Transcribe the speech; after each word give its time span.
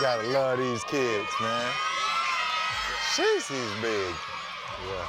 Gotta 0.00 0.28
love 0.28 0.58
these 0.58 0.84
kids, 0.84 1.30
man. 1.40 1.72
She's 3.14 3.48
he's 3.48 3.72
big. 3.80 4.14
Yeah. 4.84 5.08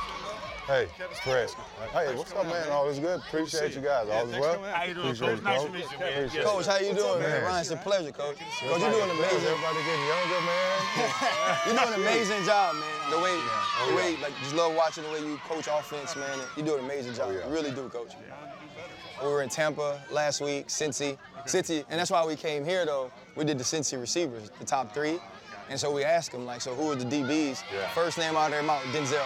Hey, 0.65 0.87
Fred. 1.23 1.49
Hey, 1.91 2.15
what's 2.15 2.31
up, 2.31 2.45
man? 2.45 2.69
All 2.69 2.87
is 2.87 2.99
good. 2.99 3.19
Appreciate 3.19 3.75
you 3.75 3.81
guys. 3.81 4.07
All 4.09 4.29
is 4.29 4.39
well. 4.39 4.63
How 4.63 4.83
you 4.83 4.93
doing, 4.93 5.15
Coach? 5.15 5.41
Nice 5.43 5.63
to 5.63 5.69
meet 5.71 5.91
you, 5.91 5.99
man. 5.99 6.29
Coach, 6.29 6.67
how 6.67 6.77
you 6.77 6.93
doing, 6.93 7.19
man? 7.19 7.43
Ryan, 7.43 7.61
it's 7.61 7.71
a 7.71 7.75
pleasure, 7.75 8.11
Coach. 8.11 8.37
Coach, 8.37 8.61
you're 8.61 8.79
doing 8.79 9.09
amazing. 9.09 9.47
Everybody 9.47 9.79
getting 9.83 10.07
younger, 10.07 10.41
man. 10.47 10.67
You're 11.65 11.75
doing 11.75 11.93
an 11.93 12.01
amazing 12.01 12.45
job, 12.45 12.75
man. 12.75 13.11
The 13.11 13.17
way, 13.19 13.31
oh, 13.33 13.87
the 13.89 13.95
way, 13.95 14.17
like, 14.21 14.33
just 14.39 14.55
love 14.55 14.73
watching 14.73 15.03
the 15.03 15.11
way 15.11 15.19
you 15.19 15.37
coach 15.47 15.67
offense, 15.67 16.15
man. 16.15 16.39
You 16.55 16.63
do 16.63 16.77
an 16.77 16.85
amazing 16.85 17.13
job. 17.13 17.27
Oh, 17.29 17.31
yeah. 17.31 17.45
You 17.45 17.53
really 17.53 17.71
do, 17.71 17.89
Coach. 17.89 18.13
We 19.21 19.27
were 19.27 19.41
in 19.41 19.49
Tampa 19.49 20.01
last 20.11 20.41
week, 20.41 20.67
Cincy, 20.67 21.17
Cincy, 21.45 21.83
and 21.89 21.99
that's 21.99 22.11
why 22.11 22.25
we 22.25 22.35
came 22.35 22.63
here 22.63 22.85
though. 22.85 23.11
We 23.37 23.45
did 23.45 23.57
the 23.59 23.63
Cincy 23.63 23.99
receivers, 23.99 24.49
the 24.59 24.65
top 24.65 24.93
three, 24.93 25.19
and 25.69 25.79
so 25.79 25.91
we 25.91 26.03
asked 26.03 26.31
them 26.31 26.45
like, 26.45 26.59
so 26.61 26.73
who 26.73 26.91
are 26.91 26.95
the 26.95 27.05
DBs? 27.05 27.61
Yeah. 27.71 27.87
First 27.89 28.17
name 28.17 28.35
out 28.35 28.45
of 28.47 28.51
their 28.51 28.63
mouth, 28.63 28.81
Denzel. 28.85 29.21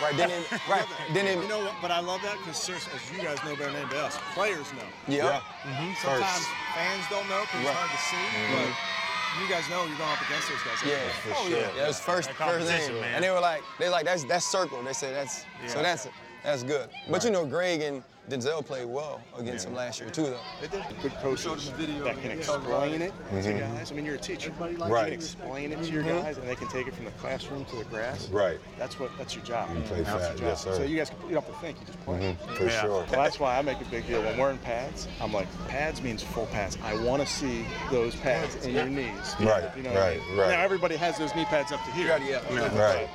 Right, 0.00 0.16
then, 0.16 0.30
it- 0.30 0.50
right, 0.68 0.86
then, 1.12 1.42
You 1.42 1.48
know 1.48 1.58
what? 1.58 1.74
But 1.82 1.90
I 1.90 1.98
love 2.00 2.22
that 2.22 2.38
because, 2.38 2.68
as 2.70 2.86
you 3.12 3.18
guys 3.22 3.38
know 3.44 3.56
better 3.56 3.72
than 3.72 3.76
anybody 3.82 3.98
else, 3.98 4.16
players 4.34 4.72
know. 4.74 4.86
yeah. 5.08 5.40
Mm-hmm. 5.64 5.92
Sometimes 6.00 6.46
fans 6.74 7.04
don't 7.10 7.28
know 7.28 7.42
because 7.42 7.66
Right. 7.66 7.70
it's 7.70 7.78
hard 7.78 7.90
to 7.90 7.98
see, 8.06 8.16
mm-hmm. 8.16 8.54
but 8.62 9.42
you 9.42 9.48
guys 9.48 9.68
know 9.70 9.86
you're 9.86 9.98
going 9.98 10.10
up 10.10 10.22
against 10.28 10.48
those 10.48 10.62
guys. 10.62 10.78
Yeah, 10.86 11.34
oh, 11.34 11.48
sure. 11.48 11.58
yeah. 11.58 11.70
Yeah, 11.76 11.84
it 11.84 11.86
was 11.88 11.98
first 12.00 12.30
first 12.32 12.68
name, 12.68 13.00
man. 13.00 13.14
and 13.16 13.24
they 13.24 13.30
were 13.30 13.40
like, 13.40 13.62
they 13.78 13.88
like 13.88 14.04
that's 14.04 14.24
that's 14.24 14.44
circle. 14.44 14.82
They 14.84 14.92
said 14.92 15.14
that's 15.16 15.38
so 15.66 15.78
Yeah. 15.78 15.82
that's 15.82 16.08
that's 16.44 16.62
good. 16.62 16.90
But 17.10 17.24
you 17.24 17.30
know, 17.30 17.46
Greg 17.46 17.80
and 17.80 18.02
Denzel 18.30 18.64
played 18.64 18.86
well 18.86 19.20
against 19.36 19.66
him 19.66 19.74
last 19.74 19.98
year 20.00 20.08
too, 20.08 20.22
though. 20.22 20.38
They 20.60 20.68
did. 20.68 20.84
Good 21.02 21.12
coaches 21.16 21.72
that 22.04 22.22
can 22.22 22.30
explain 22.30 23.02
it 23.02 23.12
to 23.30 23.34
mm-hmm. 23.34 23.58
guys. 23.58 23.90
I 23.90 23.94
mean, 23.96 24.04
you're 24.04 24.14
a 24.14 24.18
teacher. 24.18 24.52
You 24.60 24.84
Right. 24.84 25.06
can 25.06 25.12
explain 25.12 25.72
it 25.72 25.82
to 25.82 25.90
your 25.90 26.04
mm-hmm. 26.04 26.22
guys, 26.22 26.38
and 26.38 26.48
they 26.48 26.54
can 26.54 26.68
take 26.68 26.86
it 26.86 26.94
from 26.94 27.04
the 27.04 27.10
classroom 27.12 27.64
to 27.66 27.76
the 27.76 27.84
grass. 27.84 28.28
Right. 28.28 28.60
That's 28.78 28.98
what. 29.00 29.10
That's 29.18 29.34
your 29.34 29.44
job. 29.44 29.68
You 29.74 29.82
play 29.82 30.02
That's 30.02 30.08
your 30.10 30.18
fast, 30.20 30.38
job. 30.38 30.46
yes, 30.46 30.64
sir. 30.64 30.76
So 30.76 30.82
you 30.84 30.96
guys, 30.98 31.10
you 31.26 31.34
don't 31.34 31.44
have 31.44 31.52
to 31.52 31.60
think. 31.60 31.80
You 31.80 31.86
just 31.86 32.00
play. 32.04 32.18
Mm-hmm. 32.20 32.54
For 32.54 32.64
Yeah. 32.64 32.80
sure. 32.80 32.90
Well, 32.90 33.06
that's 33.10 33.40
why 33.40 33.58
I 33.58 33.62
make 33.62 33.80
a 33.80 33.84
big 33.86 34.06
deal. 34.06 34.22
When 34.22 34.38
we're 34.38 34.50
in 34.52 34.58
pads, 34.58 35.08
I'm 35.20 35.32
like, 35.32 35.48
pads 35.66 36.00
means 36.00 36.22
full 36.22 36.46
pads. 36.46 36.78
I 36.84 36.94
want 37.02 37.22
to 37.22 37.28
see 37.28 37.64
those 37.90 38.14
pads 38.16 38.54
in 38.64 38.72
your 38.74 38.86
knees. 38.86 39.34
Right, 39.40 39.64
You 39.76 39.82
know 39.82 39.90
what 39.90 39.98
I 39.98 40.08
right, 40.10 40.28
mean? 40.28 40.38
right. 40.38 40.50
Now 40.50 40.60
everybody 40.62 40.96
has 40.96 41.18
those 41.18 41.34
knee 41.34 41.44
pads 41.46 41.72
up 41.72 41.84
to 41.84 41.90
here. 41.90 42.06
Yeah, 42.24 42.40
yeah. 42.52 42.80
Right. 42.80 43.08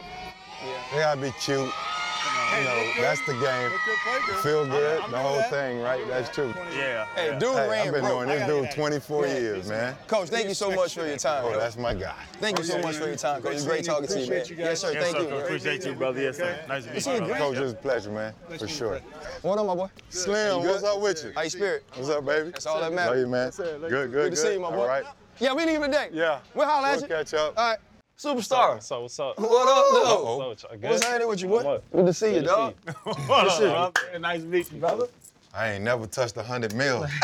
They 0.92 1.00
gotta 1.00 1.22
be 1.22 1.32
cute. 1.40 1.72
You 2.56 2.64
know, 2.64 2.92
that's 3.02 3.22
the 3.26 3.34
game. 3.34 3.72
Look 3.72 3.82
good, 3.86 3.98
play 4.04 4.20
good. 4.26 4.36
Feel 4.38 4.66
good, 4.66 5.04
the 5.12 5.18
whole 5.18 5.42
thing, 5.44 5.82
right? 5.82 6.06
That's 6.08 6.34
true. 6.34 6.54
Yeah. 6.74 7.06
Hey, 7.16 7.38
dude 7.38 7.50
Hey, 7.56 7.70
ran 7.70 7.88
I've 7.88 7.94
been 7.94 8.02
broke. 8.04 8.26
doing 8.26 8.28
this 8.30 8.48
dude 8.48 8.72
24 8.72 9.28
years, 9.28 9.68
man. 9.70 9.96
Coach, 10.08 10.30
thank 10.30 10.48
you 10.48 10.54
so 10.54 10.72
much 10.72 10.94
for 10.96 11.06
your 11.06 11.18
time. 11.18 11.44
Oh, 11.46 11.58
that's 11.60 11.78
my 11.78 11.94
guy. 11.94 12.16
Thank 12.40 12.58
you 12.58 12.64
so 12.64 12.80
much 12.80 12.96
for 12.96 13.08
your 13.08 13.16
time, 13.16 13.42
Coach. 13.42 13.54
It's 13.54 13.66
great 13.66 13.84
talking 13.84 14.08
to 14.08 14.20
you, 14.20 14.30
man. 14.30 14.46
Yes, 14.58 14.82
sir. 14.82 14.94
Thank 14.94 15.18
you. 15.18 15.28
Appreciate 15.38 15.86
you, 15.86 15.94
brother. 15.94 16.22
Yes, 16.22 16.38
sir. 16.38 16.58
Nice 16.68 16.86
to 16.86 16.94
meet 16.94 17.06
you. 17.06 17.12
you, 17.12 17.18
brother. 17.20 17.34
Greg. 17.34 17.42
Coach, 17.42 17.58
it's 17.58 17.74
a 17.74 17.76
pleasure, 17.76 18.12
man. 18.12 18.34
For 18.58 18.68
sure. 18.68 19.00
What 19.42 19.60
up, 19.60 19.66
my 19.68 19.76
boy? 19.76 19.90
Slim, 20.10 20.60
what's 20.64 20.84
up 20.84 21.02
with 21.02 21.24
you? 21.26 21.32
How 21.36 21.42
you 21.42 21.50
spirit? 21.50 21.84
What's 21.96 22.10
up, 22.10 22.26
baby? 22.26 22.50
That's 22.52 22.66
all 22.66 22.80
that 22.80 22.94
matters. 22.94 23.10
Love 23.10 23.20
you, 23.20 23.28
man. 23.28 23.52
Good, 23.82 23.90
good, 23.90 24.12
Good 24.12 24.32
to 24.32 24.38
see 24.38 24.54
you, 24.54 24.60
my 24.60 24.72
boy. 24.72 24.78
All 24.82 24.88
right. 24.88 25.04
Yeah, 25.40 25.54
we 25.54 25.66
leave 25.66 25.82
today. 25.82 26.10
Yeah. 26.12 26.40
We'll 26.56 26.66
holler 26.66 26.88
at 26.88 26.94
We'll 26.94 27.02
you. 27.04 27.08
catch 27.10 27.34
up. 27.36 27.54
All 27.58 27.70
right. 27.70 27.78
Superstar. 28.18 28.82
So 28.82 29.02
what's 29.02 29.20
up? 29.20 29.38
What 29.40 29.46
up, 29.70 29.86
though? 29.92 30.04
Uh-oh. 30.04 30.48
What's 30.50 30.64
up, 30.64 30.72
What's 30.82 31.04
happening 31.06 31.28
with 31.28 31.42
you, 31.42 31.48
boy? 31.50 31.64
What? 31.64 31.92
Good 31.92 32.06
to 32.08 32.14
see 32.14 32.36
you, 32.36 32.42
dog. 32.42 32.74
What 33.04 33.62
up. 33.62 33.98
Nice 34.20 34.42
to 34.42 34.48
meet 34.48 34.72
you, 34.72 34.80
brother. 34.80 35.08
I 35.54 35.74
ain't 35.74 35.84
never 35.84 36.08
touched 36.08 36.36
a 36.38 36.44
hundred 36.44 36.74
mil. 36.74 37.02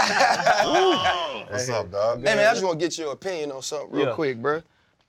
What's 1.50 1.70
up, 1.70 1.92
dog? 1.92 2.20
Hey, 2.20 2.36
man, 2.36 2.40
I 2.48 2.52
just 2.54 2.64
want 2.64 2.80
to 2.80 2.86
get 2.86 2.98
your 2.98 3.12
opinion 3.12 3.52
on 3.52 3.62
something 3.64 3.92
real 3.92 4.08
Yeah. 4.08 4.14
quick, 4.14 4.42
bro. 4.42 4.62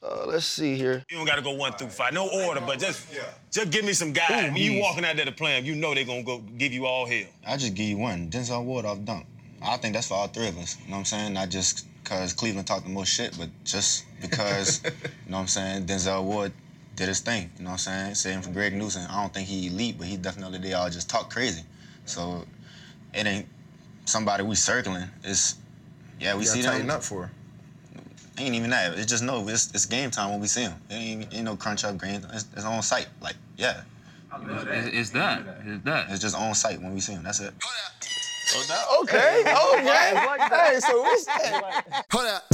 Uh, 0.03 0.27
let's 0.27 0.45
see 0.47 0.75
here. 0.77 1.03
You 1.11 1.17
don't 1.17 1.27
gotta 1.27 1.41
go 1.43 1.53
one 1.53 1.73
through 1.73 1.89
five. 1.89 2.13
No 2.13 2.29
order, 2.29 2.61
but 2.61 2.79
just 2.79 3.07
just 3.51 3.71
give 3.71 3.85
me 3.87 3.93
some 3.95 4.13
guys. 4.13 4.53
When 4.53 4.57
you 4.57 4.81
walking 4.81 5.05
out 5.05 5.17
there 5.17 5.25
to 5.25 5.33
play 5.33 5.53
'em, 5.57 5.65
you 5.65 5.75
know 5.75 5.95
they're 5.95 6.05
gonna 6.05 6.23
go 6.23 6.39
give 6.59 6.73
you 6.75 6.85
all 6.87 7.07
hell. 7.07 7.25
I 7.47 7.57
just 7.57 7.73
give 7.75 7.87
you 7.87 7.97
one. 7.97 8.29
Denzel 8.31 8.65
Ward 8.65 8.85
off 8.85 9.03
dunk. 9.05 9.25
I 9.63 9.79
think 9.79 9.95
that's 9.95 10.09
for 10.09 10.15
all 10.15 10.27
three 10.29 10.49
of 10.49 10.59
us. 10.59 10.77
You 10.83 10.89
know 10.89 10.93
what 10.93 10.99
I'm 11.01 11.05
saying? 11.07 11.33
Not 11.33 11.49
just 11.49 11.87
because 12.05 12.35
Cleveland 12.35 12.67
talked 12.67 12.85
the 12.85 12.91
most 12.93 13.09
shit, 13.09 13.37
but 13.39 13.49
just 13.65 14.05
because, 14.21 14.83
you 14.85 14.91
know 15.31 15.39
what 15.39 15.43
I'm 15.43 15.47
saying, 15.49 15.87
Denzel 15.87 16.23
Ward 16.23 16.53
did 16.95 17.09
his 17.09 17.21
thing. 17.21 17.51
You 17.57 17.65
know 17.65 17.71
what 17.71 17.87
I'm 17.89 18.13
saying? 18.13 18.15
Same 18.15 18.43
for 18.43 18.51
Greg 18.51 18.75
Newsome. 18.75 19.07
I 19.11 19.21
don't 19.23 19.33
think 19.33 19.49
he 19.49 19.69
elite, 19.69 19.97
but 19.99 20.07
he 20.07 20.17
definitely 20.19 20.59
they 20.59 20.75
all 20.75 20.91
just 20.91 21.09
talk 21.09 21.31
crazy. 21.33 21.63
So 22.05 22.45
it 23.15 23.27
ain't 23.27 23.47
somebody 24.05 24.45
we 24.45 24.55
circling. 24.55 25.09
It's 25.25 25.57
yeah, 26.21 26.35
we 26.35 26.41
You 26.41 26.47
see 26.47 26.59
gotta 26.61 26.63
them. 26.63 26.73
tighten 26.87 26.91
up 26.91 27.03
for. 27.03 27.31
Ain't 28.37 28.55
even 28.55 28.71
that. 28.71 28.99
It's 28.99 29.07
just 29.07 29.23
no. 29.23 29.49
It's, 29.49 29.71
it's 29.75 29.87
game 29.87 30.11
time 30.11 30.31
when 30.31 30.41
we 30.41 30.47
see 30.47 30.63
him. 30.63 30.75
It 30.91 30.95
ain't, 30.95 31.35
ain't 31.35 31.45
no 31.45 31.57
crunch 31.57 31.85
up 31.85 32.01
game. 32.01 32.21
It's, 32.33 32.47
it's 32.55 32.65
on 32.65 32.83
site. 32.83 33.07
Like 33.23 33.37
yeah, 33.57 33.83
It's 34.33 35.11
that. 35.11 35.43
It's 35.65 35.85
that. 35.85 36.11
it's 36.11 36.21
just 36.21 36.37
on 36.37 36.55
site 36.55 36.81
when 36.83 36.93
we 36.93 37.01
see 37.01 37.13
him. 37.13 37.23
That's 37.23 37.41
it. 37.41 37.55
Okay, 38.53 39.41
okay. 39.73 40.13
Hey, 40.53 40.81
so 40.81 41.03
we 41.03 41.17
said. 41.17 41.65
Hold 42.13 42.29
up, 42.29 42.45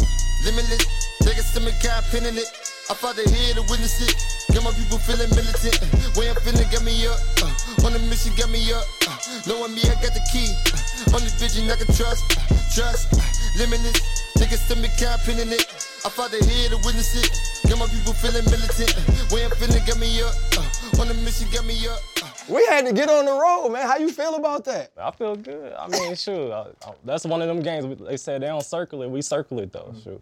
limitless. 0.44 0.86
Take 1.22 1.38
a 1.38 1.42
stomach, 1.42 1.74
got 1.82 2.04
pinning 2.14 2.36
it. 2.38 2.46
I 2.88 2.94
fought 2.94 3.16
the 3.16 3.26
here 3.26 3.54
to 3.54 3.62
witness 3.66 3.98
it. 3.98 4.14
Got 4.54 4.64
my 4.64 4.72
people 4.72 4.98
feeling 4.98 5.30
militant. 5.34 5.78
Way 6.14 6.30
I'm 6.30 6.38
feeling, 6.46 6.66
got 6.70 6.82
me 6.86 6.94
up. 7.06 7.18
Uh, 7.42 7.86
on 7.86 7.92
the 7.92 7.98
mission, 8.06 8.30
got 8.38 8.50
me 8.50 8.62
up. 8.72 8.86
Uh, 9.06 9.18
knowing 9.50 9.74
me, 9.74 9.82
I 9.90 9.98
got 9.98 10.14
the 10.14 10.22
key. 10.30 10.46
Uh, 10.70 11.18
only 11.18 11.30
vision 11.42 11.66
I 11.70 11.74
can 11.74 11.90
trust. 11.90 12.22
Uh, 12.38 12.54
trust. 12.70 13.10
Uh, 13.14 13.22
limitless. 13.58 13.98
Take 14.38 14.54
a 14.54 14.58
stomach, 14.62 14.94
got 14.98 15.18
pinning 15.26 15.50
it. 15.50 15.66
I 16.06 16.08
fought 16.08 16.30
the 16.30 16.38
here 16.38 16.70
to 16.70 16.78
witness 16.86 17.18
it. 17.18 17.30
Got 17.66 17.78
my 17.82 17.86
people 17.90 18.14
feeling 18.14 18.46
militant. 18.46 18.94
Way 19.34 19.42
I'm 19.42 19.50
feeling, 19.58 19.82
got 19.82 19.98
me 19.98 20.22
up. 20.22 20.34
Uh, 20.54 21.02
on 21.02 21.10
the 21.10 21.18
mission, 21.26 21.50
got 21.50 21.66
me 21.66 21.74
up. 21.90 21.98
Uh, 22.22 22.29
We 22.50 22.64
had 22.66 22.86
to 22.86 22.92
get 22.92 23.08
on 23.08 23.24
the 23.24 23.32
road, 23.32 23.70
man. 23.70 23.86
How 23.86 23.96
you 23.98 24.10
feel 24.10 24.34
about 24.34 24.64
that? 24.64 24.90
I 25.00 25.10
feel 25.10 25.36
good. 25.36 25.72
I 25.74 25.88
mean, 25.88 26.14
shoot, 26.14 26.50
I, 26.50 26.66
I- 26.84 26.92
that's 27.04 27.24
one 27.24 27.40
of 27.42 27.48
them 27.48 27.60
games. 27.62 27.98
They 28.00 28.16
said 28.16 28.42
they 28.42 28.46
don't 28.46 28.64
circle 28.64 29.02
it. 29.02 29.10
We 29.10 29.22
circle 29.22 29.60
it 29.60 29.72
though. 29.72 29.94
Shoot. 30.02 30.20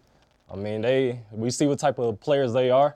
I 0.51 0.55
mean, 0.55 0.81
they 0.81 1.19
we 1.31 1.51
see 1.51 1.67
what 1.67 1.79
type 1.79 1.99
of 1.99 2.19
players 2.19 2.53
they 2.53 2.69
are. 2.71 2.95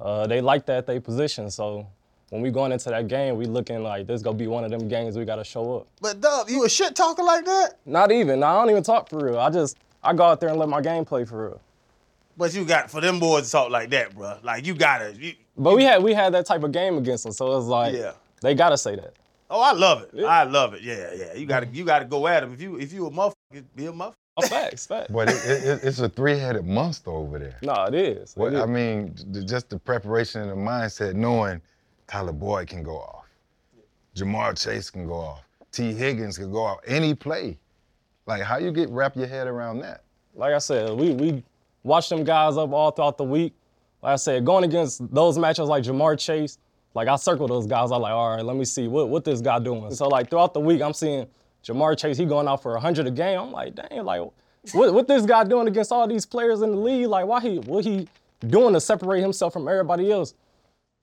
Uh, 0.00 0.26
they 0.26 0.40
like 0.40 0.66
that 0.66 0.86
they 0.86 0.98
position. 1.00 1.50
So 1.50 1.86
when 2.30 2.42
we 2.42 2.50
going 2.50 2.72
into 2.72 2.90
that 2.90 3.08
game, 3.08 3.36
we 3.36 3.46
looking 3.46 3.82
like 3.82 4.06
this 4.06 4.22
gonna 4.22 4.36
be 4.36 4.46
one 4.48 4.64
of 4.64 4.70
them 4.70 4.88
games 4.88 5.16
we 5.16 5.24
gotta 5.24 5.44
show 5.44 5.76
up. 5.78 5.86
But 6.00 6.20
Dub, 6.20 6.48
you 6.48 6.64
a 6.64 6.68
shit 6.68 6.94
talker 6.96 7.22
like 7.22 7.44
that? 7.44 7.78
Not 7.86 8.10
even. 8.12 8.42
I 8.42 8.52
don't 8.54 8.70
even 8.70 8.82
talk 8.82 9.08
for 9.08 9.24
real. 9.24 9.38
I 9.38 9.50
just 9.50 9.76
I 10.02 10.12
go 10.12 10.24
out 10.24 10.40
there 10.40 10.50
and 10.50 10.58
let 10.58 10.68
my 10.68 10.80
game 10.80 11.04
play 11.04 11.24
for 11.24 11.48
real. 11.48 11.60
But 12.36 12.52
you 12.54 12.64
got 12.64 12.90
for 12.90 13.00
them 13.00 13.20
boys 13.20 13.46
to 13.46 13.52
talk 13.52 13.70
like 13.70 13.90
that, 13.90 14.14
bro. 14.16 14.38
Like 14.42 14.66
you 14.66 14.74
gotta. 14.74 15.14
You, 15.16 15.34
But 15.56 15.76
we 15.76 15.84
had 15.84 16.02
we 16.02 16.12
had 16.14 16.34
that 16.34 16.46
type 16.46 16.62
of 16.64 16.72
game 16.72 16.98
against 16.98 17.22
them, 17.24 17.32
so 17.32 17.56
it's 17.56 17.66
like 17.66 17.94
Yeah. 17.94 18.12
They 18.44 18.54
gotta 18.54 18.78
say 18.78 18.94
that. 18.96 19.14
oh, 19.50 19.60
I 19.60 19.72
love 19.72 20.02
it. 20.12 20.24
I 20.24 20.44
love 20.44 20.74
it. 20.74 20.82
Yeah, 20.82 21.10
yeah. 21.16 21.34
You 21.34 21.46
gotta 21.46 21.66
you 21.66 21.84
gotta 21.84 22.04
go 22.04 22.26
at 22.28 22.40
them. 22.40 22.52
If 22.52 22.60
you 22.62 22.78
if 22.78 22.92
you 22.92 23.06
a 23.06 23.10
motherfucker, 23.10 23.64
be 23.74 23.86
a 23.86 23.92
motherfucker. 23.92 24.14
Oh, 24.36 24.46
facts, 24.48 24.86
facts. 24.86 25.10
But 25.12 25.28
it, 25.28 25.36
it, 25.46 25.62
it- 25.64 25.80
it's 25.84 26.00
a 26.00 26.08
three-headed 26.08 26.64
monster 26.66 27.10
over 27.10 27.38
there. 27.38 27.56
No, 27.62 27.84
it 27.84 27.94
is. 27.94 28.32
It 28.32 28.36
What, 28.36 28.52
is. 28.52 28.60
I 28.60 28.66
mean, 28.66 29.14
just 29.46 29.70
the 29.70 29.78
preparation 29.78 30.40
and 30.42 30.50
the 30.50 30.56
mindset, 30.56 31.14
knowing 31.14 31.60
Tyler 32.08 32.32
Boyd 32.32 32.66
can 32.66 32.82
go 32.82 32.96
off, 32.98 33.26
Ja'Marr 34.16 34.60
Chase 34.60 34.90
can 34.90 35.06
go 35.06 35.14
off, 35.14 35.42
Tee 35.72 35.92
Higgins 35.92 36.36
can 36.38 36.50
go 36.52 36.62
off 36.64 36.78
any 36.86 37.14
play. 37.14 37.58
Like, 38.26 38.42
how 38.42 38.58
you 38.58 38.72
get 38.72 38.88
wrap 38.90 39.16
your 39.16 39.26
head 39.28 39.46
around 39.46 39.78
that? 39.80 40.02
like 40.34 40.52
I 40.52 40.58
said, 40.58 40.90
we 40.98 41.12
we 41.12 41.44
watched 41.84 42.10
them 42.10 42.24
guys 42.24 42.56
up 42.56 42.72
all 42.72 42.90
throughout 42.90 43.16
the 43.18 43.24
week. 43.24 43.52
Like 44.02 44.14
I 44.14 44.16
said, 44.16 44.44
going 44.44 44.64
against 44.64 45.00
those 45.14 45.38
matchups 45.38 45.68
like 45.68 45.84
Ja'Marr 45.84 46.18
Chase, 46.18 46.58
like 46.94 47.08
I 47.08 47.16
circled 47.16 47.50
those 47.50 47.66
guys. 47.66 47.90
I'm 47.90 48.00
like, 48.00 48.12
all 48.12 48.36
right, 48.36 48.44
let 48.44 48.56
me 48.56 48.64
see 48.64 48.88
what 48.88 49.08
what 49.08 49.24
this 49.24 49.40
guy 49.40 49.58
doing. 49.58 49.94
So 49.94 50.08
like 50.08 50.30
throughout 50.30 50.54
the 50.54 50.60
week, 50.60 50.80
I'm 50.80 50.94
seeing 50.94 51.26
Ja'Marr 51.64 51.98
Chase, 51.98 52.16
he 52.16 52.24
going 52.24 52.48
out 52.48 52.62
for 52.62 52.72
100 52.72 53.06
a 53.06 53.10
game. 53.10 53.38
I'm 53.38 53.52
like, 53.52 53.74
dang, 53.74 54.04
like 54.04 54.22
what 54.72 54.94
what 54.94 55.08
this 55.08 55.26
guy 55.26 55.44
doing 55.44 55.68
against 55.68 55.92
all 55.92 56.06
these 56.06 56.24
players 56.24 56.62
in 56.62 56.70
the 56.70 56.76
league? 56.76 57.08
Like 57.08 57.26
why 57.26 57.40
he 57.40 57.58
what 57.58 57.84
he 57.84 58.08
doing 58.46 58.74
to 58.74 58.80
separate 58.80 59.20
himself 59.20 59.52
from 59.52 59.68
everybody 59.68 60.10
else? 60.10 60.34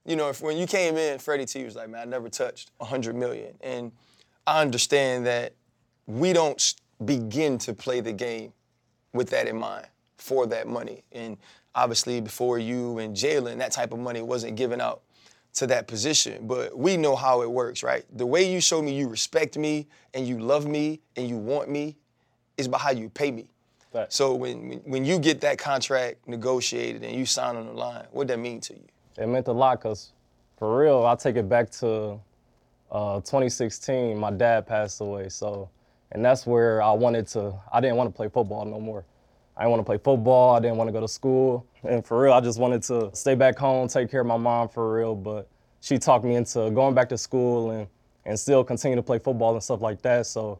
You 0.05 0.15
know, 0.15 0.29
if 0.29 0.41
when 0.41 0.57
you 0.57 0.65
came 0.65 0.97
in, 0.97 1.19
Freddie 1.19 1.45
T 1.45 1.63
was 1.63 1.75
like, 1.75 1.89
man, 1.89 2.01
I 2.01 2.05
never 2.05 2.29
touched 2.29 2.71
100 2.77 3.15
million. 3.15 3.53
And 3.61 3.91
I 4.47 4.61
understand 4.61 5.27
that 5.27 5.53
we 6.07 6.33
don't 6.33 6.73
begin 7.05 7.57
to 7.59 7.73
play 7.73 7.99
the 8.01 8.13
game 8.13 8.53
with 9.13 9.29
that 9.29 9.47
in 9.47 9.57
mind 9.57 9.87
for 10.17 10.47
that 10.47 10.67
money. 10.67 11.03
And 11.11 11.37
obviously, 11.75 12.19
before 12.19 12.57
you 12.57 12.97
and 12.97 13.15
Jalen, 13.15 13.57
that 13.59 13.71
type 13.71 13.91
of 13.91 13.99
money 13.99 14.21
wasn't 14.21 14.55
given 14.55 14.81
out 14.81 15.01
to 15.53 15.67
that 15.67 15.87
position. 15.87 16.47
But 16.47 16.77
we 16.77 16.97
know 16.97 17.15
how 17.15 17.41
it 17.41 17.51
works, 17.51 17.83
right? 17.83 18.05
The 18.17 18.25
way 18.25 18.51
you 18.51 18.61
show 18.61 18.81
me 18.81 18.97
you 18.97 19.07
respect 19.07 19.57
me 19.57 19.87
and 20.13 20.27
you 20.27 20.39
love 20.39 20.65
me 20.65 21.01
and 21.15 21.27
you 21.27 21.37
want 21.37 21.69
me 21.69 21.97
is 22.57 22.67
by 22.67 22.77
how 22.77 22.91
you 22.91 23.09
pay 23.09 23.31
me. 23.31 23.49
Facts. 23.91 24.15
So 24.15 24.35
when, 24.35 24.69
when 24.69 24.79
when 24.79 25.05
you 25.05 25.19
get 25.19 25.41
that 25.41 25.57
contract 25.57 26.27
negotiated 26.27 27.03
and 27.03 27.15
you 27.15 27.25
sign 27.25 27.57
on 27.57 27.65
the 27.65 27.73
line, 27.73 28.05
what 28.11 28.27
that 28.27 28.39
mean 28.39 28.61
to 28.61 28.73
you? 28.73 28.87
it 29.17 29.27
meant 29.27 29.47
a 29.47 29.51
lot 29.51 29.77
because 29.77 30.13
for 30.57 30.79
real 30.79 31.05
i 31.05 31.13
take 31.15 31.35
it 31.35 31.49
back 31.49 31.69
to 31.69 32.17
uh, 32.91 33.15
2016 33.19 34.17
my 34.17 34.31
dad 34.31 34.65
passed 34.65 35.01
away 35.01 35.27
so 35.27 35.69
and 36.13 36.23
that's 36.23 36.47
where 36.47 36.81
i 36.81 36.91
wanted 36.91 37.27
to 37.27 37.53
i 37.73 37.81
didn't 37.81 37.97
want 37.97 38.09
to 38.09 38.15
play 38.15 38.29
football 38.29 38.63
no 38.63 38.79
more 38.79 39.03
I 39.55 39.63
didn't 39.63 39.71
want 39.71 39.79
to 39.81 39.85
play 39.85 39.97
football. 39.97 40.55
I 40.55 40.59
didn't 40.59 40.77
want 40.77 40.87
to 40.87 40.91
go 40.91 41.01
to 41.01 41.07
school. 41.07 41.65
And 41.83 42.05
for 42.05 42.21
real, 42.21 42.33
I 42.33 42.41
just 42.41 42.59
wanted 42.59 42.83
to 42.83 43.09
stay 43.13 43.35
back 43.35 43.57
home, 43.57 43.87
take 43.87 44.11
care 44.11 44.21
of 44.21 44.27
my 44.27 44.37
mom 44.37 44.69
for 44.69 44.93
real. 44.93 45.15
But 45.15 45.47
she 45.81 45.97
talked 45.97 46.23
me 46.23 46.35
into 46.35 46.69
going 46.71 46.93
back 46.93 47.09
to 47.09 47.17
school 47.17 47.71
and, 47.71 47.87
and 48.25 48.39
still 48.39 48.63
continue 48.63 48.95
to 48.95 49.01
play 49.01 49.19
football 49.19 49.53
and 49.53 49.63
stuff 49.63 49.81
like 49.81 50.01
that. 50.03 50.27
So 50.27 50.59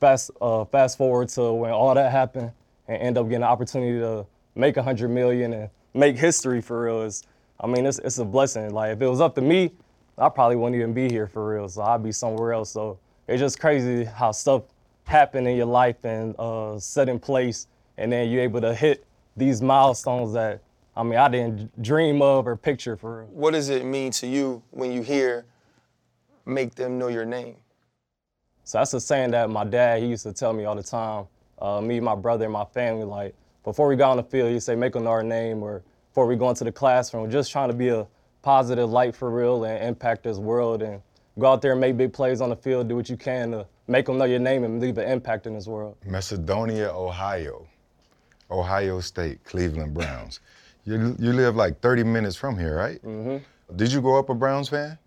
fast 0.00 0.30
uh, 0.40 0.64
fast 0.64 0.98
forward 0.98 1.28
to 1.30 1.52
when 1.52 1.70
all 1.70 1.94
that 1.94 2.10
happened 2.10 2.52
and 2.88 3.02
end 3.02 3.18
up 3.18 3.26
getting 3.28 3.40
the 3.40 3.46
opportunity 3.46 3.98
to 3.98 4.26
make 4.54 4.76
a 4.76 4.82
hundred 4.82 5.08
million 5.08 5.52
and 5.52 5.70
make 5.94 6.16
history 6.16 6.60
for 6.60 6.84
real 6.84 7.02
is 7.02 7.24
I 7.60 7.66
mean 7.66 7.86
it's 7.86 7.98
it's 7.98 8.18
a 8.18 8.24
blessing. 8.24 8.70
Like 8.72 8.92
if 8.92 9.02
it 9.02 9.08
was 9.08 9.20
up 9.20 9.34
to 9.36 9.40
me, 9.40 9.72
I 10.18 10.28
probably 10.28 10.56
wouldn't 10.56 10.76
even 10.76 10.92
be 10.92 11.08
here 11.08 11.26
for 11.26 11.54
real. 11.54 11.68
So 11.68 11.82
I'd 11.82 12.02
be 12.02 12.12
somewhere 12.12 12.52
else. 12.52 12.70
So 12.70 12.98
it's 13.26 13.40
just 13.40 13.58
crazy 13.58 14.04
how 14.04 14.32
stuff 14.32 14.62
happen 15.04 15.46
in 15.46 15.56
your 15.56 15.66
life 15.66 16.04
and 16.04 16.34
uh, 16.38 16.78
set 16.78 17.08
in 17.08 17.18
place, 17.18 17.66
and 17.96 18.12
then 18.12 18.30
you're 18.30 18.42
able 18.42 18.60
to 18.60 18.74
hit 18.74 19.04
these 19.36 19.62
milestones 19.62 20.32
that 20.34 20.62
I 20.96 21.02
mean 21.02 21.18
I 21.18 21.28
didn't 21.28 21.82
dream 21.82 22.22
of 22.22 22.46
or 22.46 22.56
picture 22.56 22.96
for 22.96 23.20
real. 23.20 23.28
What 23.28 23.52
does 23.52 23.68
it 23.68 23.84
mean 23.84 24.12
to 24.12 24.26
you 24.26 24.62
when 24.70 24.92
you 24.92 25.02
hear 25.02 25.46
make 26.44 26.74
them 26.74 26.98
know 26.98 27.08
your 27.08 27.24
name? 27.24 27.56
So 28.64 28.78
that's 28.78 28.94
a 28.94 29.00
saying 29.00 29.32
that 29.32 29.50
my 29.50 29.64
dad 29.64 30.02
he 30.02 30.08
used 30.08 30.22
to 30.24 30.32
tell 30.32 30.52
me 30.52 30.64
all 30.64 30.76
the 30.76 30.82
time. 30.82 31.26
Uh, 31.58 31.80
me, 31.80 32.00
my 32.00 32.16
brother, 32.16 32.44
and 32.44 32.52
my 32.52 32.64
family, 32.64 33.04
like 33.04 33.34
before 33.64 33.86
we 33.86 33.94
got 33.94 34.10
on 34.10 34.16
the 34.16 34.22
field, 34.22 34.50
he'd 34.50 34.60
say 34.60 34.74
make 34.74 34.94
them 34.94 35.04
know 35.04 35.10
our 35.10 35.22
name, 35.22 35.62
or 35.62 35.82
before 36.08 36.26
we 36.26 36.34
go 36.36 36.48
into 36.48 36.64
the 36.64 36.72
classroom, 36.72 37.30
just 37.30 37.52
trying 37.52 37.68
to 37.68 37.74
be 37.74 37.88
a 37.88 38.06
positive 38.42 38.90
light 38.90 39.14
for 39.14 39.30
real 39.30 39.64
and 39.64 39.82
impact 39.84 40.24
this 40.24 40.38
world 40.38 40.82
and 40.82 41.00
go 41.38 41.46
out 41.46 41.62
there 41.62 41.72
and 41.72 41.80
make 41.80 41.96
big 41.96 42.12
plays 42.12 42.40
on 42.40 42.50
the 42.50 42.56
field, 42.56 42.88
do 42.88 42.96
what 42.96 43.08
you 43.08 43.16
can 43.16 43.52
to 43.52 43.66
make 43.86 44.06
them 44.06 44.18
know 44.18 44.24
your 44.24 44.40
name 44.40 44.64
and 44.64 44.80
leave 44.80 44.98
an 44.98 45.08
impact 45.08 45.46
in 45.46 45.54
this 45.54 45.66
world. 45.66 45.96
Macedonia, 46.04 46.90
Ohio. 46.90 47.66
Ohio 48.52 49.00
State, 49.00 49.42
Cleveland 49.44 49.94
Browns. 49.94 50.40
You, 50.84 51.16
you 51.18 51.32
live 51.32 51.56
like 51.56 51.80
30 51.80 52.04
minutes 52.04 52.36
from 52.36 52.58
here, 52.58 52.76
right? 52.76 53.02
Mm-hmm. 53.02 53.76
Did 53.76 53.92
you 53.92 54.00
grow 54.00 54.18
up 54.18 54.28
a 54.28 54.34
Browns 54.34 54.68
fan? 54.68 54.98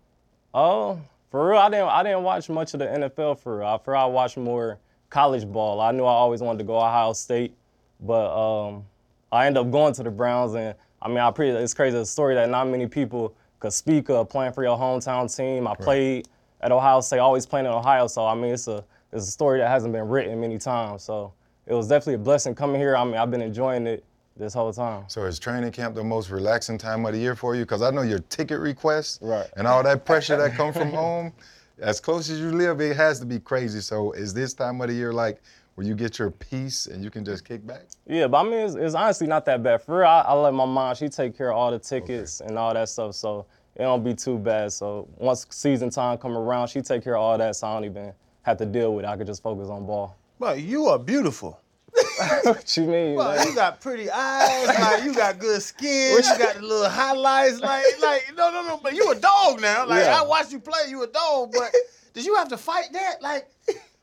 Oh, 0.52 1.00
for 1.30 1.50
real, 1.50 1.58
I 1.58 1.68
didn't 1.68 1.88
I 1.88 2.02
didn't 2.02 2.22
watch 2.22 2.48
much 2.48 2.72
of 2.74 2.80
the 2.80 2.86
NFL 2.86 3.38
for 3.40 3.58
real. 3.58 3.66
I 3.66 3.78
for 3.78 3.92
real, 3.92 4.00
I 4.00 4.06
watched 4.06 4.36
more 4.36 4.78
college 5.10 5.46
ball. 5.46 5.80
I 5.80 5.92
knew 5.92 6.04
I 6.04 6.12
always 6.12 6.40
wanted 6.40 6.58
to 6.58 6.64
go 6.64 6.76
Ohio 6.78 7.12
State, 7.12 7.54
but 8.00 8.32
um, 8.32 8.84
I 9.30 9.46
ended 9.46 9.60
up 9.60 9.70
going 9.70 9.92
to 9.94 10.02
the 10.02 10.10
Browns, 10.10 10.54
and 10.54 10.74
I 11.02 11.08
mean, 11.08 11.18
I 11.18 11.30
pretty 11.30 11.52
it's 11.52 11.74
crazy. 11.74 11.96
It's 11.96 12.08
a 12.08 12.12
story 12.12 12.34
that 12.36 12.48
not 12.48 12.68
many 12.68 12.86
people 12.86 13.34
could 13.60 13.72
speak 13.72 14.08
of 14.08 14.28
playing 14.28 14.52
for 14.52 14.62
your 14.62 14.78
hometown 14.78 15.34
team. 15.34 15.68
I 15.68 15.74
played 15.74 16.28
at 16.60 16.72
Ohio 16.72 17.00
State, 17.00 17.18
always 17.18 17.44
playing 17.44 17.66
in 17.66 17.72
Ohio, 17.72 18.06
so 18.06 18.26
I 18.26 18.34
mean, 18.34 18.54
it's 18.54 18.66
a 18.68 18.84
it's 19.12 19.28
a 19.28 19.30
story 19.30 19.58
that 19.60 19.68
hasn't 19.68 19.92
been 19.92 20.08
written 20.08 20.40
many 20.40 20.58
times. 20.58 21.02
So 21.02 21.32
it 21.66 21.74
was 21.74 21.88
definitely 21.88 22.14
a 22.14 22.18
blessing 22.18 22.54
coming 22.54 22.80
here. 22.80 22.96
I 22.96 23.04
mean, 23.04 23.16
I've 23.16 23.30
been 23.30 23.42
enjoying 23.42 23.86
it 23.86 24.04
this 24.36 24.54
whole 24.54 24.72
time. 24.72 25.04
So 25.08 25.24
is 25.24 25.38
training 25.38 25.72
camp 25.72 25.94
the 25.94 26.04
most 26.04 26.30
relaxing 26.30 26.78
time 26.78 27.04
of 27.06 27.12
the 27.12 27.18
year 27.18 27.34
for 27.34 27.54
you? 27.54 27.62
Because 27.62 27.82
I 27.82 27.90
know 27.90 28.02
your 28.02 28.18
ticket 28.18 28.60
requests 28.60 29.18
Right. 29.22 29.46
and 29.56 29.66
all 29.66 29.82
that 29.82 30.04
pressure 30.04 30.36
that 30.36 30.54
come 30.54 30.72
from 30.72 30.90
home. 30.90 31.32
As 31.78 32.00
close 32.00 32.30
as 32.30 32.40
you 32.40 32.52
live, 32.52 32.80
it 32.80 32.96
has 32.96 33.20
to 33.20 33.26
be 33.26 33.38
crazy. 33.38 33.82
So 33.82 34.12
is 34.12 34.32
this 34.32 34.54
time 34.54 34.80
of 34.80 34.88
the 34.88 34.94
year 34.94 35.12
like 35.12 35.42
where 35.74 35.86
you 35.86 35.94
get 35.94 36.18
your 36.18 36.30
peace 36.30 36.86
and 36.86 37.04
you 37.04 37.10
can 37.10 37.22
just 37.22 37.44
kick 37.44 37.66
back? 37.66 37.82
Yeah, 38.06 38.28
but 38.28 38.38
I 38.38 38.42
mean, 38.44 38.54
it's, 38.54 38.74
it's 38.76 38.94
honestly 38.94 39.26
not 39.26 39.44
that 39.44 39.62
bad. 39.62 39.82
For 39.82 39.98
real, 39.98 40.06
I, 40.06 40.22
I 40.22 40.32
let 40.32 40.54
my 40.54 40.64
mom, 40.64 40.94
she 40.94 41.10
take 41.10 41.36
care 41.36 41.50
of 41.50 41.56
all 41.58 41.70
the 41.70 41.78
tickets 41.78 42.40
and 42.40 42.56
all 42.56 42.72
that 42.72 42.88
stuff, 42.88 43.14
so 43.14 43.44
it 43.74 43.82
don't 43.82 44.02
be 44.02 44.14
too 44.14 44.38
bad. 44.38 44.72
So 44.72 45.06
once 45.18 45.44
season 45.50 45.90
time 45.90 46.16
come 46.16 46.34
around, 46.34 46.68
she 46.68 46.80
take 46.80 47.04
care 47.04 47.16
of 47.16 47.20
all 47.20 47.36
that, 47.36 47.54
so 47.56 47.66
I 47.66 47.74
don't 47.74 47.84
even 47.84 48.14
have 48.40 48.56
to 48.56 48.64
deal 48.64 48.94
with 48.94 49.04
it. 49.04 49.08
I 49.08 49.18
could 49.18 49.26
just 49.26 49.42
focus 49.42 49.68
on 49.68 49.84
ball. 49.84 50.16
But 50.38 50.60
you 50.60 50.86
are 50.86 50.98
beautiful. 50.98 51.60
what 52.42 52.76
you 52.76 52.84
mean? 52.84 53.14
Well, 53.14 53.34
man? 53.36 53.46
you 53.48 53.54
got 53.54 53.80
pretty 53.80 54.10
eyes, 54.10 54.66
like 54.66 55.04
you 55.04 55.14
got 55.14 55.38
good 55.38 55.62
skin, 55.62 56.16
you 56.18 56.38
got 56.38 56.56
the 56.56 56.62
little 56.62 56.90
highlights, 56.90 57.60
like 57.60 57.84
like 58.02 58.32
no 58.36 58.50
no 58.50 58.62
no, 58.66 58.76
but 58.82 58.94
you 58.94 59.10
a 59.12 59.14
dog 59.14 59.60
now. 59.62 59.86
Like 59.86 60.04
Yeah. 60.04 60.20
I 60.20 60.26
watched 60.26 60.52
you 60.52 60.60
play, 60.60 60.80
you 60.90 61.02
a 61.02 61.06
dog, 61.06 61.52
but 61.56 61.72
did 62.12 62.26
you 62.26 62.34
have 62.34 62.48
to 62.48 62.58
fight 62.58 62.92
that? 62.92 63.22
Like 63.22 63.48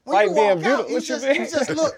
when 0.06 0.16
Fight 0.16 0.30
you 0.30 0.34
being 0.36 0.48
walk 0.48 0.58
beautiful? 0.58 0.84
out, 0.86 0.90
you 0.90 0.94
What 0.96 1.04
you 1.04 1.08
just 1.16 1.26
mean? 1.26 1.36
you 1.42 1.50
just 1.50 1.70
look 1.70 1.94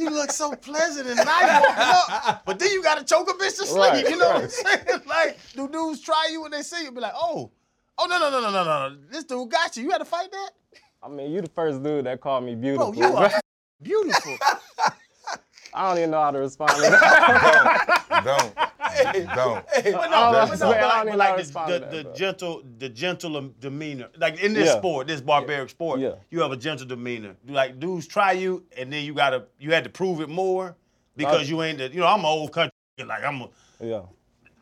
you 0.00 0.10
look 0.10 0.32
so 0.32 0.52
pleasant 0.56 1.06
and 1.06 1.16
nice 1.16 1.62
walking 1.62 1.84
up, 2.26 2.42
but 2.44 2.58
then 2.58 2.72
you 2.72 2.82
gotta 2.82 3.04
choke 3.04 3.30
a 3.30 3.34
bitch 3.34 3.56
to 3.58 3.66
sleep. 3.66 3.92
Right, 3.92 4.08
you 4.10 4.16
know 4.18 4.26
what 4.28 4.42
I'm 4.42 4.48
saying? 4.48 4.80
Like 5.06 5.38
do 5.54 5.68
dudes 5.68 6.00
try 6.00 6.28
you 6.32 6.42
when 6.42 6.50
they 6.50 6.62
see 6.62 6.82
you, 6.82 6.90
be 6.90 7.00
like, 7.00 7.14
oh, 7.14 7.52
oh 7.98 8.06
no 8.06 8.18
no 8.18 8.30
no 8.30 8.40
no 8.40 8.50
no 8.50 8.64
no, 8.88 8.96
this 9.12 9.22
dude 9.22 9.48
got 9.48 9.76
you. 9.76 9.84
You 9.84 9.90
had 9.90 9.98
to 9.98 10.04
fight 10.04 10.32
that, 10.32 10.50
I 11.04 11.08
mean, 11.08 11.30
you 11.30 11.40
the 11.40 11.48
first 11.50 11.84
dude 11.84 12.06
that 12.06 12.20
called 12.20 12.42
me 12.44 12.56
beautiful. 12.56 12.90
bro. 12.92 13.08
You 13.10 13.16
are 13.16 13.30
beautiful. 13.82 14.36
I 15.74 15.88
don't 15.88 15.98
even 15.98 16.10
know 16.10 16.22
how 16.22 16.30
to 16.30 16.38
respond 16.38 16.70
to 16.70 16.80
that. 16.80 18.04
Don't. 18.24 18.54
Don't. 19.34 19.64
But 19.66 19.84
no, 19.84 19.92
don't 19.92 19.92
but, 19.92 20.10
no, 20.10 20.30
I 20.30 20.48
but 20.48 20.58
don't 20.58 20.70
like, 20.80 21.06
even 21.06 21.18
but 21.18 21.18
like 21.18 21.36
know 21.36 21.36
the, 21.36 21.42
the, 21.44 21.78
to 21.78 21.78
that, 21.84 21.90
the 21.90 22.18
gentle, 22.18 22.62
the 22.78 22.88
gentle 22.88 23.52
demeanor, 23.60 24.08
like 24.16 24.40
in 24.40 24.54
this 24.54 24.68
Yeah. 24.68 24.78
sport, 24.78 25.06
this 25.06 25.20
barbaric 25.20 25.68
sport, 25.68 26.00
Yeah. 26.00 26.14
you 26.30 26.40
have 26.40 26.50
a 26.50 26.56
gentle 26.56 26.86
demeanor. 26.86 27.36
Like 27.46 27.78
dudes 27.78 28.06
try 28.06 28.32
you, 28.32 28.64
and 28.76 28.90
then 28.90 29.04
you 29.04 29.12
gotta, 29.12 29.44
you 29.58 29.72
had 29.72 29.84
to 29.84 29.90
prove 29.90 30.20
it 30.22 30.30
more 30.30 30.76
because 31.14 31.50
you 31.50 31.62
ain't 31.62 31.78
the, 31.78 31.90
you 31.90 32.00
know, 32.00 32.06
I'm 32.06 32.20
an 32.20 32.26
old 32.26 32.52
country, 32.52 32.72
like 32.98 33.22
I'm, 33.22 33.42
a, 33.42 33.48
yeah. 33.80 34.02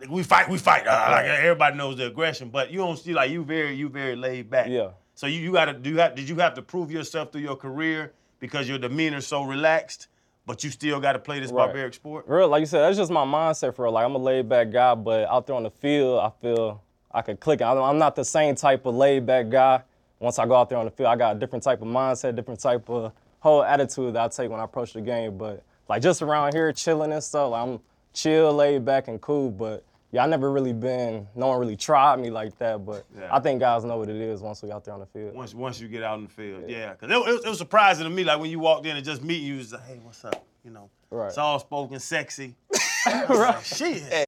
we 0.08 0.24
fight, 0.24 0.48
we 0.48 0.58
fight, 0.58 0.84
uh, 0.86 1.08
like 1.10 1.26
everybody 1.26 1.76
knows 1.76 1.96
the 1.96 2.06
aggression, 2.08 2.48
but 2.50 2.72
you 2.72 2.78
don't 2.78 2.98
see 2.98 3.14
like 3.14 3.30
you 3.30 3.44
very, 3.44 3.74
you 3.74 3.88
very 3.88 4.16
laid 4.16 4.50
back. 4.50 4.66
Yeah. 4.68 4.90
So 5.14 5.28
you, 5.28 5.38
you 5.38 5.52
gotta 5.52 5.74
do, 5.74 5.90
you 5.90 5.98
have, 5.98 6.16
did 6.16 6.28
you 6.28 6.36
have 6.36 6.54
to 6.54 6.62
prove 6.62 6.90
yourself 6.90 7.30
through 7.30 7.42
your 7.42 7.56
career 7.56 8.12
because 8.40 8.68
your 8.68 8.78
demeanor's 8.78 9.26
so 9.26 9.42
relaxed, 9.42 10.08
but 10.46 10.62
you 10.64 10.70
still 10.70 11.00
got 11.00 11.12
to 11.12 11.18
play 11.18 11.40
this 11.40 11.50
Right. 11.50 11.66
barbaric 11.66 11.94
sport? 11.94 12.24
Real, 12.28 12.48
like 12.48 12.60
you 12.60 12.66
said, 12.66 12.80
that's 12.82 12.96
just 12.96 13.10
my 13.10 13.24
mindset 13.24 13.74
for 13.74 13.84
real. 13.84 13.92
Like 13.92 14.04
I'm 14.04 14.14
a 14.14 14.18
laid 14.18 14.48
back 14.48 14.70
guy, 14.70 14.94
but 14.94 15.28
out 15.28 15.46
there 15.46 15.56
on 15.56 15.62
the 15.62 15.70
field, 15.70 16.20
I 16.20 16.30
feel 16.42 16.82
I 17.10 17.22
could 17.22 17.40
click. 17.40 17.62
I'm 17.62 17.98
not 17.98 18.16
the 18.16 18.24
same 18.24 18.54
type 18.54 18.86
of 18.86 18.94
laid 18.94 19.24
back 19.26 19.48
guy. 19.48 19.82
Once 20.18 20.38
I 20.38 20.46
go 20.46 20.54
out 20.54 20.68
there 20.68 20.78
on 20.78 20.84
the 20.84 20.90
field, 20.90 21.08
I 21.08 21.16
got 21.16 21.36
a 21.36 21.38
different 21.38 21.62
type 21.62 21.80
of 21.82 21.88
mindset, 21.88 22.34
different 22.34 22.60
type 22.60 22.88
of 22.88 23.12
whole 23.40 23.62
attitude 23.62 24.14
that 24.14 24.22
I 24.24 24.28
take 24.28 24.50
when 24.50 24.58
I 24.60 24.64
approach 24.64 24.92
the 24.94 25.00
game. 25.00 25.36
But 25.38 25.62
like 25.88 26.02
just 26.02 26.22
around 26.22 26.54
here 26.54 26.72
chilling 26.72 27.12
and 27.12 27.22
stuff, 27.22 27.50
like, 27.50 27.62
I'm 27.66 27.80
chill, 28.12 28.52
laid 28.52 28.84
back, 28.84 29.08
and 29.08 29.20
cool. 29.20 29.50
But 29.50 29.84
yeah, 30.14 30.22
I 30.22 30.26
never 30.28 30.50
really 30.52 30.72
been. 30.72 31.26
No 31.34 31.48
one 31.48 31.58
really 31.58 31.76
tried 31.76 32.20
me 32.20 32.30
like 32.30 32.56
that. 32.58 32.84
But 32.86 33.04
Yeah. 33.18 33.28
I 33.34 33.40
think 33.40 33.58
guys 33.58 33.84
know 33.84 33.98
what 33.98 34.08
it 34.08 34.14
is 34.16 34.40
once 34.40 34.62
we 34.62 34.70
out 34.70 34.84
there 34.84 34.94
on 34.94 35.00
the 35.00 35.06
field. 35.06 35.34
Once 35.34 35.52
once 35.54 35.80
you 35.80 35.88
get 35.88 36.02
out 36.04 36.18
in 36.18 36.24
the 36.24 36.30
field, 36.30 36.64
yeah. 36.68 36.92
Because 36.92 37.10
it, 37.10 37.14
it, 37.28 37.34
was- 37.34 37.44
it 37.44 37.48
was 37.48 37.58
surprising 37.58 38.04
to 38.04 38.10
me, 38.10 38.22
like 38.22 38.38
when 38.38 38.48
you 38.50 38.60
walked 38.60 38.86
in 38.86 38.96
and 38.96 39.04
just 39.04 39.22
meet 39.24 39.42
you, 39.42 39.54
it 39.54 39.58
was 39.58 39.72
like, 39.72 39.84
hey, 39.86 40.00
what's 40.02 40.24
up? 40.24 40.46
You 40.64 40.70
know, 40.70 40.88
Right. 41.10 41.32
soft 41.32 41.66
spoken, 41.66 41.98
sexy. 42.00 42.54
right. 43.28 43.60
Shit. 43.64 44.02
Hey, 44.02 44.24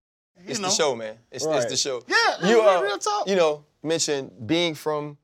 It's 0.46 0.58
know. 0.58 0.68
the 0.68 0.74
show, 0.74 0.94
man. 0.96 1.16
It's, 1.30 1.46
it's 1.46 1.66
the 1.66 1.76
show. 1.76 2.02
Yeah, 2.08 2.48
you 2.48 2.60
real- 2.60 2.68
uh, 2.68 2.82
real 2.82 2.98
talk. 2.98 3.28
You 3.28 3.36
know, 3.36 3.64
mentioned 3.82 4.32
being 4.46 4.74
from 4.74 5.16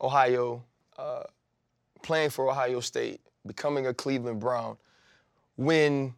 Ohio, 0.00 0.64
uh, 0.98 1.24
playing 2.02 2.30
for 2.30 2.48
Ohio 2.50 2.80
State, 2.80 3.20
becoming 3.46 3.86
a 3.86 3.92
Cleveland 3.94 4.40
Brown. 4.40 4.76
When 5.56 6.14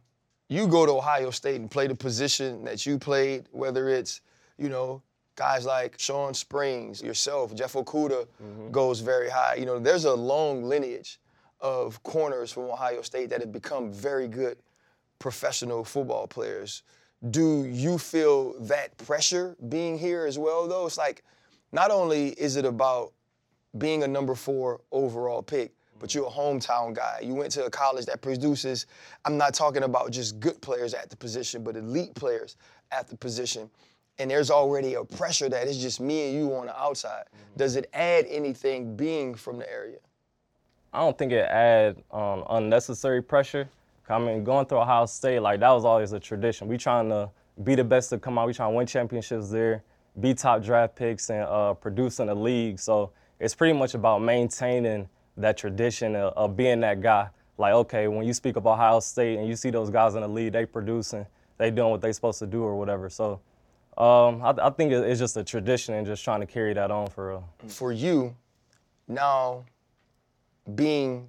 you 0.53 0.67
go 0.67 0.85
to 0.85 0.91
Ohio 0.91 1.31
State 1.31 1.59
and 1.59 1.69
play 1.69 1.87
the 1.87 1.95
position 1.95 2.63
that 2.65 2.85
you 2.85 2.99
played, 2.99 3.47
whether 3.51 3.89
it's 3.89 4.21
you 4.57 4.69
know 4.69 5.01
guys 5.35 5.65
like 5.65 5.99
Shawn 5.99 6.33
Springs, 6.33 7.01
yourself, 7.01 7.55
Jeff 7.55 7.73
Okudah 7.73 8.27
mm-hmm. 8.41 8.71
goes 8.71 8.99
very 8.99 9.29
high. 9.29 9.55
You 9.55 9.65
know, 9.65 9.79
there's 9.79 10.05
a 10.05 10.13
long 10.13 10.63
lineage 10.63 11.19
of 11.59 12.01
corners 12.03 12.51
from 12.51 12.63
Ohio 12.65 13.01
State 13.01 13.29
that 13.31 13.41
have 13.41 13.51
become 13.51 13.91
very 13.91 14.27
good 14.27 14.57
professional 15.17 15.83
football 15.83 16.27
players. 16.27 16.83
Do 17.31 17.63
you 17.65 17.97
feel 17.97 18.53
that 18.59 18.95
pressure 18.97 19.55
being 19.69 19.97
here 19.97 20.25
as 20.25 20.37
well, 20.37 20.67
though? 20.67 20.85
It's 20.85 20.97
like 20.97 21.23
not 21.71 21.89
only 21.89 22.29
is 22.29 22.57
it 22.57 22.65
about 22.65 23.13
being 23.77 24.03
a 24.03 24.07
number 24.07 24.35
four 24.35 24.81
overall 24.91 25.41
pick, 25.41 25.71
but 26.03 26.13
you're 26.13 26.27
a 26.27 26.29
hometown 26.29 26.93
guy. 26.93 27.21
You 27.23 27.33
went 27.33 27.49
to 27.53 27.63
a 27.63 27.69
college 27.69 28.07
that 28.07 28.21
produces, 28.21 28.87
I'm 29.23 29.37
not 29.37 29.53
talking 29.53 29.83
about 29.83 30.11
just 30.11 30.37
good 30.37 30.61
players 30.61 30.93
at 30.93 31.09
the 31.09 31.15
position, 31.15 31.63
but 31.63 31.77
elite 31.77 32.13
players 32.13 32.57
at 32.91 33.07
the 33.07 33.15
position. 33.15 33.69
And 34.19 34.29
there's 34.29 34.51
already 34.51 34.95
a 34.95 35.05
pressure 35.05 35.47
that 35.47 35.65
it's 35.65 35.77
just 35.77 36.01
me 36.01 36.27
and 36.27 36.35
you 36.37 36.53
on 36.55 36.65
the 36.65 36.77
outside. 36.77 37.23
Does 37.55 37.77
it 37.77 37.89
add 37.93 38.25
anything 38.27 38.97
being 38.97 39.33
from 39.33 39.59
the 39.59 39.71
area? 39.71 39.99
I 40.91 40.99
don't 40.99 41.17
think 41.17 41.31
it 41.31 41.47
add 41.49 42.03
um, 42.11 42.43
unnecessary 42.49 43.23
pressure. 43.23 43.69
I 44.09 44.19
mean, 44.19 44.43
going 44.43 44.65
through 44.65 44.79
Ohio 44.79 45.05
State, 45.05 45.39
like 45.39 45.61
that 45.61 45.71
was 45.71 45.85
always 45.85 46.11
a 46.11 46.19
tradition. 46.19 46.67
We 46.67 46.77
trying 46.77 47.07
to 47.11 47.29
be 47.63 47.75
the 47.75 47.83
best 47.85 48.09
to 48.09 48.19
come 48.19 48.37
out. 48.37 48.47
We 48.47 48.53
trying 48.53 48.73
to 48.73 48.75
win 48.75 48.87
championships 48.87 49.49
there, 49.49 49.83
be 50.19 50.33
top 50.33 50.63
draft 50.63 50.97
picks, 50.97 51.29
and 51.29 51.43
uh, 51.43 51.75
produce 51.75 52.19
in 52.19 52.27
the 52.27 52.35
league. 52.35 52.77
So 52.77 53.11
it's 53.39 53.55
pretty 53.55 53.71
much 53.71 53.93
about 53.93 54.21
maintaining 54.21 55.07
that 55.37 55.57
tradition 55.57 56.15
of, 56.15 56.33
of 56.33 56.57
being 56.57 56.79
that 56.81 57.01
guy. 57.01 57.29
Like, 57.57 57.73
okay, 57.73 58.07
when 58.07 58.25
you 58.25 58.33
speak 58.33 58.55
of 58.55 58.65
Ohio 58.65 58.99
State 58.99 59.37
and 59.37 59.47
you 59.47 59.55
see 59.55 59.69
those 59.69 59.89
guys 59.89 60.15
in 60.15 60.21
the 60.21 60.27
league, 60.27 60.53
they 60.53 60.65
producing, 60.65 61.25
they 61.57 61.71
doing 61.71 61.91
what 61.91 62.01
they 62.01 62.11
supposed 62.11 62.39
to 62.39 62.47
do 62.47 62.63
or 62.63 62.75
whatever. 62.77 63.09
So 63.09 63.39
um, 63.97 64.41
I, 64.41 64.53
I 64.59 64.69
think 64.71 64.91
it's 64.91 65.19
just 65.19 65.37
a 65.37 65.43
tradition 65.43 65.93
and 65.93 66.05
just 66.05 66.23
trying 66.23 66.39
to 66.39 66.47
carry 66.47 66.73
that 66.73 66.89
on 66.89 67.07
for 67.07 67.29
real. 67.29 67.49
For 67.67 67.91
you, 67.91 68.35
now 69.07 69.65
being 70.75 71.27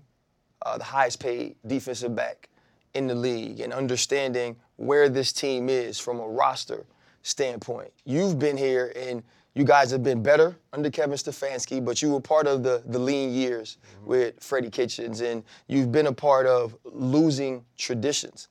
uh, 0.64 0.78
the 0.78 0.84
highest 0.84 1.20
paid 1.20 1.56
defensive 1.66 2.14
back 2.16 2.48
in 2.94 3.06
the 3.06 3.14
league 3.14 3.60
and 3.60 3.72
understanding 3.72 4.56
where 4.76 5.08
this 5.08 5.32
team 5.32 5.68
is 5.68 5.98
from 5.98 6.20
a 6.20 6.26
roster 6.26 6.86
standpoint. 7.22 7.92
You've 8.04 8.38
been 8.38 8.56
here 8.56 8.92
and 8.96 9.22
you 9.54 9.64
guys 9.64 9.90
have 9.92 10.02
been 10.02 10.22
better 10.22 10.56
under 10.72 10.90
Kevin 10.90 11.16
Stefanski, 11.16 11.84
but 11.84 12.02
you 12.02 12.10
were 12.10 12.20
part 12.20 12.48
of 12.48 12.64
the, 12.64 12.82
the 12.86 12.98
lean 12.98 13.32
years 13.32 13.78
with 14.04 14.42
Freddie 14.42 14.70
Kitchens, 14.70 15.20
and 15.20 15.44
you've 15.68 15.92
been 15.92 16.08
a 16.08 16.12
part 16.12 16.46
of 16.46 16.76
losing 16.84 17.64
traditions. 17.78 18.48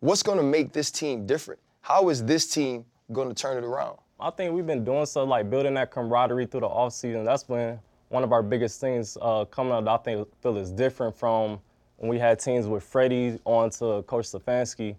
What's 0.00 0.22
going 0.22 0.36
to 0.36 0.44
make 0.44 0.72
this 0.72 0.90
team 0.90 1.26
different? 1.26 1.60
How 1.80 2.10
is 2.10 2.22
this 2.24 2.46
team 2.46 2.84
going 3.10 3.28
to 3.28 3.34
turn 3.34 3.56
it 3.56 3.66
around? 3.66 3.98
I 4.20 4.30
think 4.30 4.52
we've 4.52 4.66
been 4.66 4.84
doing 4.84 5.06
so, 5.06 5.24
like 5.24 5.48
building 5.48 5.74
that 5.74 5.90
camaraderie 5.90 6.46
through 6.46 6.60
the 6.60 6.68
offseason. 6.68 7.24
That's 7.24 7.44
been 7.44 7.80
one 8.10 8.22
of 8.22 8.32
our 8.32 8.42
biggest 8.42 8.80
things 8.80 9.16
uh, 9.22 9.46
coming 9.46 9.72
up. 9.72 9.88
I 9.88 9.96
think 9.96 10.28
feel 10.42 10.58
is 10.58 10.70
different 10.70 11.16
from 11.16 11.58
when 11.96 12.10
we 12.10 12.18
had 12.18 12.38
teams 12.38 12.66
with 12.66 12.84
Freddie 12.84 13.38
on 13.46 13.70
to 13.70 14.02
Coach 14.06 14.26
Stefanski. 14.26 14.96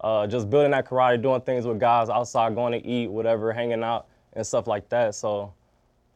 Uh, 0.00 0.26
just 0.26 0.48
building 0.48 0.70
that 0.70 0.86
camaraderie, 0.86 1.18
doing 1.18 1.40
things 1.42 1.66
with 1.66 1.78
guys 1.78 2.08
outside, 2.08 2.54
going 2.54 2.72
to 2.72 2.86
eat, 2.86 3.08
whatever, 3.08 3.52
hanging 3.52 3.82
out 3.82 4.06
and 4.36 4.46
stuff 4.46 4.68
like 4.68 4.88
that. 4.90 5.16
So 5.16 5.52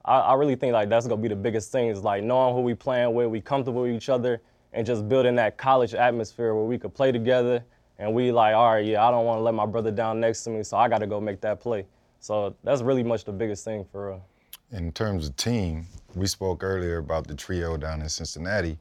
I, 0.05 0.19
I 0.19 0.35
really 0.35 0.55
think 0.55 0.73
like 0.73 0.89
that's 0.89 1.09
gonna 1.09 1.21
be 1.21 1.29
the 1.29 1.35
biggest 1.35 1.73
thing 1.73 1.89
is 1.89 2.03
like 2.03 2.23
knowing 2.23 2.55
who 2.55 2.61
we 2.61 2.75
playing 2.75 3.15
with, 3.15 3.27
we 3.29 3.41
comfortable 3.41 3.83
with 3.83 3.93
each 3.93 4.09
other, 4.09 4.41
and 4.73 4.87
just 4.87 5.09
building 5.09 5.35
that 5.37 5.57
college 5.59 5.95
atmosphere 5.95 6.55
where 6.55 6.65
we 6.65 6.79
could 6.79 6.95
play 6.95 7.11
together 7.11 7.65
and 7.99 8.15
we 8.15 8.31
like, 8.31 8.55
all 8.55 8.75
right, 8.75 8.87
yeah, 8.87 9.07
I 9.07 9.11
don't 9.11 9.27
want 9.27 9.39
to 9.39 9.43
let 9.43 9.55
my 9.55 9.67
brother 9.67 9.91
down 9.91 10.21
next 10.21 10.45
to 10.45 10.50
me, 10.50 10.62
so 10.62 10.77
I 10.77 10.89
got 10.89 10.99
to 10.99 11.07
go 11.07 11.21
make 11.21 11.41
that 11.41 11.61
play. 11.61 11.87
So 12.21 12.55
that's 12.62 12.83
really 12.83 13.03
much 13.03 13.25
the 13.25 13.33
biggest 13.33 13.65
thing 13.65 13.85
for 13.91 14.09
real. 14.09 14.25
In 14.73 14.93
terms 14.93 15.29
of 15.29 15.37
team, 15.37 15.87
we 16.15 16.27
spoke 16.27 16.62
earlier 16.62 16.99
about 16.99 17.27
the 17.27 17.35
trio 17.35 17.77
down 17.77 18.00
in 18.00 18.09
Cincinnati. 18.09 18.79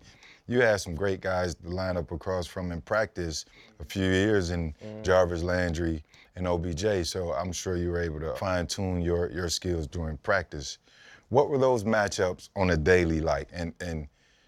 You 0.47 0.61
had 0.61 0.79
some 0.79 0.95
great 0.95 1.21
guys 1.21 1.55
to 1.55 1.69
line 1.69 1.97
up 1.97 2.11
across 2.11 2.47
from 2.47 2.71
in 2.71 2.81
practice 2.81 3.45
a 3.79 3.85
few 3.85 4.05
years 4.05 4.51
in 4.51 4.73
Mm. 4.83 5.03
Jarvis 5.03 5.43
Landry 5.43 6.03
and 6.39 6.47
OBJ. 6.47 7.05
So 7.05 7.33
I'm 7.33 7.51
sure 7.51 7.77
you 7.77 7.91
were 7.91 8.01
able 8.01 8.19
to 8.21 8.33
fine 8.35 8.65
tune 8.65 9.01
your, 9.01 9.29
your 9.31 9.49
skills 9.49 9.85
during 9.85 10.17
practice. 10.17 10.79
What 11.29 11.49
were 11.49 11.59
those 11.59 11.83
matchups 11.83 12.49
on 12.55 12.71
a 12.71 12.77
daily 12.77 13.21
like? 13.21 13.49
And, 13.53 13.73
and 13.79 14.07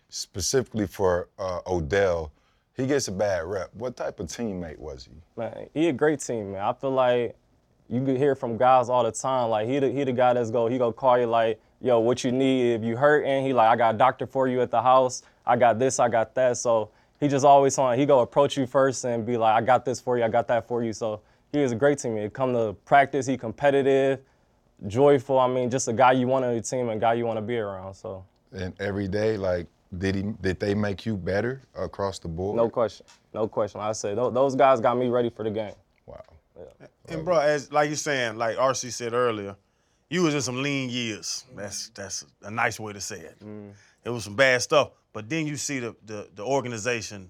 specifically 0.09 0.87
for 0.87 1.29
uh, 1.37 1.59
Odell, 1.67 2.31
he 2.75 2.87
gets 2.87 3.07
a 3.07 3.11
bad 3.11 3.43
rep. 3.43 3.69
What 3.75 3.95
type 3.95 4.19
of 4.19 4.27
teammate 4.27 4.79
was 4.79 5.05
he? 5.05 5.11
Man, 5.37 5.69
he 5.73 5.89
a 5.89 5.93
great 5.93 6.19
teammate. 6.19 6.59
I 6.59 6.73
feel 6.73 6.91
like 6.91 7.35
you 7.89 8.03
could 8.03 8.17
hear 8.17 8.33
from 8.35 8.57
guys 8.57 8.89
all 8.89 9.03
the 9.03 9.11
time. 9.11 9.49
Like 9.49 9.67
he 9.67 9.79
the, 9.79 9.91
he 9.91 10.03
the 10.03 10.13
guy 10.13 10.33
that's 10.33 10.49
go 10.49 10.67
he 10.67 10.77
go 10.77 10.91
call 10.91 11.19
you 11.19 11.27
like, 11.27 11.61
yo, 11.81 11.99
what 11.99 12.23
you 12.23 12.31
need 12.31 12.73
if 12.73 12.83
you 12.83 12.95
hurt, 12.95 13.25
and 13.25 13.45
he 13.45 13.53
like 13.53 13.69
I 13.69 13.75
got 13.75 13.95
a 13.95 13.97
doctor 13.97 14.25
for 14.25 14.47
you 14.47 14.61
at 14.61 14.71
the 14.71 14.81
house. 14.81 15.23
I 15.45 15.57
got 15.57 15.77
this, 15.77 15.99
I 15.99 16.07
got 16.07 16.33
that. 16.35 16.57
So 16.57 16.89
he 17.19 17.27
just 17.27 17.45
always 17.45 17.77
on. 17.77 17.99
He 17.99 18.05
go 18.05 18.21
approach 18.21 18.57
you 18.57 18.65
first 18.65 19.03
and 19.03 19.25
be 19.25 19.37
like, 19.37 19.53
I 19.53 19.63
got 19.63 19.83
this 19.83 19.99
for 19.99 20.17
you, 20.17 20.23
I 20.23 20.29
got 20.29 20.47
that 20.47 20.67
for 20.67 20.83
you. 20.83 20.93
So 20.93 21.21
he 21.51 21.59
is 21.61 21.71
a 21.71 21.75
great 21.75 21.97
teammate. 21.97 22.33
Come 22.33 22.53
to 22.53 22.73
practice, 22.85 23.25
he 23.25 23.37
competitive, 23.37 24.19
joyful. 24.87 25.39
I 25.39 25.47
mean, 25.47 25.69
just 25.69 25.87
a 25.87 25.93
guy 25.93 26.13
you 26.13 26.27
want 26.27 26.45
on 26.45 26.53
your 26.53 26.61
team 26.61 26.89
and 26.89 26.97
a 26.97 26.99
guy 26.99 27.13
you 27.13 27.25
want 27.25 27.37
to 27.37 27.41
be 27.41 27.57
around. 27.57 27.93
So 27.93 28.23
And 28.51 28.73
every 28.79 29.07
day, 29.07 29.37
like, 29.37 29.67
did 29.97 30.15
he 30.15 30.23
did 30.41 30.59
they 30.59 30.73
make 30.73 31.05
you 31.05 31.17
better 31.17 31.61
across 31.75 32.17
the 32.19 32.29
board? 32.29 32.55
no 32.55 32.69
question, 32.69 33.05
no 33.33 33.47
question. 33.47 33.79
Like 33.79 33.89
I 33.89 33.93
said 33.93 34.17
tho- 34.17 34.31
those 34.31 34.55
guys 34.55 34.79
got 34.79 34.97
me 34.97 35.09
ready 35.09 35.29
for 35.29 35.43
the 35.43 35.51
game. 35.51 35.73
Wow. 36.05 36.21
And 37.09 37.25
bro, 37.25 37.39
as 37.39 37.71
like 37.73 37.89
you're 37.89 37.97
saying, 37.97 38.37
like 38.37 38.55
RC 38.55 38.91
said 38.93 39.13
earlier, 39.13 39.55
you 40.09 40.23
was 40.23 40.33
in 40.33 40.41
some 40.41 40.61
lean 40.61 40.89
years. 40.89 41.43
That's 41.55 41.89
that's 41.89 42.25
a 42.43 42.51
nice 42.51 42.79
way 42.79 42.93
to 42.93 43.01
say 43.01 43.17
it. 43.17 43.39
Mm. 43.43 43.71
It 44.05 44.09
was 44.09 44.23
some 44.23 44.35
bad 44.35 44.61
stuff, 44.61 44.91
but 45.11 45.29
then 45.29 45.45
you 45.45 45.57
see 45.57 45.79
the, 45.79 45.95
the 46.05 46.29
the 46.35 46.43
organization 46.43 47.29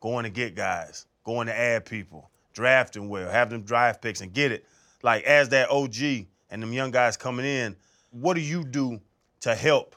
going 0.00 0.24
to 0.24 0.30
get 0.30 0.54
guys, 0.54 1.06
going 1.24 1.46
to 1.46 1.58
add 1.58 1.86
people, 1.86 2.28
drafting 2.52 3.08
well, 3.08 3.30
have 3.30 3.50
them 3.50 3.62
draft 3.62 4.02
picks 4.02 4.20
and 4.20 4.32
get 4.32 4.52
it. 4.52 4.66
Like 5.02 5.24
as 5.24 5.48
that 5.50 5.70
OG 5.70 6.26
and 6.50 6.62
them 6.62 6.72
young 6.72 6.90
guys 6.90 7.16
coming 7.16 7.46
in, 7.46 7.76
what 8.10 8.34
do 8.34 8.40
you 8.40 8.64
do 8.64 9.00
to 9.40 9.54
help 9.54 9.96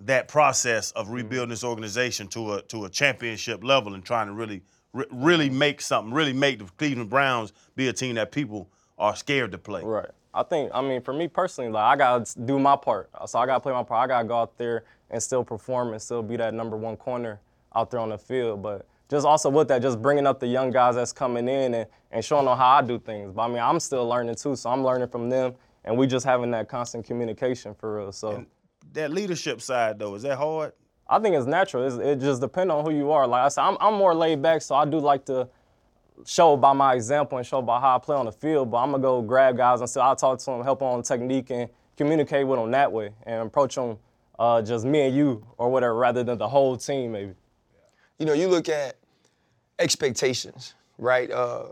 that 0.00 0.28
process 0.28 0.90
of 0.92 1.06
mm-hmm. 1.06 1.16
rebuilding 1.16 1.50
this 1.50 1.64
organization 1.64 2.28
to 2.28 2.54
a 2.54 2.62
to 2.62 2.84
a 2.84 2.90
championship 2.90 3.64
level 3.64 3.94
and 3.94 4.04
trying 4.04 4.26
to 4.26 4.32
really 4.32 4.62
re- 4.92 5.06
really 5.10 5.50
make 5.50 5.80
something, 5.80 6.12
really 6.12 6.32
make 6.32 6.58
the 6.58 6.64
Cleveland 6.64 7.10
Browns 7.10 7.52
be 7.76 7.88
a 7.88 7.92
team 7.92 8.14
that 8.16 8.32
people 8.32 8.68
are 8.98 9.16
scared 9.16 9.52
to 9.52 9.58
play. 9.58 9.82
Right. 9.82 10.10
I 10.32 10.42
think, 10.42 10.72
I 10.74 10.82
mean, 10.82 11.00
for 11.00 11.12
me 11.12 11.28
personally, 11.28 11.70
like 11.70 11.84
I 11.84 11.96
gotta 11.96 12.40
do 12.40 12.58
my 12.58 12.76
part. 12.76 13.10
So 13.26 13.38
I 13.38 13.46
gotta 13.46 13.60
play 13.60 13.72
my 13.72 13.84
part. 13.84 14.04
I 14.04 14.06
gotta 14.14 14.28
go 14.28 14.40
out 14.40 14.58
there 14.58 14.84
and 15.10 15.22
still 15.22 15.44
perform 15.44 15.92
and 15.92 16.02
still 16.02 16.22
be 16.22 16.36
that 16.36 16.54
number 16.54 16.76
one 16.76 16.96
corner 16.96 17.40
out 17.74 17.90
there 17.90 18.00
on 18.00 18.08
the 18.08 18.18
field. 18.18 18.62
But 18.62 18.86
just 19.10 19.26
also 19.26 19.50
with 19.50 19.68
that, 19.68 19.82
just 19.82 20.00
bringing 20.00 20.26
up 20.26 20.40
the 20.40 20.46
young 20.46 20.70
guys 20.70 20.94
that's 20.94 21.12
coming 21.12 21.48
in 21.48 21.74
and, 21.74 21.86
and 22.10 22.24
showing 22.24 22.46
them 22.46 22.56
how 22.56 22.76
I 22.76 22.82
do 22.82 22.98
things. 22.98 23.32
But 23.32 23.42
I 23.42 23.48
mean, 23.48 23.58
I'm 23.58 23.80
still 23.80 24.06
learning 24.08 24.34
too, 24.36 24.56
so 24.56 24.70
I'm 24.70 24.82
learning 24.82 25.08
from 25.08 25.28
them, 25.28 25.54
and 25.84 25.96
we 25.96 26.06
just 26.06 26.24
having 26.24 26.50
that 26.52 26.68
constant 26.68 27.04
communication 27.04 27.74
for 27.74 27.96
real. 27.96 28.12
So 28.12 28.46
That 28.92 29.10
leadership 29.12 29.60
side 29.60 29.98
though, 29.98 30.14
is 30.14 30.22
that 30.22 30.38
hard? 30.38 30.72
I 31.06 31.18
think 31.18 31.36
it's 31.36 31.46
natural. 31.46 31.86
It's, 31.86 31.96
it 31.96 32.20
just 32.20 32.40
depends 32.40 32.72
on 32.72 32.84
who 32.84 32.90
you 32.90 33.10
are. 33.10 33.26
Like 33.26 33.44
I 33.44 33.48
said, 33.48 33.62
I'm, 33.62 33.76
I'm 33.80 33.94
more 33.94 34.14
laid 34.14 34.40
back, 34.40 34.62
so 34.62 34.74
I 34.74 34.86
do 34.86 34.98
like 34.98 35.26
to 35.26 35.48
show 36.24 36.56
by 36.56 36.72
my 36.72 36.94
example 36.94 37.36
and 37.36 37.46
show 37.46 37.60
by 37.60 37.78
how 37.80 37.96
I 37.96 37.98
play 37.98 38.16
on 38.16 38.24
the 38.24 38.32
field. 38.32 38.70
But 38.70 38.78
I'm 38.78 38.92
gonna 38.92 39.02
go 39.02 39.20
grab 39.20 39.56
guys 39.56 39.80
and 39.80 39.90
say 39.90 40.00
I'll 40.00 40.16
talk 40.16 40.38
to 40.38 40.44
them, 40.46 40.62
help 40.62 40.78
them 40.78 40.88
on 40.88 41.02
technique, 41.02 41.50
and 41.50 41.68
communicate 41.96 42.46
with 42.46 42.58
them 42.58 42.70
that 42.70 42.90
way, 42.90 43.10
and 43.24 43.46
approach 43.46 43.74
them 43.74 43.98
uh, 44.38 44.62
just 44.62 44.84
me 44.86 45.02
and 45.02 45.14
you 45.14 45.46
or 45.58 45.70
whatever, 45.70 45.94
rather 45.94 46.24
than 46.24 46.38
the 46.38 46.48
whole 46.48 46.76
team 46.76 47.12
maybe. 47.12 47.34
You 48.18 48.26
know, 48.26 48.32
you 48.32 48.48
look 48.48 48.68
at 48.68 48.96
expectations, 49.78 50.74
right? 50.98 51.30
Uh, 51.30 51.66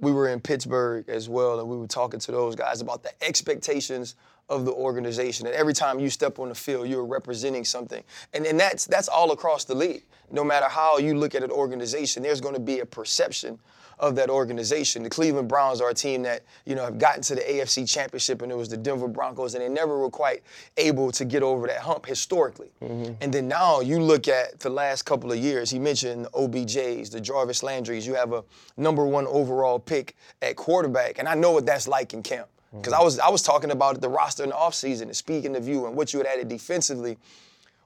we 0.00 0.12
were 0.12 0.28
in 0.28 0.40
Pittsburgh 0.40 1.08
as 1.08 1.28
well, 1.28 1.58
and 1.60 1.68
we 1.68 1.76
were 1.76 1.86
talking 1.86 2.20
to 2.20 2.32
those 2.32 2.54
guys 2.54 2.80
about 2.80 3.02
the 3.02 3.12
expectations 3.24 4.14
of 4.48 4.64
the 4.64 4.72
organization. 4.72 5.46
And 5.46 5.54
every 5.54 5.74
time 5.74 5.98
you 5.98 6.10
step 6.10 6.38
on 6.38 6.48
the 6.48 6.54
field, 6.54 6.88
you're 6.88 7.04
representing 7.04 7.64
something. 7.64 8.02
And, 8.32 8.46
and 8.46 8.58
that's 8.58 8.86
that's 8.86 9.08
all 9.08 9.32
across 9.32 9.64
the 9.64 9.74
league. 9.74 10.04
No 10.30 10.44
matter 10.44 10.66
how 10.68 10.98
you 10.98 11.16
look 11.16 11.34
at 11.34 11.42
an 11.42 11.50
organization, 11.50 12.22
there's 12.22 12.40
going 12.40 12.54
to 12.54 12.60
be 12.60 12.80
a 12.80 12.86
perception 12.86 13.58
of 13.98 14.14
that 14.14 14.30
organization. 14.30 15.02
The 15.02 15.10
Cleveland 15.10 15.48
Browns 15.48 15.80
are 15.80 15.90
a 15.90 15.94
team 15.94 16.22
that, 16.22 16.42
you 16.64 16.74
know, 16.74 16.84
have 16.84 16.98
gotten 16.98 17.22
to 17.22 17.34
the 17.34 17.40
AFC 17.40 17.88
championship 17.88 18.42
and 18.42 18.52
it 18.52 18.54
was 18.54 18.68
the 18.68 18.76
Denver 18.76 19.08
Broncos 19.08 19.54
and 19.54 19.62
they 19.62 19.68
never 19.68 19.98
were 19.98 20.10
quite 20.10 20.42
able 20.76 21.10
to 21.12 21.24
get 21.24 21.42
over 21.42 21.66
that 21.66 21.80
hump 21.80 22.06
historically. 22.06 22.70
Mm-hmm. 22.80 23.14
And 23.20 23.32
then 23.32 23.48
now 23.48 23.80
you 23.80 24.00
look 24.00 24.28
at 24.28 24.60
the 24.60 24.70
last 24.70 25.02
couple 25.02 25.32
of 25.32 25.38
years, 25.38 25.70
he 25.70 25.78
mentioned 25.78 26.26
the 26.26 26.30
OBJs, 26.30 27.10
the 27.10 27.20
Jarvis 27.20 27.62
Landrys, 27.62 28.06
you 28.06 28.14
have 28.14 28.32
a 28.32 28.44
number 28.76 29.04
one 29.04 29.26
overall 29.26 29.78
pick 29.78 30.14
at 30.42 30.56
quarterback. 30.56 31.18
And 31.18 31.28
I 31.28 31.34
know 31.34 31.52
what 31.52 31.66
that's 31.66 31.88
like 31.88 32.14
in 32.14 32.22
camp. 32.22 32.48
Because 32.76 32.92
I 32.92 33.02
was 33.02 33.18
I 33.18 33.28
was 33.30 33.42
talking 33.42 33.70
about 33.70 34.00
the 34.00 34.08
roster 34.08 34.42
in 34.42 34.50
the 34.50 34.54
offseason 34.54 35.02
and 35.02 35.16
speaking 35.16 35.56
of 35.56 35.66
you 35.66 35.86
and 35.86 35.96
what 35.96 36.12
you 36.12 36.18
had 36.18 36.26
added 36.26 36.48
defensively. 36.48 37.16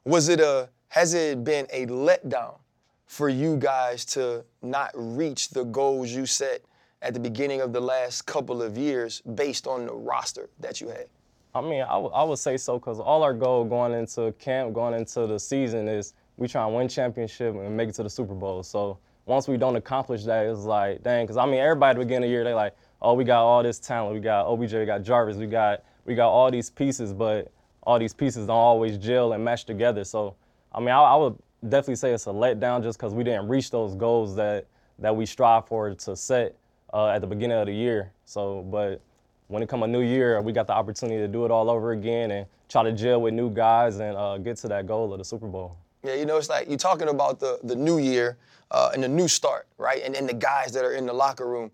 Was 0.04 0.28
it 0.28 0.40
a 0.40 0.68
has 0.88 1.14
it 1.14 1.44
been 1.44 1.66
a 1.72 1.86
letdown 1.86 2.56
for 3.06 3.28
you 3.28 3.56
guys 3.56 4.04
to 4.06 4.44
not 4.62 4.90
reach 4.94 5.50
the 5.50 5.64
goals 5.64 6.10
you 6.10 6.26
set 6.26 6.62
at 7.00 7.14
the 7.14 7.20
beginning 7.20 7.60
of 7.60 7.72
the 7.72 7.80
last 7.80 8.22
couple 8.26 8.62
of 8.62 8.76
years 8.76 9.20
based 9.22 9.66
on 9.66 9.86
the 9.86 9.92
roster 9.94 10.48
that 10.60 10.80
you 10.80 10.88
had? 10.88 11.06
I 11.54 11.60
mean, 11.60 11.82
I 11.82 11.98
would- 11.98 12.12
I 12.12 12.22
would 12.24 12.38
say 12.38 12.56
so 12.56 12.78
because 12.78 12.98
all 12.98 13.22
our 13.22 13.34
goal 13.34 13.64
going 13.64 13.92
into 13.92 14.32
camp, 14.38 14.72
going 14.72 14.94
into 14.94 15.26
the 15.26 15.38
season 15.38 15.86
is 15.86 16.14
we 16.38 16.48
try 16.48 16.64
and 16.66 16.74
win 16.74 16.88
championship 16.88 17.54
and 17.54 17.76
make 17.76 17.90
it 17.90 17.94
to 17.96 18.02
the 18.02 18.10
Super 18.10 18.34
Bowl. 18.34 18.62
So 18.62 18.98
once 19.26 19.46
we 19.46 19.56
don't 19.58 19.76
accomplish 19.76 20.24
that, 20.24 20.46
it's 20.46 20.60
like, 20.60 21.02
dang, 21.02 21.24
because 21.24 21.36
I 21.36 21.44
mean, 21.46 21.60
everybody 21.60 21.90
at 21.90 21.94
the 21.98 22.04
beginning 22.04 22.24
of 22.24 22.28
the 22.28 22.32
year, 22.32 22.44
they 22.44 22.54
like, 22.54 22.74
oh, 23.02 23.14
we 23.14 23.24
got 23.24 23.42
all 23.42 23.62
this 23.62 23.78
talent. 23.78 24.14
We 24.14 24.20
got 24.20 24.46
OBJ, 24.46 24.74
we 24.74 24.86
got 24.86 25.02
Jarvis, 25.02 25.36
we 25.36 25.46
got 25.46 25.84
we 26.06 26.14
got 26.14 26.30
all 26.30 26.50
these 26.50 26.70
pieces, 26.70 27.12
but 27.12 27.52
all 27.82 27.98
these 27.98 28.14
pieces 28.14 28.46
don't 28.46 28.56
always 28.56 28.96
gel 28.96 29.32
and 29.32 29.44
mesh 29.44 29.64
together. 29.64 30.04
So, 30.04 30.36
I 30.72 30.80
mean, 30.80 30.90
I, 30.90 31.00
I 31.00 31.16
would 31.16 31.36
definitely 31.68 31.96
say 31.96 32.12
it's 32.12 32.26
a 32.26 32.30
letdown 32.30 32.82
just 32.82 32.98
because 32.98 33.12
we 33.12 33.24
didn't 33.24 33.48
reach 33.48 33.70
those 33.70 33.94
goals 33.94 34.34
that 34.36 34.66
that 34.98 35.14
we 35.14 35.26
strive 35.26 35.66
for 35.66 35.94
to 35.94 36.16
set 36.16 36.56
uh, 36.92 37.08
at 37.08 37.20
the 37.20 37.26
beginning 37.26 37.58
of 37.58 37.66
the 37.66 37.74
year. 37.74 38.12
So, 38.24 38.62
but 38.62 39.00
when 39.48 39.62
it 39.62 39.68
come 39.68 39.82
a 39.82 39.86
new 39.86 40.00
year, 40.00 40.40
we 40.40 40.52
got 40.52 40.66
the 40.66 40.72
opportunity 40.72 41.18
to 41.18 41.28
do 41.28 41.44
it 41.44 41.50
all 41.50 41.68
over 41.68 41.92
again 41.92 42.30
and 42.30 42.46
try 42.68 42.82
to 42.82 42.92
gel 42.92 43.20
with 43.20 43.34
new 43.34 43.50
guys 43.50 43.98
and 43.98 44.16
uh, 44.16 44.38
get 44.38 44.56
to 44.58 44.68
that 44.68 44.86
goal 44.86 45.12
of 45.12 45.18
the 45.18 45.24
Super 45.24 45.48
Bowl. 45.48 45.76
Yeah, 46.04 46.14
you 46.14 46.24
know, 46.24 46.36
it's 46.36 46.48
like 46.48 46.68
you're 46.68 46.78
talking 46.78 47.08
about 47.08 47.38
the 47.40 47.58
the 47.64 47.76
new 47.76 47.98
year 47.98 48.38
uh, 48.70 48.90
and 48.94 49.02
the 49.02 49.08
new 49.08 49.28
start, 49.28 49.66
right? 49.78 50.02
And 50.04 50.14
and 50.14 50.28
the 50.28 50.34
guys 50.34 50.72
that 50.72 50.84
are 50.84 50.92
in 50.92 51.06
the 51.06 51.12
locker 51.12 51.46
room. 51.46 51.70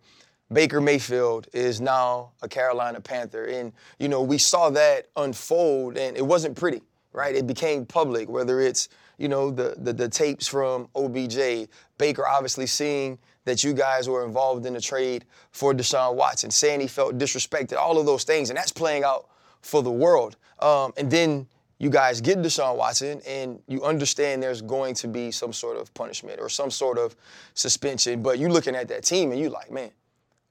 Baker 0.52 0.81
Mayfield 0.81 1.49
is 1.52 1.81
now 1.81 2.31
a 2.43 2.49
Carolina 2.49 3.00
Panther, 3.00 3.45
and 3.45 3.73
you 3.99 4.09
know 4.09 4.23
we 4.23 4.38
saw 4.38 4.71
that 4.71 5.09
unfold, 5.17 5.97
and 5.99 6.17
it 6.17 6.25
wasn't 6.25 6.57
pretty, 6.57 6.83
right? 7.12 7.35
It 7.35 7.47
became 7.47 7.85
public, 7.85 8.28
whether 8.28 8.61
it's 8.61 8.88
you 9.19 9.28
know 9.28 9.50
the 9.50 9.75
the, 9.78 9.93
the 9.93 10.09
tapes 10.09 10.49
from 10.49 10.88
OBJ, 10.95 11.69
Baker 11.99 12.26
obviously 12.26 12.67
seeing 12.67 13.19
that 13.45 13.64
you 13.64 13.73
guys 13.73 14.09
were 14.09 14.25
involved 14.25 14.67
in 14.67 14.75
the 14.75 14.81
trade 14.81 15.25
for 15.52 15.73
Deshaun 15.75 16.14
Watson, 16.14 16.50
saying 16.50 16.81
he 16.81 16.87
felt 16.87 17.19
disrespected, 17.19 17.76
all 17.76 17.99
of 17.99 18.07
those 18.07 18.25
things, 18.25 18.50
and 18.50 18.57
that's 18.57 18.73
playing 18.73 19.05
out 19.05 19.28
for 19.62 19.83
the 19.83 19.90
world. 19.90 20.37
Um, 20.61 20.93
and 20.97 21.11
then 21.11 21.47
you 21.78 21.90
guys 21.90 22.21
get 22.21 22.38
Deshaun 22.38 22.76
Watson 22.76 23.21
and 23.26 23.61
you 23.69 23.85
understand 23.85 24.43
there's 24.43 24.62
going 24.62 24.95
to 24.95 25.09
be 25.09 25.31
some 25.31 25.52
sort 25.52 25.76
of 25.76 25.93
punishment 25.95 26.40
or 26.40 26.49
some 26.49 26.71
sort 26.71 26.99
of 26.99 27.14
suspension, 27.55 28.21
but 28.21 28.38
you 28.38 28.49
looking 28.49 28.75
at 28.75 28.88
that 28.88 29.05
team 29.05 29.31
and 29.31 29.40
you 29.40 29.49
like, 29.49 29.71
man, 29.71 29.90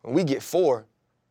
when 0.02 0.14
we 0.14 0.24
get 0.24 0.42
four, 0.42 0.86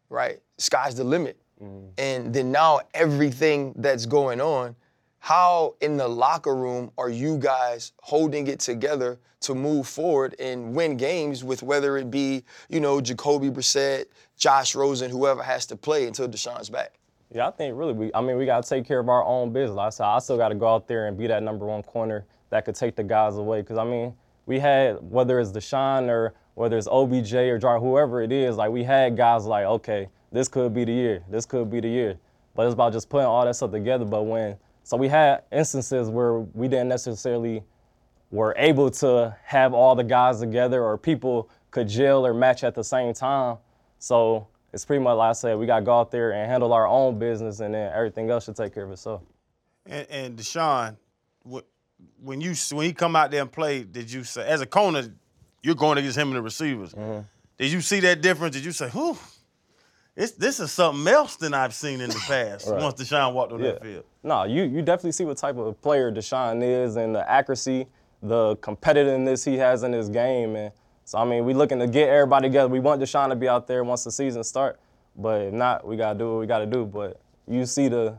right, 0.09 0.39
sky's 0.59 0.95
the 0.95 1.05
limit. 1.05 1.37
Mm-hmm. 1.63 1.89
And 1.99 2.35
then 2.35 2.53
now 2.53 2.81
everything 2.95 3.75
that's 3.77 4.07
going 4.07 4.41
on, 4.41 4.77
how 5.19 5.75
in 5.81 5.97
the 5.97 6.07
locker 6.07 6.55
room 6.55 6.91
are 6.99 7.11
you 7.11 7.39
guys 7.39 7.93
holding 8.03 8.47
it 8.47 8.61
together 8.61 9.19
to 9.41 9.55
move 9.55 9.87
forward 9.87 10.35
and 10.39 10.75
win 10.75 10.97
games 10.97 11.45
with 11.45 11.63
whether 11.63 11.97
it 11.97 12.11
be, 12.11 12.45
you 12.69 12.81
know, 12.81 13.01
Jacoby 13.01 13.51
Brissett, 13.51 14.07
Josh 14.37 14.75
Rosen, 14.75 15.11
whoever 15.11 15.43
has 15.43 15.67
to 15.67 15.77
play 15.77 16.07
until 16.07 16.29
Deshaun's 16.29 16.71
back? 16.71 16.99
Yeah, 17.35 17.49
I 17.49 17.51
think 17.51 17.77
really 17.77 17.93
we 17.93 18.11
I 18.15 18.21
mean 18.21 18.37
we 18.37 18.47
gotta 18.47 18.69
take 18.69 18.87
care 18.87 19.01
of 19.01 19.09
our 19.09 19.25
own 19.25 19.53
business. 19.53 19.79
I 19.79 19.89
said 19.91 20.07
I 20.07 20.19
still 20.21 20.37
gotta 20.37 20.55
go 20.55 20.69
out 20.69 20.87
there 20.87 21.09
and 21.09 21.19
be 21.19 21.27
that 21.27 21.43
number 21.43 21.67
one 21.67 21.83
corner 21.83 22.25
that 22.51 22.65
could 22.65 22.77
take 22.77 22.95
the 22.95 23.03
guys 23.03 23.37
away. 23.37 23.63
Cause 23.63 23.79
I 23.79 23.85
mean, 23.85 24.15
we 24.47 24.61
had 24.61 24.99
whether 25.03 25.41
it's 25.41 25.51
Deshaun 25.51 26.09
or 26.09 26.35
whether 26.57 26.79
it's 26.79 26.89
OBJ 26.91 27.35
or 27.35 27.59
Jar, 27.59 27.79
whoever 27.79 28.23
it 28.23 28.33
is, 28.33 28.57
like 28.57 28.71
we 28.71 28.83
had 28.83 29.15
guys 29.15 29.45
like, 29.45 29.67
okay, 29.67 30.09
this 30.33 30.49
could 30.49 30.73
be 30.73 30.85
the 30.85 30.93
year, 30.93 31.23
this 31.29 31.45
could 31.45 31.71
be 31.71 31.81
the 31.81 31.89
year. 31.89 32.19
But 32.55 32.65
it's 32.65 32.73
about 32.73 32.95
just 32.95 33.11
putting 33.11 33.27
all 33.27 33.45
that 33.45 33.55
stuff 33.55 33.73
together. 33.73 34.07
But 34.07 34.23
when 34.23 34.57
so 34.83 34.97
we 34.97 35.09
had 35.09 35.43
instances 35.53 36.09
where 36.09 36.39
we 36.39 36.67
didn't 36.67 36.89
necessarily 36.89 37.63
were 38.31 38.55
able 38.57 38.91
to 38.91 39.37
have 39.45 39.75
all 39.75 39.95
the 39.95 40.03
guys 40.03 40.41
together 40.41 40.83
or 40.83 40.97
people 40.97 41.51
could 41.71 41.89
gel 41.89 42.27
or 42.27 42.33
match 42.33 42.65
at 42.65 42.75
the 42.75 42.83
same 42.83 43.13
time. 43.13 43.59
So 43.99 44.49
it's 44.73 44.87
pretty 44.87 45.05
much 45.05 45.17
like 45.17 45.31
I 45.31 45.33
said, 45.35 45.59
we 45.59 45.67
got 45.67 45.81
to 45.81 45.85
go 45.85 46.01
out 46.01 46.11
there 46.11 46.33
and 46.33 46.51
handle 46.51 46.73
our 46.73 46.87
own 46.87 47.19
business, 47.19 47.61
and 47.61 47.75
then 47.75 47.93
everything 47.93 48.31
else 48.31 48.47
should 48.47 48.57
take 48.57 48.73
care 48.73 48.85
of 48.85 48.93
itself. 48.93 49.21
And, 49.85 50.07
and 50.09 50.39
Deshaun, 50.39 50.97
wh- 51.51 51.61
when 52.23 52.41
you 52.41 52.55
when 52.73 52.87
he 52.87 52.95
come 52.95 53.15
out 53.15 53.31
there 53.31 53.43
and 53.43 53.53
play, 53.53 53.83
did 53.83 54.11
you 54.11 54.25
say 54.25 54.47
as 54.47 54.63
a 54.63 54.67
corner, 54.67 55.13
you're 55.63 55.75
going 55.75 55.99
against 55.99 56.17
him 56.19 56.29
and 56.29 56.37
the 56.37 56.43
receivers? 56.43 56.93
Mm-hmm. 56.93 57.21
Did 57.59 57.73
you 57.73 57.81
see 57.81 58.01
that 58.01 58.21
difference? 58.21 58.55
Did 58.55 58.65
you 58.65 58.73
say, 58.73 58.89
"Whew, 58.91 59.17
this 60.15 60.33
this 60.33 60.61
is 60.61 60.73
something 60.73 61.07
else 61.13 61.37
than 61.37 61.55
I've 61.55 61.75
seen 61.75 62.01
in 62.01 62.11
the 62.11 62.23
past"? 62.29 62.69
Right. 62.69 62.83
Once 62.83 63.01
Deshaun 63.01 63.33
walked 63.33 63.53
on 63.53 63.63
that 63.63 63.79
Yeah. 63.83 63.83
field. 63.83 64.05
No, 64.23 64.45
you 64.45 64.63
you 64.65 64.83
definitely 64.83 65.13
see 65.13 65.25
what 65.25 65.37
type 65.39 65.57
of 65.57 65.81
player 65.81 66.11
Deshaun 66.13 66.63
is 66.63 66.97
and 66.97 67.15
the 67.15 67.29
accuracy, 67.31 67.87
the 68.23 68.57
competitiveness 68.57 69.45
he 69.45 69.57
has 69.59 69.83
in 69.83 69.93
his 69.93 70.09
game. 70.09 70.57
And 70.57 70.73
so 71.05 71.19
I 71.19 71.25
mean, 71.25 71.45
we 71.45 71.55
looking 71.55 71.79
to 71.79 71.87
get 71.87 72.09
everybody 72.09 72.49
together. 72.49 72.69
We 72.69 72.81
want 72.81 73.01
Deshaun 73.01 73.31
to 73.31 73.37
be 73.37 73.49
out 73.49 73.67
there 73.67 73.83
once 73.85 74.05
the 74.05 74.11
season 74.13 74.45
start. 74.45 74.79
But 75.17 75.41
if 75.43 75.53
not, 75.55 75.87
we 75.87 75.97
gotta 75.97 76.19
do 76.19 76.33
what 76.33 76.41
we 76.41 76.47
gotta 76.47 76.67
do. 76.67 76.85
But 76.85 77.21
you 77.49 77.65
see 77.67 77.89
the 77.89 78.19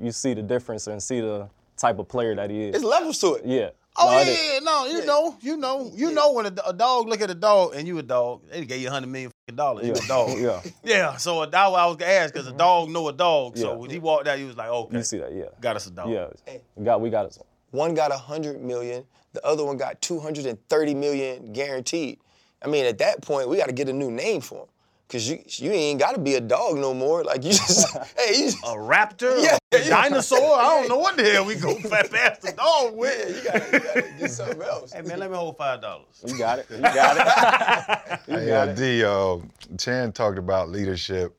you 0.00 0.10
see 0.10 0.34
the 0.34 0.42
difference 0.42 0.86
and 0.86 1.00
see 1.02 1.20
the 1.20 1.48
type 1.76 1.98
of 1.98 2.08
player 2.08 2.34
that 2.34 2.50
he 2.50 2.64
is. 2.64 2.76
It's 2.76 2.84
levels 2.84 3.18
to 3.20 3.34
it. 3.34 3.42
Yeah. 3.44 3.70
Oh 3.96 4.10
No, 4.10 4.18
yeah, 4.20 4.52
yeah, 4.52 4.58
no, 4.60 4.86
you 4.86 5.04
know, 5.04 5.36
you 5.40 5.56
know, 5.56 5.92
you 5.94 6.12
know 6.12 6.32
when 6.32 6.46
a, 6.46 6.54
a 6.66 6.72
dog 6.72 7.08
look 7.08 7.20
at 7.20 7.30
a 7.30 7.34
dog 7.34 7.74
and 7.74 7.86
you 7.86 7.98
a 7.98 8.02
dog, 8.02 8.42
they 8.50 8.64
gave 8.64 8.80
you 8.80 8.88
a 8.88 8.90
hundred 8.90 9.08
million 9.08 9.30
fucking 9.30 9.56
dollars. 9.56 9.86
You 9.86 9.92
a 9.92 10.08
dog. 10.08 10.38
Yeah. 10.38 10.62
Yeah, 10.84 11.16
so 11.16 11.44
that's 11.44 11.70
what 11.70 11.80
I 11.80 11.86
was 11.86 11.96
gonna 11.96 12.10
ask 12.10 12.32
because 12.32 12.46
a 12.46 12.50
mm-hmm. 12.50 12.58
dog 12.58 12.88
know 12.88 13.08
a 13.08 13.12
dog. 13.12 13.58
So 13.58 13.76
when 13.76 13.90
he 13.90 13.98
walked 13.98 14.28
out, 14.28 14.38
he 14.38 14.44
was 14.44 14.56
like, 14.56 14.68
oh, 14.68 14.84
okay, 14.84 14.98
You 14.98 15.02
see 15.02 15.18
that, 15.18 15.34
yeah. 15.34 15.44
got 15.60 15.76
us 15.76 15.86
a 15.86 15.90
dog. 15.90 16.10
Yeah. 16.10 16.28
We 16.74 16.84
got 16.84 17.00
we 17.00 17.10
got 17.10 17.26
it. 17.26 17.38
One 17.70 17.94
got 17.94 18.10
a 18.10 18.16
100 18.16 18.62
million, 18.62 19.04
the 19.32 19.44
other 19.46 19.64
one 19.64 19.76
got 19.76 20.00
230 20.00 20.94
million 20.94 21.52
guaranteed. 21.52 22.18
I 22.62 22.68
mean, 22.68 22.84
at 22.84 22.98
that 22.98 23.22
point, 23.22 23.48
we 23.48 23.56
got 23.56 23.66
to 23.66 23.72
get 23.72 23.88
a 23.88 23.92
new 23.92 24.10
name 24.10 24.40
for 24.40 24.62
him. 24.62 24.68
Cause 25.12 25.28
you 25.28 25.44
you 25.46 25.70
ain't 25.70 26.00
got 26.00 26.14
to 26.14 26.20
be 26.20 26.36
a 26.36 26.40
dog 26.40 26.78
no 26.78 26.94
more. 26.94 27.22
Like 27.22 27.44
you 27.44 27.50
just 27.50 27.94
hey, 28.16 28.34
you 28.38 28.44
just, 28.46 28.64
A 28.64 28.68
raptor, 28.68 29.42
Yeah, 29.44 29.58
a 29.72 29.78
yeah. 29.82 29.88
dinosaur. 29.90 30.40
I 30.58 30.62
don't 30.80 30.88
know 30.88 30.96
what 30.96 31.18
the 31.18 31.24
hell 31.30 31.44
we 31.44 31.54
go 31.56 31.74
past 31.90 32.40
the 32.40 32.52
dog 32.56 32.96
with. 32.96 33.14
yeah, 33.28 33.36
you 33.36 33.44
gotta, 33.44 33.72
you 33.74 33.80
gotta 33.80 34.14
get 34.18 34.30
something 34.30 34.62
else. 34.62 34.92
Hey 34.94 35.02
man, 35.02 35.18
let 35.18 35.30
me 35.30 35.36
hold 35.36 35.58
five 35.58 35.82
dollars. 35.82 36.24
You 36.26 36.38
got 36.38 36.60
it. 36.60 36.66
You 36.70 36.78
got 36.80 37.16
it. 37.18 38.20
you 38.26 38.38
Hey, 38.38 38.46
got 38.46 38.68
uh, 38.68 38.70
it. 38.72 38.76
D, 38.76 39.04
uh, 39.04 39.36
Chan 39.76 40.12
talked 40.12 40.38
about 40.38 40.70
leadership. 40.70 41.36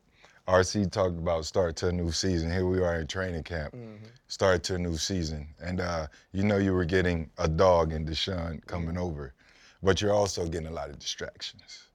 RC 0.48 0.92
talked 0.92 1.18
about 1.18 1.46
start 1.46 1.76
to 1.78 1.88
a 1.88 1.92
new 1.92 2.12
season. 2.12 2.52
Here 2.52 2.68
we 2.68 2.80
are 2.80 3.00
in 3.00 3.08
training 3.08 3.42
camp, 3.44 3.74
start 4.28 4.62
to 4.66 4.76
a 4.76 4.78
new 4.78 4.98
season. 4.98 5.48
And 5.60 5.82
uh, 5.82 6.06
you 6.32 6.44
know 6.44 6.58
you 6.58 6.74
were 6.74 6.86
getting 6.86 7.32
a 7.40 7.48
dog 7.48 7.92
in 7.92 8.06
Deshaun 8.06 8.64
coming 8.68 9.00
over, 9.00 9.34
but 9.82 10.00
you're 10.00 10.14
also 10.14 10.46
getting 10.48 10.68
a 10.68 10.72
lot 10.72 10.92
of 10.92 11.00
distractions. 11.00 11.88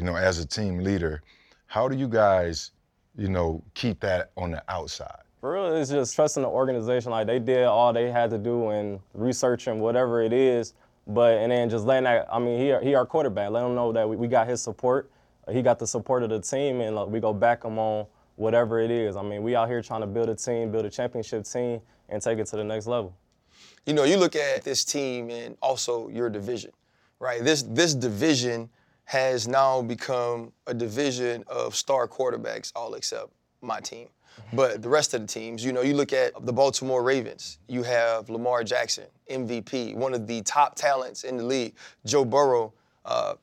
You 0.00 0.06
know, 0.06 0.16
as 0.16 0.38
a 0.38 0.46
team 0.46 0.78
leader, 0.78 1.22
how 1.66 1.86
do 1.86 1.94
you 1.94 2.08
guys, 2.08 2.70
you 3.18 3.28
know, 3.28 3.62
keep 3.74 4.00
that 4.00 4.30
on 4.34 4.50
the 4.50 4.62
outside? 4.66 5.20
For 5.42 5.52
real, 5.52 5.76
it's 5.76 5.90
just 5.90 6.14
trusting 6.14 6.42
the 6.42 6.48
organization. 6.48 7.10
Like 7.10 7.26
they 7.26 7.38
did 7.38 7.64
all 7.64 7.92
they 7.92 8.10
had 8.10 8.30
to 8.30 8.38
do 8.38 8.70
and 8.70 9.00
researching 9.12 9.78
whatever 9.78 10.22
it 10.22 10.32
is. 10.32 10.72
But 11.06 11.34
and 11.36 11.52
then 11.52 11.68
just 11.68 11.84
letting 11.84 12.04
that. 12.04 12.28
I 12.32 12.38
mean, 12.38 12.58
he 12.58 12.88
he 12.88 12.94
our 12.94 13.04
quarterback. 13.04 13.50
Let 13.50 13.62
him 13.66 13.74
know 13.74 13.92
that 13.92 14.08
we, 14.08 14.16
we 14.16 14.26
got 14.26 14.48
his 14.48 14.62
support. 14.62 15.10
He 15.52 15.60
got 15.60 15.78
the 15.78 15.86
support 15.86 16.22
of 16.22 16.30
the 16.30 16.40
team, 16.40 16.80
and 16.80 16.96
like, 16.96 17.08
we 17.08 17.20
go 17.20 17.34
back 17.34 17.62
him 17.62 17.78
on 17.78 18.06
whatever 18.36 18.80
it 18.80 18.90
is. 18.90 19.16
I 19.16 19.22
mean, 19.22 19.42
we 19.42 19.54
out 19.54 19.68
here 19.68 19.82
trying 19.82 20.00
to 20.00 20.06
build 20.06 20.30
a 20.30 20.34
team, 20.34 20.72
build 20.72 20.86
a 20.86 20.90
championship 20.90 21.44
team, 21.44 21.82
and 22.08 22.22
take 22.22 22.38
it 22.38 22.46
to 22.46 22.56
the 22.56 22.64
next 22.64 22.86
level. 22.86 23.14
you 23.84 23.92
know, 23.92 24.04
you 24.04 24.16
look 24.16 24.34
at 24.34 24.64
this 24.64 24.82
team 24.82 25.30
and 25.30 25.58
also 25.60 26.08
your 26.08 26.30
division, 26.30 26.70
right? 27.18 27.44
This 27.44 27.64
this 27.64 27.92
division 27.92 28.70
has 29.10 29.48
now 29.48 29.82
become 29.82 30.52
a 30.68 30.72
division 30.72 31.42
of 31.48 31.74
star 31.74 32.06
quarterbacks, 32.06 32.70
all 32.76 32.94
except 32.94 33.32
my 33.60 33.80
team. 33.80 34.06
But 34.52 34.82
the 34.82 34.88
rest 34.88 35.14
of 35.14 35.20
the 35.20 35.26
teams, 35.26 35.64
you 35.64 35.72
know, 35.72 35.82
you 35.82 35.94
look 35.94 36.12
at 36.12 36.46
the 36.46 36.52
Baltimore 36.52 37.02
Ravens, 37.02 37.58
you 37.66 37.82
have 37.82 38.30
Lamar 38.30 38.62
Jackson, 38.62 39.06
MVP, 39.28 39.96
one 39.96 40.14
of 40.14 40.28
the 40.28 40.42
top 40.42 40.76
talents 40.76 41.24
in 41.24 41.36
the 41.36 41.42
league. 41.42 41.74
Joe 42.06 42.24
Burrow, 42.24 42.72
uh, 43.04 43.34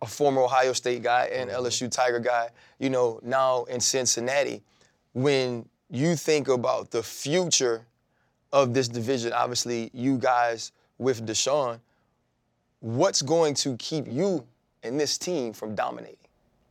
a 0.00 0.06
former 0.06 0.40
Ohio 0.40 0.72
State 0.72 1.02
guy 1.02 1.26
and 1.26 1.50
LSU 1.50 1.90
Tiger 1.90 2.18
guy, 2.18 2.48
you 2.78 2.88
know, 2.88 3.20
now 3.22 3.64
in 3.64 3.80
Cincinnati. 3.80 4.62
When 5.12 5.68
you 5.90 6.16
think 6.16 6.48
about 6.48 6.90
the 6.90 7.02
future 7.02 7.84
of 8.50 8.72
this 8.72 8.88
division, 8.88 9.34
obviously 9.34 9.90
you 9.92 10.16
guys 10.16 10.72
with 10.96 11.26
Deshaun, 11.26 11.80
what's 12.80 13.20
going 13.20 13.52
to 13.56 13.76
keep 13.76 14.06
you 14.10 14.46
and 14.82 14.98
this 14.98 15.18
team 15.18 15.52
from 15.52 15.74
dominating? 15.74 16.16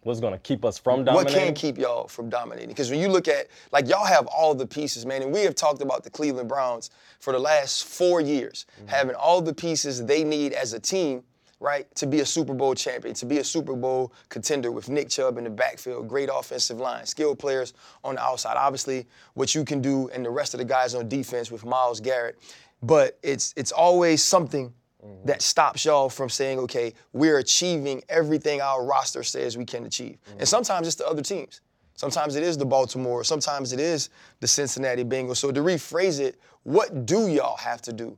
What's 0.03 0.19
gonna 0.19 0.39
keep 0.39 0.65
us 0.65 0.79
from 0.79 1.05
dominating? 1.05 1.35
What 1.35 1.45
can 1.45 1.53
keep 1.53 1.77
y'all 1.77 2.07
from 2.07 2.27
dominating? 2.27 2.69
Because 2.69 2.89
when 2.89 2.99
you 2.99 3.07
look 3.07 3.27
at, 3.27 3.47
like, 3.71 3.87
y'all 3.87 4.05
have 4.05 4.25
all 4.27 4.55
the 4.55 4.65
pieces, 4.65 5.05
man, 5.05 5.21
and 5.21 5.31
we 5.31 5.41
have 5.41 5.53
talked 5.53 5.81
about 5.83 6.03
the 6.03 6.09
Cleveland 6.09 6.49
Browns 6.49 6.89
for 7.19 7.33
the 7.33 7.39
last 7.39 7.85
four 7.85 8.19
years, 8.19 8.65
mm-hmm. 8.77 8.87
having 8.87 9.15
all 9.15 9.41
the 9.41 9.53
pieces 9.53 10.03
they 10.03 10.23
need 10.23 10.53
as 10.53 10.73
a 10.73 10.79
team, 10.79 11.23
right, 11.59 11.93
to 11.93 12.07
be 12.07 12.21
a 12.21 12.25
Super 12.25 12.55
Bowl 12.55 12.73
champion, 12.73 13.13
to 13.13 13.27
be 13.27 13.37
a 13.37 13.43
Super 13.43 13.75
Bowl 13.75 14.11
contender 14.29 14.71
with 14.71 14.89
Nick 14.89 15.09
Chubb 15.09 15.37
in 15.37 15.43
the 15.43 15.51
backfield, 15.51 16.07
great 16.07 16.29
offensive 16.33 16.79
line, 16.79 17.05
skilled 17.05 17.37
players 17.37 17.75
on 18.03 18.15
the 18.15 18.21
outside. 18.23 18.57
Obviously, 18.57 19.05
what 19.35 19.53
you 19.53 19.63
can 19.63 19.83
do 19.83 20.09
and 20.09 20.25
the 20.25 20.31
rest 20.31 20.55
of 20.55 20.57
the 20.57 20.65
guys 20.65 20.95
on 20.95 21.07
defense 21.07 21.51
with 21.51 21.63
Myles 21.63 21.99
Garrett. 21.99 22.39
But 22.81 23.19
it's 23.21 23.53
it's 23.55 23.71
always 23.71 24.23
something 24.23 24.73
Mm-hmm. 25.03 25.25
that 25.25 25.41
stops 25.41 25.83
y'all 25.83 26.09
from 26.09 26.29
saying, 26.29 26.59
okay, 26.59 26.93
we're 27.11 27.39
achieving 27.39 28.03
everything 28.07 28.61
our 28.61 28.85
roster 28.85 29.23
says 29.23 29.57
we 29.57 29.65
can 29.65 29.85
achieve. 29.85 30.19
And 30.27 30.35
mm-hmm. 30.35 30.45
sometimes 30.45 30.85
it's 30.85 30.95
the 30.95 31.07
other 31.07 31.23
teams. 31.23 31.61
Sometimes 31.95 32.35
it 32.35 32.43
is 32.43 32.55
the 32.55 32.65
Baltimore. 32.65 33.23
Sometimes 33.23 33.73
it 33.73 33.79
is 33.79 34.09
the 34.41 34.47
Cincinnati 34.47 35.03
Bengals. 35.03 35.37
So 35.37 35.51
to 35.51 35.61
rephrase 35.61 36.19
it, 36.19 36.39
what 36.63 37.07
do 37.07 37.27
y'all 37.27 37.57
have 37.57 37.81
to 37.83 37.93
do 37.93 38.15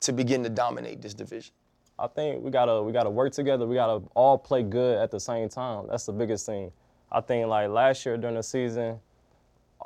to 0.00 0.12
begin 0.12 0.42
to 0.42 0.50
dominate 0.50 1.00
this 1.00 1.14
division? 1.14 1.54
I 1.98 2.06
think 2.06 2.42
we 2.44 2.50
gotta 2.50 2.82
we 2.82 2.92
gotta 2.92 3.10
work 3.10 3.32
together. 3.32 3.66
We 3.66 3.74
gotta 3.74 4.02
all 4.14 4.38
play 4.38 4.62
good 4.62 4.98
at 4.98 5.10
the 5.10 5.18
same 5.18 5.48
time. 5.48 5.86
That's 5.88 6.06
the 6.06 6.12
biggest 6.12 6.46
thing. 6.46 6.70
I 7.10 7.20
think 7.20 7.46
like 7.48 7.70
last 7.70 8.06
year 8.06 8.16
during 8.16 8.36
the 8.36 8.42
season, 8.42 9.00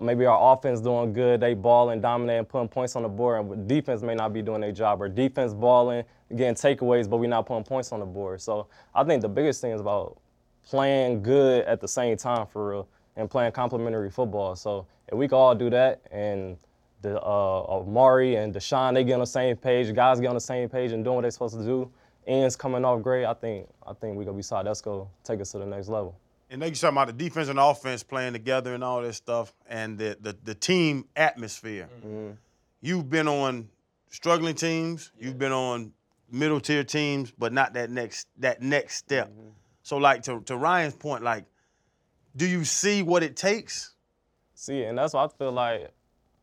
maybe 0.00 0.24
our 0.24 0.54
offense 0.54 0.80
doing 0.80 1.12
good, 1.12 1.40
they 1.40 1.54
balling, 1.54 2.00
dominating, 2.00 2.44
putting 2.44 2.68
points 2.68 2.96
on 2.96 3.02
the 3.02 3.08
board, 3.08 3.44
and 3.44 3.68
defense 3.68 4.02
may 4.02 4.14
not 4.14 4.32
be 4.32 4.42
doing 4.42 4.60
their 4.60 4.72
job. 4.72 5.02
Or 5.02 5.08
defense 5.08 5.52
balling, 5.52 6.04
getting 6.34 6.54
takeaways, 6.54 7.08
but 7.08 7.18
we're 7.18 7.28
not 7.28 7.46
putting 7.46 7.64
points 7.64 7.92
on 7.92 8.00
the 8.00 8.06
board. 8.06 8.40
So 8.40 8.68
I 8.94 9.04
think 9.04 9.22
the 9.22 9.28
biggest 9.28 9.60
thing 9.60 9.72
is 9.72 9.80
about 9.80 10.18
playing 10.64 11.22
good 11.22 11.64
at 11.66 11.80
the 11.80 11.88
same 11.88 12.16
time 12.16 12.46
for 12.46 12.70
real 12.70 12.88
and 13.16 13.30
playing 13.30 13.52
complementary 13.52 14.10
football. 14.10 14.56
So 14.56 14.86
if 15.08 15.18
we 15.18 15.28
can 15.28 15.36
all 15.36 15.54
do 15.54 15.68
that 15.70 16.00
and 16.10 16.56
the 17.02 17.20
uh, 17.20 17.62
Amari 17.68 18.36
and 18.36 18.54
Deshaun, 18.54 18.94
they 18.94 19.04
get 19.04 19.14
on 19.14 19.20
the 19.20 19.26
same 19.26 19.56
page, 19.56 19.94
guys 19.94 20.20
get 20.20 20.28
on 20.28 20.34
the 20.34 20.40
same 20.40 20.68
page 20.68 20.92
and 20.92 21.04
doing 21.04 21.16
what 21.16 21.22
they're 21.22 21.30
supposed 21.30 21.56
to 21.58 21.64
do, 21.64 21.90
ends 22.26 22.56
coming 22.56 22.84
off 22.84 23.02
great, 23.02 23.24
I 23.24 23.34
think 23.34 23.68
I 23.86 23.92
think 23.92 24.16
we're 24.16 24.24
gonna 24.24 24.36
be 24.36 24.42
solid. 24.42 24.66
That's 24.66 24.80
gonna 24.80 25.06
take 25.24 25.40
us 25.40 25.52
to 25.52 25.58
the 25.58 25.66
next 25.66 25.88
level. 25.88 26.16
And 26.52 26.60
they 26.60 26.70
talking 26.70 26.90
about 26.90 27.06
the 27.06 27.14
defense 27.14 27.48
and 27.48 27.58
offense 27.58 28.02
playing 28.02 28.34
together 28.34 28.74
and 28.74 28.84
all 28.84 29.00
this 29.00 29.16
stuff, 29.16 29.54
and 29.66 29.96
the 29.98 30.18
the, 30.20 30.36
the 30.44 30.54
team 30.54 31.06
atmosphere. 31.16 31.88
Mm-hmm. 31.98 32.32
You've 32.82 33.08
been 33.08 33.26
on 33.26 33.70
struggling 34.10 34.54
teams. 34.54 35.12
You've 35.18 35.38
been 35.38 35.52
on 35.52 35.92
middle 36.30 36.60
tier 36.60 36.84
teams, 36.84 37.30
but 37.30 37.54
not 37.54 37.72
that 37.72 37.88
next 37.88 38.28
that 38.36 38.60
next 38.60 38.96
step. 38.96 39.30
Mm-hmm. 39.30 39.48
So, 39.82 39.96
like 39.96 40.22
to 40.24 40.40
to 40.42 40.58
Ryan's 40.58 40.94
point, 40.94 41.24
like, 41.24 41.46
do 42.36 42.46
you 42.46 42.66
see 42.66 43.02
what 43.02 43.22
it 43.22 43.34
takes? 43.34 43.94
See, 44.54 44.82
and 44.82 44.98
that's 44.98 45.14
why 45.14 45.24
I 45.24 45.28
feel 45.28 45.52
like 45.52 45.90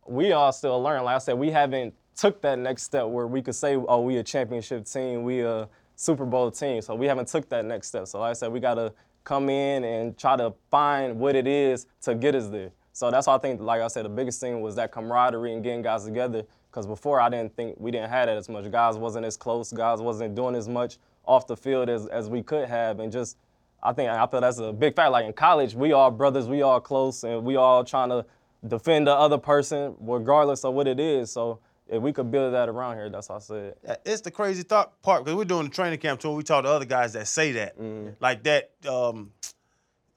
we 0.07 0.31
all 0.31 0.51
still 0.51 0.81
learn. 0.81 1.03
Like 1.03 1.17
I 1.17 1.19
said, 1.19 1.37
we 1.37 1.51
haven't 1.51 1.93
took 2.15 2.41
that 2.41 2.57
next 2.57 2.81
step 2.81 3.05
where 3.05 3.27
we 3.27 3.43
could 3.43 3.55
say, 3.55 3.75
oh, 3.75 4.01
we 4.01 4.17
a 4.17 4.23
championship 4.23 4.85
team, 4.85 5.21
we 5.21 5.41
a 5.41 5.69
Super 5.95 6.25
Bowl 6.25 6.49
team. 6.49 6.81
So 6.81 6.95
we 6.95 7.05
haven't 7.05 7.27
took 7.27 7.47
that 7.49 7.63
next 7.63 7.89
step. 7.89 8.07
So 8.07 8.19
like 8.19 8.31
I 8.31 8.33
said, 8.33 8.51
we 8.51 8.59
gotta 8.59 8.91
come 9.29 9.47
in 9.47 9.83
and 9.83 10.17
try 10.17 10.35
to 10.35 10.51
find 10.71 11.19
what 11.19 11.35
it 11.35 11.45
is 11.45 11.85
to 12.01 12.15
get 12.15 12.33
us 12.33 12.47
there. 12.47 12.71
So 12.93 13.11
that's 13.11 13.27
why 13.27 13.35
I 13.35 13.37
think, 13.37 13.61
like 13.61 13.79
I 13.79 13.87
said, 13.87 14.03
the 14.03 14.09
biggest 14.09 14.41
thing 14.41 14.59
was 14.61 14.73
that 14.77 14.91
camaraderie 14.91 15.53
and 15.53 15.63
getting 15.63 15.83
guys 15.83 16.03
together. 16.03 16.43
Because 16.71 16.87
before 16.87 17.21
I 17.21 17.29
didn't 17.29 17.55
think 17.55 17.75
we 17.79 17.91
didn't 17.91 18.09
have 18.09 18.25
that 18.25 18.37
as 18.37 18.49
much. 18.49 18.71
Guys 18.71 18.97
wasn't 18.97 19.27
as 19.27 19.37
close. 19.37 19.71
Guys 19.71 20.01
wasn't 20.01 20.33
doing 20.33 20.55
as 20.55 20.67
much 20.67 20.97
off 21.25 21.45
the 21.45 21.55
field 21.55 21.89
as, 21.89 22.07
as 22.07 22.27
we 22.27 22.41
could 22.41 22.67
have. 22.67 22.99
And 22.99 23.11
just, 23.11 23.37
I 23.83 23.93
think 23.93 24.09
I 24.09 24.25
feel 24.25 24.41
that's 24.41 24.57
a 24.57 24.73
big 24.73 24.95
fact. 24.95 25.11
Like 25.11 25.25
in 25.25 25.33
college, 25.33 25.75
we 25.75 25.91
all 25.91 26.09
brothers, 26.09 26.47
we 26.47 26.63
all 26.63 26.81
close, 26.81 27.23
and 27.23 27.45
we 27.45 27.55
all 27.55 27.83
trying 27.83 28.09
to 28.09 28.25
defend 28.67 29.05
the 29.05 29.13
other 29.13 29.37
person 29.37 29.95
regardless 29.99 30.65
of 30.65 30.73
what 30.73 30.87
it 30.87 30.99
is. 30.99 31.29
So 31.29 31.59
if 31.89 32.01
we 32.01 32.13
could 32.13 32.29
build 32.31 32.53
that 32.53 32.69
around 32.69 32.95
here, 32.97 33.09
that's 33.09 33.29
what 33.29 33.35
I 33.35 33.39
said. 33.39 33.75
It's 34.05 34.21
the 34.21 34.31
crazy 34.31 34.63
thought 34.63 35.01
part 35.01 35.23
because 35.23 35.35
we're 35.35 35.45
doing 35.45 35.65
the 35.65 35.71
training 35.71 35.99
camp 35.99 36.19
tour. 36.19 36.35
We 36.35 36.43
talk 36.43 36.63
to 36.63 36.69
other 36.69 36.85
guys 36.85 37.13
that 37.13 37.27
say 37.27 37.51
that, 37.53 37.77
Mm-hmm. 37.79 38.09
like 38.19 38.43
that. 38.43 38.71
Um, 38.87 39.31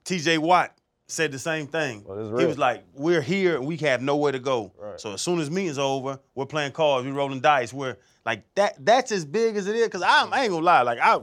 T.J. 0.03 0.37
Watt 0.37 0.75
said 1.07 1.31
the 1.31 1.39
same 1.39 1.67
thing. 1.67 2.03
Well, 2.05 2.37
he 2.39 2.45
was 2.45 2.57
like, 2.57 2.83
"We're 2.93 3.21
here 3.21 3.55
and 3.57 3.65
we 3.65 3.77
have 3.77 4.01
nowhere 4.01 4.31
to 4.31 4.39
go. 4.39 4.71
Right. 4.77 4.99
So 4.99 5.13
as 5.13 5.21
soon 5.21 5.39
as 5.39 5.49
meeting's 5.51 5.77
over, 5.77 6.19
we're 6.35 6.45
playing 6.45 6.71
cards, 6.73 7.05
we're 7.07 7.13
rolling 7.13 7.39
dice. 7.41 7.71
We're 7.73 7.97
like 8.25 8.43
that. 8.55 8.83
That's 8.83 9.11
as 9.11 9.25
big 9.25 9.55
as 9.55 9.67
it 9.67 9.75
is. 9.75 9.87
Cause 9.89 10.01
I, 10.01 10.25
I 10.31 10.43
ain't 10.43 10.51
gonna 10.51 10.65
lie, 10.65 10.81
like 10.81 10.99
I, 11.01 11.19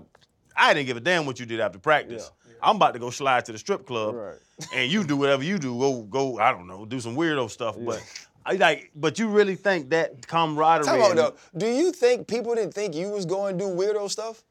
I 0.57 0.75
didn't 0.75 0.87
give 0.87 0.97
a 0.97 1.01
damn 1.01 1.27
what 1.27 1.41
you 1.41 1.47
did 1.47 1.61
after 1.61 1.79
practice. 1.79 2.31
I'm 2.63 2.77
about 2.77 2.93
to 2.93 2.99
go 2.99 3.09
slide 3.09 3.47
to 3.47 3.53
the 3.53 3.59
strip 3.59 3.87
club, 3.87 4.15
Right. 4.15 4.37
and 4.75 4.93
you 4.93 5.03
do 5.03 5.17
whatever 5.17 5.43
you 5.43 5.59
do. 5.59 5.79
Go, 5.79 6.03
go. 6.03 6.39
I 6.39 6.53
don't 6.53 6.67
know, 6.67 6.85
do 6.85 7.01
some 7.01 7.17
weirdo 7.17 7.49
stuff. 7.51 7.75
But 7.79 8.03
I 8.30 8.30
like, 8.59 8.91
but 8.95 9.19
you 9.19 9.29
really 9.29 9.55
think 9.55 9.91
that 9.91 10.27
camaraderie? 10.27 10.87
Time 10.87 11.01
out 11.03 11.11
and- 11.11 11.19
though. 11.19 11.35
Do 11.57 11.67
you 11.67 11.93
think 11.93 12.27
people 12.27 12.55
didn't 12.55 12.75
think 12.75 12.95
you 12.95 13.09
was 13.11 13.27
going 13.27 13.59
to 13.59 13.65
do 13.65 13.71
weirdo 13.71 14.11
stuff? 14.11 14.43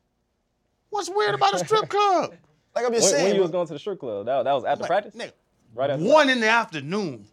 What's 0.90 1.10
weird 1.10 1.36
about 1.36 1.54
a 1.54 1.60
strip 1.60 1.88
club? 1.90 2.34
Like 2.76 2.86
I'm 2.86 2.94
just 2.94 3.06
When, 3.06 3.12
saying. 3.12 3.26
when 3.28 3.36
you 3.36 3.42
was 3.42 3.52
going 3.52 3.68
to 3.68 3.74
the 3.74 3.80
strip 3.80 4.00
club, 4.00 4.26
that, 4.28 4.44
that 4.44 4.54
was 4.54 4.64
after 4.66 4.86
practice? 4.86 5.16
Nigga, 5.16 5.32
Right 5.76 5.90
after 5.90 6.04
one 6.06 6.30
in 6.30 6.40
the 6.40 6.48
afternoon. 6.50 7.26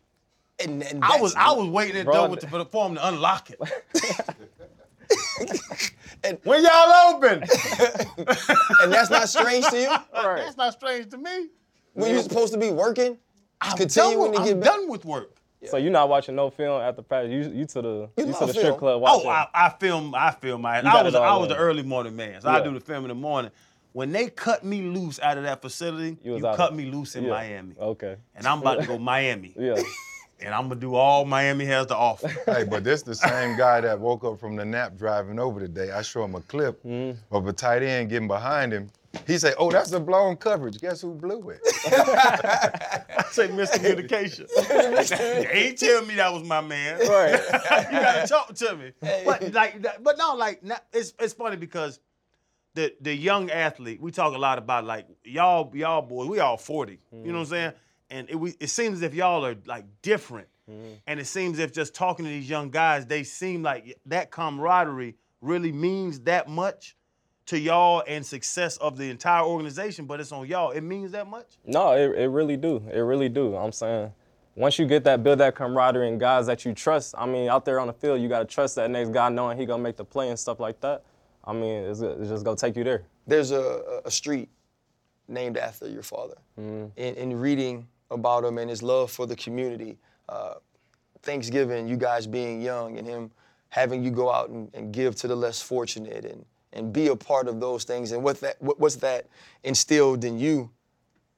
and, 0.63 0.83
and 0.83 1.05
I 1.05 1.21
was 1.21 1.35
I 1.35 1.53
was 1.53 1.69
waiting 1.69 1.97
at 1.97 2.01
the 2.01 2.05
Bro, 2.13 2.27
door 2.29 2.37
the, 2.37 2.47
for 2.49 2.59
the 2.59 2.65
form 2.67 2.95
to 2.97 3.09
unlock 3.09 3.51
it. 3.51 3.61
And- 6.25 6.39
when 6.45 6.63
y'all 6.65 7.15
open? 7.15 7.43
and 8.83 8.93
that's 8.93 9.11
not 9.11 9.29
strange 9.29 9.67
to 9.69 9.79
you. 9.81 9.95
That's 10.13 10.57
not 10.57 10.73
strange 10.73 11.11
to 11.11 11.19
me. 11.19 11.49
When 11.93 12.11
you're 12.13 12.23
supposed 12.23 12.53
to 12.55 12.59
be 12.59 12.71
working, 12.71 13.17
I'm, 13.61 13.77
continuing 13.77 14.33
done, 14.33 14.35
to 14.35 14.39
with, 14.41 14.49
get 14.49 14.55
I'm 14.55 14.61
back. 14.61 14.69
done 14.71 14.89
with 14.89 15.05
work. 15.05 15.37
So 15.65 15.79
you're 15.79 15.91
not 15.91 16.09
watching 16.09 16.35
no 16.37 16.51
film 16.51 16.81
after 16.81 17.03
practice. 17.03 17.33
You, 17.33 17.53
you 17.61 17.65
to 17.67 17.83
the 17.83 17.89
You 17.89 18.11
you, 18.19 18.25
to 18.27 18.31
love 18.33 18.41
the 18.41 18.49
strip 18.49 18.65
film. 18.67 18.79
club 18.79 19.03
Oh. 19.05 19.29
I, 19.29 19.47
I 19.55 19.69
film. 19.71 20.15
I 20.15 20.31
film 20.31 20.63
my. 20.63 20.79
I 20.81 21.03
was 21.03 21.15
it 21.15 21.19
I 21.21 21.37
was 21.37 21.49
the 21.49 21.57
early 21.57 21.83
morning 21.83 22.15
man, 22.15 22.41
so 22.41 22.49
I 22.49 22.63
do 22.63 22.73
the 22.73 22.81
film 22.81 23.05
in 23.05 23.09
the 23.09 23.15
morning. 23.15 23.51
When 23.93 24.13
they 24.13 24.29
cut 24.29 24.63
me 24.65 24.83
loose 24.83 25.19
out 25.21 25.39
of 25.39 25.45
that 25.45 25.63
facility, 25.63 26.19
You 26.23 26.37
you, 26.37 26.43
cut 26.43 26.71
of- 26.73 26.75
me 26.77 26.85
loose 26.91 27.17
in 27.17 27.25
yeah. 27.25 27.31
Miami, 27.31 27.75
Okay. 27.81 28.17
and 28.35 28.47
I'm 28.47 28.61
about 28.61 28.81
to 28.83 28.87
go 28.87 28.99
Miami, 29.13 29.55
Yeah. 29.59 29.83
and 30.41 30.53
I'm 30.55 30.69
gonna 30.69 30.79
do 30.79 30.95
all 30.95 31.25
Miami 31.25 31.65
has 31.65 31.87
to 31.87 31.97
offer. 31.97 32.29
Hey, 32.47 32.65
but 32.65 32.85
this 32.85 33.01
the 33.03 33.15
same 33.15 33.57
guy 33.57 33.81
that 33.81 33.99
woke 33.99 34.23
up 34.25 34.39
from 34.39 34.55
the 34.55 34.67
nap 34.67 34.99
driving 34.99 35.39
over 35.39 35.61
today. 35.61 35.91
I 35.93 36.03
show 36.03 36.25
him 36.25 36.35
a 36.35 36.43
clip 36.43 36.83
Mm-hmm. 36.85 37.35
of 37.35 37.47
a 37.49 37.53
tight 37.55 37.83
end 37.83 38.11
getting 38.11 38.29
behind 38.29 38.73
him. 38.73 38.91
He 39.27 39.39
said, 39.39 39.55
"Oh, 39.59 39.71
that's 39.71 39.93
a 39.93 40.01
blown 40.01 40.37
coverage. 40.37 40.81
Guess 40.81 41.03
who 41.03 41.15
blew 41.15 41.51
it?" 41.51 41.61
I 41.87 43.25
say 43.31 43.49
miscommunication. 43.49 44.47
they 44.69 45.49
ain't 45.53 45.79
tell 45.79 46.05
me 46.05 46.15
that 46.17 46.33
was 46.33 46.45
my 46.45 46.61
man. 46.61 47.01
Right. 47.07 47.33
you 47.33 47.99
gotta 48.01 48.27
talk 48.27 48.55
to 48.55 48.77
me. 48.77 48.93
But 49.01 49.53
like, 49.53 49.83
but 50.03 50.19
no, 50.19 50.35
like, 50.35 50.63
not, 50.63 50.85
it's 50.93 51.15
it's 51.19 51.33
funny 51.33 51.57
because 51.57 52.01
the 52.75 52.95
the 53.01 53.15
young 53.15 53.51
athlete. 53.51 54.01
We 54.01 54.11
talk 54.13 54.35
a 54.35 54.39
lot 54.39 54.59
about 54.59 54.85
like 54.85 55.07
y'all 55.25 55.71
y'all 55.75 56.03
boys. 56.03 56.29
We 56.29 56.41
all 56.41 56.57
forty. 56.57 57.01
You 57.13 57.33
know 57.33 57.33
what 57.35 57.41
I'm 57.41 57.47
saying? 57.47 57.73
And 58.11 58.31
it 58.31 58.37
we, 58.37 58.55
it 58.61 58.69
seems 58.69 58.99
as 58.99 59.03
if 59.03 59.15
y'all 59.15 59.45
are 59.45 59.57
like 59.67 59.85
different. 60.03 60.49
Mm-hmm. 60.71 60.95
And 61.07 61.21
it 61.21 61.27
seems 61.27 61.59
as 61.59 61.65
if 61.65 61.73
just 61.73 61.95
talking 61.95 62.25
to 62.25 62.31
these 62.31 62.49
young 62.49 62.71
guys, 62.71 63.07
they 63.07 63.23
seem 63.23 63.63
like 63.63 63.99
that 64.07 64.31
camaraderie 64.31 65.15
really 65.41 65.73
means 65.73 66.21
that 66.21 66.49
much 66.49 66.97
to 67.47 67.59
y'all 67.59 68.03
and 68.07 68.25
success 68.25 68.77
of 68.79 68.97
the 68.97 69.11
entire 69.11 69.45
organization. 69.45 70.05
But 70.05 70.21
it's 70.21 70.33
on 70.33 70.47
y'all. 70.47 70.71
It 70.71 70.83
means 70.83 71.13
that 71.13 71.29
much. 71.29 71.47
No, 71.65 71.93
it, 71.93 72.19
it 72.19 72.29
really 72.29 72.57
do. 72.57 72.83
It 72.93 73.01
really 73.01 73.29
do. 73.29 73.57
I'm 73.57 73.73
saying, 73.73 74.13
once 74.55 74.79
you 74.79 74.87
get 74.87 75.05
that, 75.05 75.23
build 75.23 75.39
that 75.41 75.55
camaraderie 75.55 76.09
and 76.09 76.19
guys 76.19 76.47
that 76.47 76.65
you 76.65 76.73
trust. 76.73 77.15
I 77.17 77.27
mean, 77.27 77.49
out 77.49 77.65
there 77.65 77.79
on 77.79 77.87
the 77.87 77.93
field, 77.93 78.21
you 78.21 78.29
gotta 78.29 78.47
trust 78.47 78.75
that 78.77 78.91
next 78.91 79.11
guy 79.11 79.29
knowing 79.29 79.59
he 79.59 79.67
gonna 79.67 79.83
make 79.83 79.97
the 79.97 80.05
play 80.05 80.29
and 80.31 80.39
stuff 80.39 80.61
like 80.61 80.81
that. 80.81 81.05
I 81.45 81.53
mean, 81.53 81.85
it's, 81.85 82.01
it's 82.01 82.29
just 82.29 82.45
gonna 82.45 82.57
take 82.57 82.77
you 82.77 82.85
there. 82.85 83.05
there's 83.27 83.51
a, 83.53 84.01
a 84.05 84.11
street 84.11 84.49
named 85.29 85.57
after 85.57 85.89
your 85.89 86.03
father. 86.03 86.37
In, 86.57 86.93
in 86.97 87.39
reading 87.39 87.87
about 88.11 88.45
him 88.45 88.59
and 88.59 88.71
his 88.71 88.83
love 88.83 89.11
for 89.11 89.27
the 89.27 89.37
community, 89.37 89.99
uh, 90.29 90.55
Thanksgiving, 91.23 91.87
you 91.89 91.97
guys 91.97 92.27
being 92.27 92.63
young 92.63 92.99
and 92.99 93.07
him 93.07 93.31
having 93.69 94.03
you 94.03 94.11
go 94.11 94.33
out 94.33 94.49
and, 94.49 94.71
and 94.75 94.93
give 94.93 95.17
to 95.17 95.29
the 95.29 95.37
less 95.37 95.61
fortunate 95.61 96.25
and, 96.25 96.45
and 96.77 96.93
be 96.93 97.09
a 97.09 97.17
part 97.17 97.49
of 97.49 97.59
those 97.59 97.85
things. 97.85 98.13
And 98.13 98.23
what 98.23 98.41
that 98.41 98.61
what, 98.61 98.79
what's 98.79 98.97
that 98.97 99.27
instilled 99.65 100.25
in 100.25 100.39
you? 100.39 100.71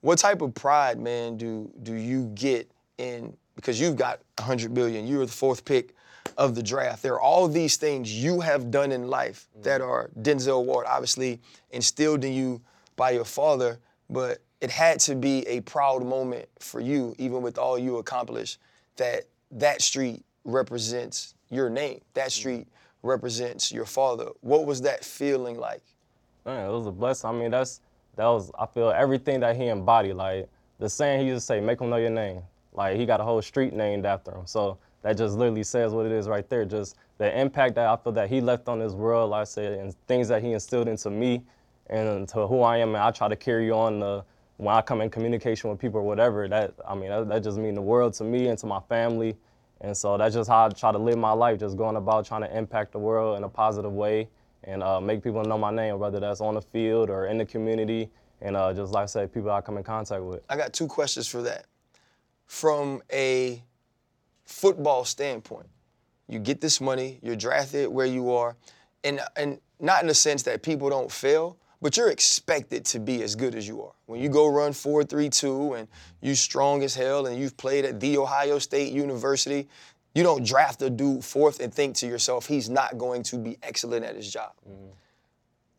What 0.01 0.19
type 0.19 0.43
of 0.43 0.55
pride 0.55 0.99
man 0.99 1.37
do 1.37 1.71
do 1.83 1.95
you 1.95 2.27
get 2.35 2.71
in 2.99 3.37
because 3.55 3.81
you've 3.81 3.97
got 3.97 4.21
100 4.39 4.75
billion 4.75 5.07
you're 5.07 5.25
the 5.25 5.33
fourth 5.33 5.65
pick 5.65 5.95
of 6.37 6.55
the 6.55 6.63
draft. 6.63 7.03
There 7.03 7.15
are 7.15 7.21
all 7.21 7.49
these 7.49 7.77
things 7.77 8.13
you 8.13 8.41
have 8.41 8.71
done 8.71 8.93
in 8.93 9.09
life 9.09 9.49
mm. 9.59 9.63
that 9.63 9.81
are 9.81 10.11
denzel 10.21 10.65
ward 10.65 10.87
obviously 10.89 11.41
instilled 11.71 12.25
in 12.25 12.33
you 12.33 12.61
by 12.97 13.11
your 13.11 13.25
father 13.25 13.79
but 14.11 14.39
it 14.61 14.71
had 14.71 14.99
to 14.99 15.15
be 15.15 15.47
a 15.47 15.61
proud 15.61 16.05
moment 16.05 16.49
for 16.59 16.81
you 16.81 17.15
even 17.19 17.43
with 17.43 17.59
all 17.59 17.79
you 17.79 17.99
accomplished 17.99 18.59
that 18.97 19.25
that 19.51 19.81
street 19.81 20.25
represents 20.45 21.35
your 21.51 21.71
name. 21.71 22.01
That 22.15 22.29
mm. 22.29 22.33
street 22.33 22.69
represents 23.03 23.73
your 23.73 23.85
father 23.85 24.29
what 24.41 24.67
was 24.67 24.81
that 24.83 25.05
feeling 25.05 25.59
like 25.59 25.83
Man, 26.49 26.67
it 26.67 26.73
was 26.73 26.87
a 26.87 26.91
blessing. 26.91 27.29
I 27.29 27.33
mean, 27.35 27.51
that's 27.51 27.83
that 28.17 28.25
was 28.25 28.51
I 28.59 28.65
feel 28.65 28.89
everything 28.89 29.41
that 29.41 29.55
he 29.55 29.69
embodied. 29.69 30.17
Like 30.17 30.49
the 30.79 30.89
saying 30.89 31.21
he 31.21 31.27
used 31.27 31.43
to 31.43 31.47
say, 31.47 31.61
"Make 31.61 31.79
them 31.79 31.91
know 31.91 31.97
your 31.97 32.09
name." 32.09 32.43
Like 32.73 32.97
he 32.97 33.05
got 33.05 33.21
a 33.21 33.23
whole 33.23 33.43
street 33.43 33.75
named 33.75 34.07
after 34.07 34.31
him. 34.31 34.47
So 34.47 34.79
that 35.03 35.19
just 35.19 35.37
literally 35.37 35.63
says 35.63 35.93
what 35.93 36.07
it 36.07 36.13
is 36.13 36.27
right 36.27 36.49
there. 36.49 36.65
Just 36.65 36.97
the 37.19 37.39
impact 37.39 37.75
that 37.75 37.87
I 37.87 37.97
feel 37.97 38.15
that 38.15 38.31
he 38.31 38.41
left 38.41 38.67
on 38.67 38.79
this 38.79 38.95
world, 38.95 39.31
like 39.31 39.43
I 39.43 39.45
said, 39.45 39.79
and 39.79 39.95
things 40.07 40.29
that 40.29 40.43
he 40.43 40.53
instilled 40.53 40.89
into 40.89 41.11
me 41.11 41.43
and 41.89 42.27
to 42.29 42.47
who 42.47 42.63
I 42.63 42.79
am. 42.79 42.95
And 42.95 43.05
I 43.05 43.11
try 43.11 43.29
to 43.29 43.37
carry 43.37 43.71
on 43.71 44.01
the 44.01 44.25
when 44.57 44.75
I 44.75 44.81
come 44.81 45.03
in 45.03 45.11
communication 45.11 45.69
with 45.69 45.79
people 45.79 46.01
or 46.01 46.05
whatever. 46.05 46.49
That 46.49 46.73
I 46.89 46.95
mean, 46.95 47.11
that, 47.11 47.29
that 47.29 47.43
just 47.43 47.59
mean 47.59 47.75
the 47.75 47.83
world 47.83 48.15
to 48.15 48.25
me 48.25 48.49
and 48.49 48.59
to 48.61 48.67
my 48.67 48.81
family. 48.89 49.37
And 49.81 49.97
so 49.97 50.17
that's 50.17 50.35
just 50.35 50.51
how 50.51 50.67
I 50.67 50.69
try 50.71 50.93
to 50.93 50.99
live 50.99 51.17
my 51.17 51.33
life, 51.33 51.61
just 51.61 51.77
going 51.77 51.97
about 51.97 52.27
trying 52.27 52.43
to 52.43 52.57
impact 52.57 52.93
the 52.93 52.99
world 52.99 53.37
in 53.37 53.45
a 53.45 53.49
positive 53.49 53.93
way 53.93 54.29
and 54.65 54.83
uh, 54.83 55.01
make 55.01 55.23
people 55.23 55.43
know 55.45 55.59
my 55.59 55.71
name, 55.71 55.99
whether 55.99 56.19
that's 56.19 56.41
on 56.41 56.55
the 56.55 56.63
field 56.63 57.11
or 57.11 57.27
in 57.27 57.39
the 57.39 57.45
community. 57.45 58.11
And 58.41 58.57
uh, 58.57 58.73
just 58.73 58.93
like 58.93 59.05
I 59.05 59.07
said, 59.07 59.33
people 59.33 59.51
I 59.51 59.61
come 59.61 59.77
in 59.77 59.85
contact 59.85 60.23
with. 60.23 60.41
I 60.49 60.57
got 60.57 60.73
two 60.73 60.87
questions 60.87 61.29
for 61.29 61.43
that. 61.43 61.67
From 62.47 63.03
a 63.13 63.63
football 64.45 65.05
standpoint, 65.05 65.69
you 66.29 66.39
get 66.39 66.61
this 66.61 66.81
money, 66.81 67.19
you're 67.23 67.37
drafted 67.37 67.89
where 67.89 68.07
you 68.07 68.33
are, 68.33 68.57
and 69.05 69.21
and 69.37 69.59
not 69.81 70.03
in 70.03 70.09
the 70.09 70.15
sense 70.15 70.43
that 70.45 70.63
people 70.63 70.91
don't 70.91 71.11
fail, 71.11 71.57
but 71.81 71.97
you're 71.97 72.11
expected 72.11 72.85
to 72.87 72.99
be 72.99 73.23
as 73.23 73.35
good 73.35 73.55
as 73.55 73.67
you 73.67 73.83
are. 73.83 73.93
When 74.07 74.21
you 74.21 74.29
go 74.29 74.47
run 74.49 74.73
4-3-2 74.73 75.79
and 75.79 75.89
you 76.21 76.35
strong 76.35 76.83
as 76.83 76.95
hell 76.95 77.27
and 77.27 77.39
you've 77.39 77.57
played 77.57 77.85
at 77.85 78.01
the 78.01 78.19
Ohio 78.19 78.59
State 78.59 78.93
University, 78.93 79.69
you 80.15 80.23
don't 80.23 80.45
draft 80.45 80.83
a 80.83 80.91
dude 80.91 81.25
fourth 81.25 81.61
and 81.61 81.73
think 81.73 81.95
to 81.97 82.07
yourself, 82.07 82.47
he's 82.47 82.69
not 82.69 82.99
going 82.99 83.23
to 83.25 83.39
be 83.39 83.57
excellent 83.63 84.05
at 84.05 84.17
his 84.17 84.33
job. 84.33 84.53
Mm-hmm. 84.69 84.89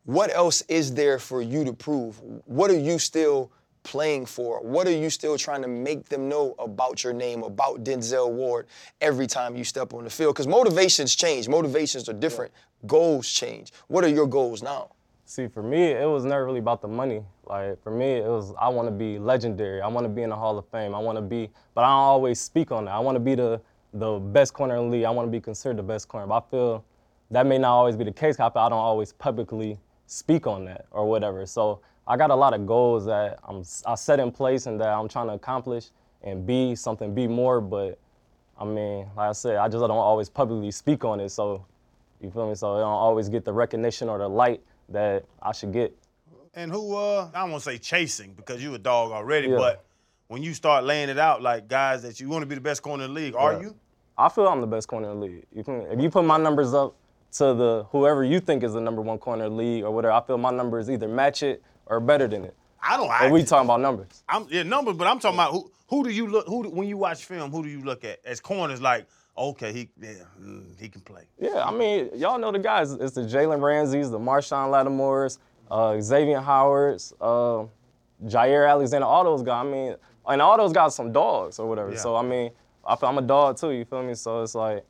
What 0.06 0.34
else 0.34 0.62
is 0.64 0.94
there 0.94 1.20
for 1.20 1.42
you 1.42 1.64
to 1.66 1.74
prove? 1.74 2.20
What 2.46 2.72
are 2.72 2.80
you 2.80 2.98
still 2.98 3.52
playing 3.84 4.26
for? 4.26 4.62
What 4.62 4.88
are 4.88 4.96
you 4.96 5.10
still 5.10 5.38
trying 5.38 5.62
to 5.62 5.68
make 5.68 6.10
them 6.10 6.30
know 6.30 6.56
about 6.58 7.04
your 7.04 7.14
name, 7.14 7.44
about 7.44 7.84
Denzel 7.84 8.32
Ward 8.32 8.68
every 9.02 9.28
time 9.28 9.56
you 9.56 9.64
step 9.64 9.94
on 9.94 10.06
the 10.06 10.10
field? 10.10 10.36
Because 10.36 10.48
motivations 10.48 11.16
change, 11.16 11.48
motivations 11.48 12.08
are 12.10 12.14
different, 12.14 12.52
goals 12.88 13.30
change. 13.30 13.72
What 13.88 14.04
are 14.04 14.10
your 14.10 14.28
goals 14.28 14.64
now? 14.64 14.92
See, 15.30 15.48
for 15.48 15.62
me, 15.62 15.92
it 15.92 16.10
was 16.10 16.26
never 16.26 16.44
really 16.44 16.58
about 16.58 16.82
the 16.82 16.88
money. 16.88 17.24
Like 17.46 17.80
for 17.84 17.92
me, 17.92 18.14
it 18.14 18.26
was 18.26 18.52
I 18.60 18.68
want 18.70 18.88
to 18.88 18.92
be 18.92 19.20
legendary. 19.20 19.80
I 19.80 19.88
want 19.88 20.06
to 20.06 20.10
be 20.10 20.24
in 20.24 20.32
the 20.32 20.36
Hall 20.36 20.58
of 20.58 20.68
Fame. 20.70 20.96
I 20.96 20.98
want 20.98 21.20
to 21.20 21.22
be, 21.22 21.52
but 21.76 21.84
I 21.84 21.90
don't 21.90 21.98
always 21.98 22.42
speak 22.42 22.72
on 22.72 22.86
that. 22.86 22.96
I 22.96 23.00
want 23.00 23.16
to 23.16 23.20
be 23.20 23.36
the 23.36 23.62
the 23.94 24.18
best 24.18 24.56
corner 24.56 24.76
in 24.78 24.86
the 24.86 24.98
league. 24.98 25.04
I 25.04 25.12
want 25.12 25.28
to 25.28 25.32
be 25.32 25.40
considered 25.40 25.78
the 25.78 25.84
best 25.84 26.08
corner. 26.08 26.26
But 26.26 26.34
I 26.34 26.50
feel 26.50 26.84
that 27.30 27.46
may 27.46 27.60
not 27.60 27.76
always 27.76 27.96
be 27.96 28.06
the 28.06 28.12
case. 28.12 28.40
I 28.40 28.50
feel 28.50 28.64
I 28.64 28.70
don't 28.70 28.80
always 28.80 29.14
publicly 29.14 29.78
speak 30.08 30.48
on 30.48 30.66
that 30.66 30.88
or 30.90 31.08
whatever. 31.08 31.46
So 31.46 31.82
I 32.08 32.18
got 32.18 32.32
a 32.32 32.36
lot 32.36 32.56
of 32.56 32.66
goals 32.66 33.06
that 33.06 33.38
I'm 33.44 33.64
I 33.86 33.94
set 33.94 34.20
in 34.20 34.32
place 34.32 34.66
and 34.66 34.82
that 34.82 34.90
I'm 34.90 35.08
trying 35.08 35.28
to 35.28 35.34
accomplish 35.34 35.90
and 36.24 36.44
be 36.44 36.74
something, 36.74 37.14
be 37.14 37.28
more. 37.28 37.62
But 37.62 38.00
I 38.60 38.66
mean, 38.66 39.06
like 39.16 39.30
I 39.30 39.34
said, 39.34 39.58
I 39.58 39.68
just 39.68 39.80
don't 39.80 39.92
always 39.92 40.28
publicly 40.28 40.72
speak 40.72 41.06
on 41.06 41.20
it. 41.20 41.30
So, 41.30 41.64
you 42.20 42.32
feel 42.32 42.50
me? 42.50 42.56
So 42.56 42.78
I 42.78 42.80
don't 42.80 42.88
always 42.88 43.30
get 43.30 43.46
the 43.46 43.54
recognition 43.54 44.10
or 44.10 44.18
the 44.18 44.28
light 44.28 44.64
that 44.92 45.26
I 45.42 45.52
should 45.52 45.72
get. 45.74 45.96
And 46.54 46.72
who 46.72 46.96
uh 46.96 47.30
I 47.34 47.42
don't 47.42 47.52
want 47.52 47.64
to 47.64 47.70
say 47.70 47.78
chasing 47.78 48.34
because 48.34 48.62
you 48.64 48.74
a 48.74 48.80
dog 48.80 49.12
already, 49.12 49.48
Yeah. 49.50 49.58
but 49.58 49.86
when 50.28 50.44
you 50.44 50.54
start 50.54 50.84
laying 50.84 51.10
it 51.10 51.18
out 51.20 51.42
like 51.42 51.68
guys 51.68 52.02
that 52.04 52.20
you 52.20 52.30
want 52.30 52.42
to 52.42 52.46
be 52.46 52.56
the 52.56 52.62
best 52.62 52.82
corner 52.82 53.06
in 53.06 53.14
the 53.14 53.20
league, 53.20 53.36
are 53.36 53.54
Yeah. 53.54 53.60
you? 53.62 53.76
I 54.18 54.30
feel 54.30 54.48
I'm 54.48 54.62
the 54.62 54.68
best 54.68 54.88
corner 54.88 55.12
in 55.12 55.20
the 55.20 55.26
league. 55.26 55.46
You 55.54 55.64
can, 55.64 55.82
if 55.92 56.00
you 56.02 56.10
put 56.10 56.26
my 56.26 56.38
numbers 56.38 56.74
up 56.74 56.96
to 57.34 57.54
the 57.54 57.86
whoever 57.92 58.24
you 58.24 58.40
think 58.40 58.64
is 58.64 58.74
the 58.74 58.82
number 58.82 59.02
one 59.02 59.18
corner 59.18 59.46
in 59.46 59.52
the 59.52 59.58
league 59.58 59.84
or 59.84 59.92
whatever, 59.92 60.12
I 60.14 60.22
feel 60.22 60.38
my 60.38 60.52
numbers 60.52 60.90
either 60.90 61.08
match 61.08 61.44
it 61.44 61.62
or 61.86 62.00
better 62.00 62.28
than 62.28 62.44
it. 62.46 62.56
I 62.82 62.98
don't. 62.98 63.10
I, 63.10 63.30
we 63.32 63.44
talking 63.44 63.66
about 63.68 63.82
numbers. 63.82 64.24
I'm 64.28 64.48
yeah 64.50 64.64
numbers, 64.64 64.96
but 64.98 65.08
I'm 65.08 65.20
talking 65.20 65.38
about 65.38 65.52
who 65.52 65.72
who 65.88 66.04
do 66.04 66.10
you 66.10 66.28
look 66.28 66.48
who 66.48 66.64
do- 66.64 66.70
when 66.70 66.88
you 66.88 66.98
watch 66.98 67.26
film, 67.26 67.52
who 67.52 67.62
do 67.64 67.70
you 67.70 67.82
look 67.84 68.04
at 68.04 68.20
as 68.26 68.40
corners 68.40 68.82
like 68.82 69.06
okay 69.40 69.72
he 69.72 69.90
yeah 70.02 70.12
mm, 70.40 70.80
he 70.80 70.90
can 70.90 71.02
play. 71.02 71.24
Yeah, 71.40 71.64
I 71.64 71.72
mean, 71.72 72.10
y'all 72.16 72.38
know 72.38 72.52
the 72.52 72.60
guys. 72.60 72.92
It's 72.92 73.16
the 73.16 73.22
Jalen 73.22 73.62
Ramsey's, 73.62 74.10
the 74.10 74.20
Marshon 74.20 74.70
Lattimore's, 74.70 75.40
uh, 75.72 76.00
Xavier 76.00 76.40
Howard's, 76.42 77.14
uh, 77.22 77.64
Jaire 78.26 78.70
Alexander, 78.70 79.08
all 79.08 79.24
those 79.24 79.42
guys. 79.42 79.66
I 79.66 79.70
mean, 79.70 79.96
and 80.28 80.42
all 80.42 80.58
those 80.58 80.74
guys 80.74 80.96
some 80.96 81.12
dogs 81.12 81.60
or 81.60 81.68
whatever. 81.68 81.92
Yeah. 81.92 81.98
So 81.98 82.16
I 82.16 82.22
mean, 82.22 82.52
I 82.86 82.96
feel 82.96 83.10
I'm 83.10 83.18
a 83.18 83.24
dog 83.24 83.58
too. 83.58 83.72
You 83.72 83.86
feel 83.86 84.04
me? 84.04 84.14
So 84.16 84.44
it's 84.44 84.56
like 84.56 84.86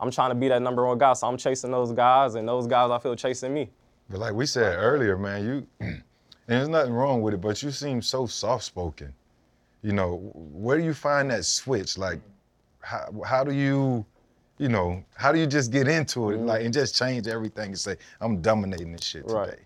I'm 0.00 0.10
trying 0.10 0.30
to 0.30 0.34
be 0.34 0.48
that 0.48 0.62
number 0.62 0.86
one 0.86 0.98
guy. 0.98 1.12
So 1.14 1.26
I'm 1.26 1.36
chasing 1.36 1.70
those 1.70 1.92
guys, 1.92 2.34
and 2.36 2.48
those 2.48 2.66
guys 2.66 2.90
I 2.90 2.98
feel 2.98 3.16
chasing 3.16 3.52
me. 3.52 3.70
But 4.08 4.20
like 4.20 4.34
we 4.34 4.46
said 4.46 4.76
earlier, 4.78 5.18
man, 5.18 5.44
you 5.44 5.66
and 5.80 6.02
there's 6.46 6.68
nothing 6.68 6.92
wrong 6.92 7.20
with 7.20 7.34
it, 7.34 7.40
but 7.40 7.62
you 7.62 7.70
seem 7.70 8.00
so 8.00 8.26
soft 8.26 8.64
spoken. 8.64 9.12
You 9.82 9.92
know, 9.92 10.30
where 10.34 10.78
do 10.78 10.84
you 10.84 10.94
find 10.94 11.30
that 11.30 11.44
switch? 11.44 11.98
Like, 11.98 12.20
how 12.80 13.22
how 13.24 13.44
do 13.44 13.52
you, 13.52 14.04
you 14.58 14.68
know, 14.68 15.02
how 15.14 15.32
do 15.32 15.38
you 15.38 15.46
just 15.46 15.70
get 15.70 15.88
into 15.88 16.30
it, 16.30 16.36
mm-hmm. 16.36 16.46
like, 16.46 16.64
and 16.64 16.72
just 16.72 16.96
change 16.96 17.26
everything 17.26 17.66
and 17.66 17.78
say, 17.78 17.96
I'm 18.20 18.40
dominating 18.40 18.92
this 18.92 19.04
shit 19.04 19.26
today? 19.26 19.38
Right. 19.38 19.58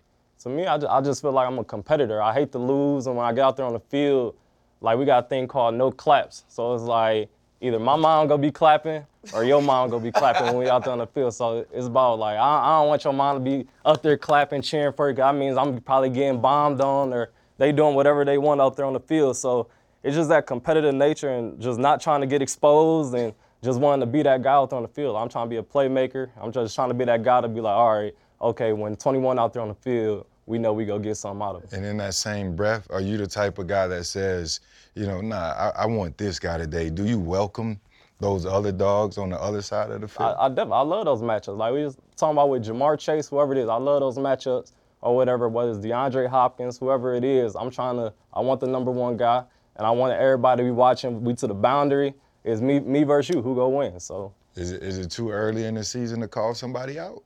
To 0.43 0.49
me, 0.49 0.65
I 0.65 0.77
just, 0.77 0.91
I 0.91 1.01
just 1.01 1.21
feel 1.21 1.31
like 1.31 1.47
I'm 1.47 1.59
a 1.59 1.63
competitor. 1.63 2.21
I 2.21 2.33
hate 2.33 2.51
to 2.51 2.59
lose, 2.59 3.07
and 3.07 3.15
when 3.15 3.25
I 3.25 3.31
get 3.31 3.45
out 3.45 3.55
there 3.55 3.65
on 3.65 3.73
the 3.73 3.79
field, 3.79 4.35
like 4.81 4.97
we 4.97 5.05
got 5.05 5.25
a 5.25 5.27
thing 5.27 5.47
called 5.47 5.75
no 5.75 5.91
claps. 5.91 6.43
So 6.49 6.73
it's 6.73 6.83
like 6.83 7.29
either 7.61 7.79
my 7.79 7.95
mom 7.95 8.27
gonna 8.27 8.41
be 8.41 8.51
clapping 8.51 9.05
or 9.33 9.45
your 9.45 9.61
mom 9.61 9.89
gonna 9.89 10.03
be 10.03 10.11
clapping 10.11 10.47
when 10.47 10.57
we 10.57 10.69
out 10.69 10.83
there 10.83 10.91
on 10.91 10.99
the 10.99 11.07
field. 11.07 11.33
So 11.33 11.65
it's 11.71 11.87
about 11.87 12.19
like 12.19 12.37
I, 12.37 12.41
I 12.41 12.79
don't 12.79 12.89
want 12.89 13.03
your 13.05 13.13
mom 13.13 13.37
to 13.37 13.49
be 13.49 13.67
up 13.85 14.03
there 14.03 14.17
clapping, 14.17 14.61
cheering 14.61 14.93
for 14.93 15.09
you. 15.09 15.15
That 15.15 15.33
means 15.35 15.57
I'm 15.57 15.79
probably 15.79 16.09
getting 16.09 16.41
bombed 16.41 16.81
on 16.81 17.13
or 17.13 17.31
they 17.57 17.71
doing 17.71 17.95
whatever 17.95 18.25
they 18.25 18.37
want 18.37 18.59
out 18.59 18.75
there 18.75 18.85
on 18.85 18.93
the 18.93 18.99
field. 18.99 19.37
So 19.37 19.69
it's 20.03 20.15
just 20.15 20.29
that 20.29 20.45
competitive 20.45 20.93
nature 20.93 21.29
and 21.29 21.59
just 21.59 21.79
not 21.79 22.01
trying 22.01 22.21
to 22.21 22.27
get 22.27 22.41
exposed 22.41 23.13
and 23.15 23.33
just 23.63 23.79
wanting 23.79 24.01
to 24.01 24.05
be 24.05 24.21
that 24.23 24.41
guy 24.41 24.53
out 24.53 24.69
there 24.69 24.77
on 24.77 24.83
the 24.83 24.89
field. 24.89 25.15
I'm 25.15 25.29
trying 25.29 25.45
to 25.45 25.49
be 25.49 25.57
a 25.57 25.63
playmaker. 25.63 26.29
I'm 26.39 26.51
just 26.51 26.75
trying 26.75 26.89
to 26.89 26.93
be 26.93 27.05
that 27.05 27.23
guy 27.23 27.41
to 27.41 27.47
be 27.47 27.61
like, 27.61 27.73
all 27.73 27.97
right, 27.97 28.15
okay, 28.41 28.73
when 28.73 28.95
21 28.95 29.39
out 29.39 29.53
there 29.53 29.61
on 29.61 29.69
the 29.69 29.75
field, 29.75 30.25
we 30.45 30.59
know 30.59 30.73
we 30.73 30.85
go 30.85 30.99
get 30.99 31.15
something 31.15 31.41
out 31.41 31.55
of 31.55 31.63
it. 31.63 31.73
And 31.73 31.85
in 31.85 31.97
that 31.97 32.13
same 32.13 32.55
breath, 32.55 32.85
are 32.89 32.99
you 32.99 33.17
the 33.17 33.27
type 33.27 33.57
of 33.59 33.67
guy 33.67 33.87
that 33.87 34.03
says, 34.03 34.59
you 34.93 35.05
know, 35.05 35.21
nah, 35.21 35.53
I, 35.75 35.83
I 35.83 35.85
want 35.85 36.17
this 36.17 36.37
guy 36.37 36.57
today? 36.57 36.89
Do 36.89 37.05
you 37.05 37.17
welcome 37.17 37.79
those 38.19 38.45
other 38.45 38.71
dogs 38.71 39.17
on 39.17 39.29
the 39.29 39.41
other 39.41 39.61
side 39.61 39.91
of 39.91 40.01
the 40.01 40.07
field? 40.07 40.35
I, 40.37 40.45
I 40.45 40.49
definitely 40.49 40.73
I 40.73 40.81
love 40.81 41.05
those 41.05 41.21
matchups. 41.21 41.57
Like 41.57 41.73
we 41.73 41.85
was 41.85 41.97
talking 42.17 42.33
about 42.33 42.49
with 42.49 42.65
Ja'Marr 42.65 42.99
Chase, 42.99 43.29
whoever 43.29 43.53
it 43.53 43.59
is, 43.59 43.69
I 43.69 43.75
love 43.75 44.01
those 44.01 44.17
matchups 44.17 44.73
or 45.01 45.15
whatever. 45.15 45.47
Whether 45.47 45.71
it's 45.71 45.79
DeAndre 45.79 46.27
Hopkins, 46.27 46.77
whoever 46.77 47.15
it 47.15 47.23
is, 47.23 47.55
I'm 47.55 47.71
trying 47.71 47.95
to. 47.97 48.13
I 48.33 48.41
want 48.41 48.59
the 48.59 48.67
number 48.67 48.91
one 48.91 49.15
guy, 49.15 49.43
and 49.77 49.85
I 49.87 49.91
want 49.91 50.13
everybody 50.13 50.61
to 50.61 50.65
be 50.67 50.71
watching. 50.71 51.23
We 51.23 51.33
to 51.35 51.47
the 51.47 51.53
boundary. 51.53 52.13
It's 52.43 52.61
me, 52.61 52.79
me 52.79 53.03
versus 53.03 53.35
you. 53.35 53.41
Who 53.41 53.55
go 53.55 53.69
win? 53.69 53.99
So 53.99 54.33
is, 54.55 54.71
it, 54.71 54.83
is 54.83 54.97
it 54.99 55.09
too 55.09 55.31
early 55.31 55.65
in 55.65 55.75
the 55.75 55.83
season 55.83 56.19
to 56.21 56.27
call 56.27 56.53
somebody 56.53 56.99
out? 56.99 57.23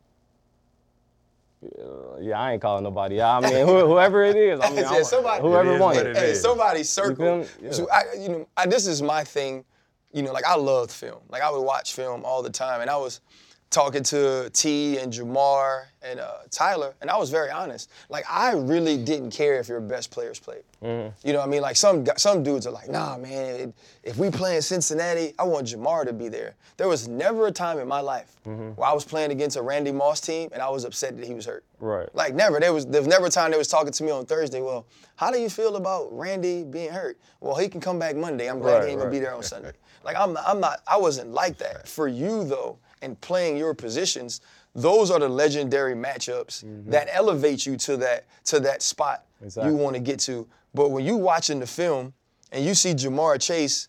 yeah, 2.22 2.40
I 2.40 2.54
ain't 2.54 2.62
calling 2.62 2.84
nobody. 2.84 3.20
out. 3.20 3.44
I 3.44 3.50
mean, 3.52 3.66
whoever 3.68 4.24
it 4.24 4.36
is. 4.36 4.60
I 4.60 4.70
mean, 4.70 4.80
Yeah, 4.80 4.90
I'm- 4.92 5.04
somebody- 5.04 5.42
whoever 5.42 5.72
It 5.72 5.76
is 5.76 5.82
won 5.82 5.98
it. 5.98 6.06
it 6.08 6.16
Hey, 6.18 6.34
somebody 6.36 6.84
circle. 6.84 7.40
me? 7.40 7.48
Yeah. 7.62 7.72
So 7.72 7.88
I, 7.92 8.04
you 8.20 8.30
know, 8.30 8.48
I, 8.56 8.68
this 8.68 8.86
is 8.88 9.02
my 9.02 9.24
thing. 9.24 9.66
You 10.14 10.22
know, 10.24 10.32
like 10.32 10.46
I 10.46 10.56
loved 10.56 10.92
film. 10.92 11.20
Like 11.30 11.42
I 11.42 11.50
would 11.52 11.62
watch 11.62 11.94
film 11.94 12.24
all 12.24 12.42
the 12.42 12.50
time, 12.50 12.82
and 12.82 12.90
I 12.90 12.96
was 12.98 13.22
talking 13.70 14.02
to 14.04 14.50
T 14.54 14.98
and 14.98 15.12
Ja'Marr 15.12 15.86
and 16.02 16.20
uh, 16.20 16.38
Tyler, 16.50 16.94
and 17.02 17.10
I 17.10 17.18
was 17.18 17.30
very 17.30 17.50
honest. 17.52 17.90
Like 18.10 18.26
I 18.30 18.54
really 18.54 18.98
didn't 18.98 19.32
care 19.32 19.60
if 19.60 19.68
your 19.68 19.82
best 19.82 20.10
players 20.12 20.40
played. 20.40 20.64
Mm-hmm. 20.82 21.28
You 21.28 21.34
know, 21.34 21.40
what 21.40 21.48
I 21.48 21.52
mean, 21.52 21.62
like 21.62 21.76
some 21.76 22.06
some 22.18 22.44
dudes 22.44 22.66
are 22.66 22.72
like, 22.72 22.90
nah, 22.90 23.18
man. 23.18 23.56
it- 23.60 23.74
if 24.04 24.16
we 24.18 24.30
play 24.32 24.56
in 24.56 24.62
Cincinnati, 24.62 25.34
I 25.38 25.44
want 25.44 25.68
Ja'Marr 25.68 26.06
to 26.06 26.14
be 26.14 26.30
there. 26.30 26.56
There 26.78 26.88
was 26.88 27.10
never 27.10 27.48
a 27.48 27.52
time 27.52 27.78
in 27.80 27.88
my 27.88 28.00
life 28.00 28.34
Mm-hmm. 28.48 28.70
where 28.80 28.88
I 28.88 28.94
was 28.94 29.04
playing 29.04 29.32
against 29.32 29.58
a 29.58 29.62
Randy 29.62 29.92
Moss 29.92 30.22
team 30.22 30.48
and 30.54 30.62
I 30.62 30.70
was 30.70 30.86
upset 30.86 31.18
that 31.18 31.26
he 31.28 31.34
was 31.34 31.46
hurt. 31.46 31.66
Right. 31.82 32.08
Like 32.16 32.34
never. 32.34 32.62
There 32.62 32.72
was 32.72 32.86
there 32.86 33.02
was 33.02 33.08
never 33.10 33.26
a 33.26 33.30
time 33.30 33.52
they 33.52 33.58
was 33.58 33.68
talking 33.68 33.92
to 33.92 34.04
me 34.06 34.12
on 34.12 34.26
Thursday. 34.26 34.62
Well, 34.62 34.86
how 35.18 35.30
do 35.30 35.38
you 35.38 35.50
feel 35.50 35.76
about 35.76 36.08
Randy 36.18 36.64
being 36.64 36.90
hurt? 36.92 37.18
Well, 37.42 37.58
he 37.58 37.68
can 37.68 37.82
come 37.82 38.00
back 38.00 38.16
Monday. 38.16 38.48
I'm 38.50 38.60
glad 38.60 38.76
Right, 38.78 38.84
he 38.86 38.92
ain't 38.92 39.00
gonna 39.00 39.12
be 39.12 39.20
there 39.20 39.36
on 39.36 39.44
Sunday. 39.44 39.74
Like 40.06 40.16
I'm 40.16 40.38
I'm 40.38 40.62
not 40.62 40.80
I 40.88 40.96
wasn't 40.96 41.32
like 41.34 41.58
that. 41.58 41.86
For 41.90 42.08
you 42.08 42.46
though, 42.46 42.78
and 43.02 43.20
playing 43.22 43.58
your 43.58 43.74
positions, 43.74 44.42
those 44.76 45.10
are 45.12 45.20
the 45.20 45.30
legendary 45.30 45.96
matchups 45.96 46.64
mm-hmm. 46.64 46.90
that 46.92 47.08
elevate 47.12 47.66
you 47.66 47.78
to 47.78 47.98
that 47.98 48.26
to 48.46 48.60
that 48.60 48.82
spot 48.82 49.26
Exactly. 49.42 49.72
you 49.72 49.78
want 49.78 49.96
to 49.96 50.00
get 50.00 50.20
to. 50.22 50.48
But 50.74 50.90
when 50.90 51.06
you 51.06 51.18
watching 51.18 51.60
the 51.60 51.68
film 51.68 52.14
and 52.52 52.64
you 52.64 52.74
see 52.74 52.94
Ja'Marr 52.94 53.42
Chase 53.42 53.88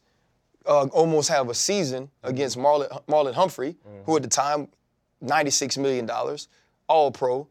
uh, 0.66 0.86
almost 0.86 1.28
have 1.28 1.48
a 1.48 1.54
season 1.54 2.04
mm-hmm. 2.04 2.28
against 2.28 2.58
Marlon, 2.58 2.88
Marlon 3.06 3.34
Humphrey, 3.34 3.76
who 4.04 4.16
at 4.16 4.22
the 4.22 4.28
mm-hmm. 4.28 4.64
time, 4.64 4.68
$96 5.24 5.78
million, 5.78 6.08
all 6.86 7.10
pro, 7.10 7.46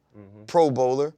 pro 0.47 0.71
bowler. 0.71 1.13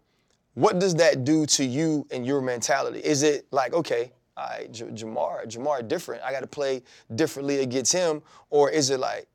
What 0.56 0.80
does 0.80 0.96
that 0.96 1.24
do 1.24 1.46
to 1.46 1.64
you 1.64 2.08
and 2.12 2.26
your 2.26 2.42
mentality? 2.42 3.00
Is 3.00 3.24
it 3.24 3.46
like, 3.52 3.74
okay, 3.74 4.12
all 4.36 4.48
right, 4.48 4.72
Ja'Marr, 4.72 5.48
Ja'Marr 5.48 5.88
different. 5.88 6.24
I 6.24 6.32
got 6.32 6.40
to 6.42 6.48
play 6.48 6.82
differently 7.16 7.60
against 7.60 7.94
him. 7.94 8.22
Or 8.50 8.70
is 8.70 8.90
it 8.90 9.00
like, 9.00 9.28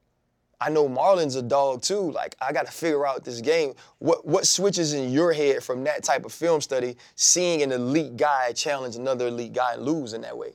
I 0.61 0.71
know 0.71 0.89
Marlon's 0.89 1.37
a 1.37 1.43
dog 1.43 1.83
too. 1.83 2.11
Like 2.11 2.37
I 2.41 2.53
got 2.53 2.67
to 2.67 2.73
figure 2.73 3.07
out 3.07 3.25
this 3.25 3.41
game. 3.41 3.75
What 3.99 4.27
what 4.27 4.47
switches 4.47 4.93
in 4.93 5.11
your 5.11 5.33
head 5.33 5.63
from 5.63 5.85
that 5.85 6.03
type 6.05 6.25
of 6.25 6.33
film 6.33 6.61
study, 6.61 6.97
seeing 7.17 7.63
an 7.63 7.73
elite 7.73 8.17
guy 8.17 8.53
challenge 8.53 8.97
another 8.97 9.29
elite 9.29 9.53
guy 9.53 9.75
and 9.75 9.83
lose 9.83 10.13
in 10.13 10.23
that 10.23 10.37
way? 10.37 10.55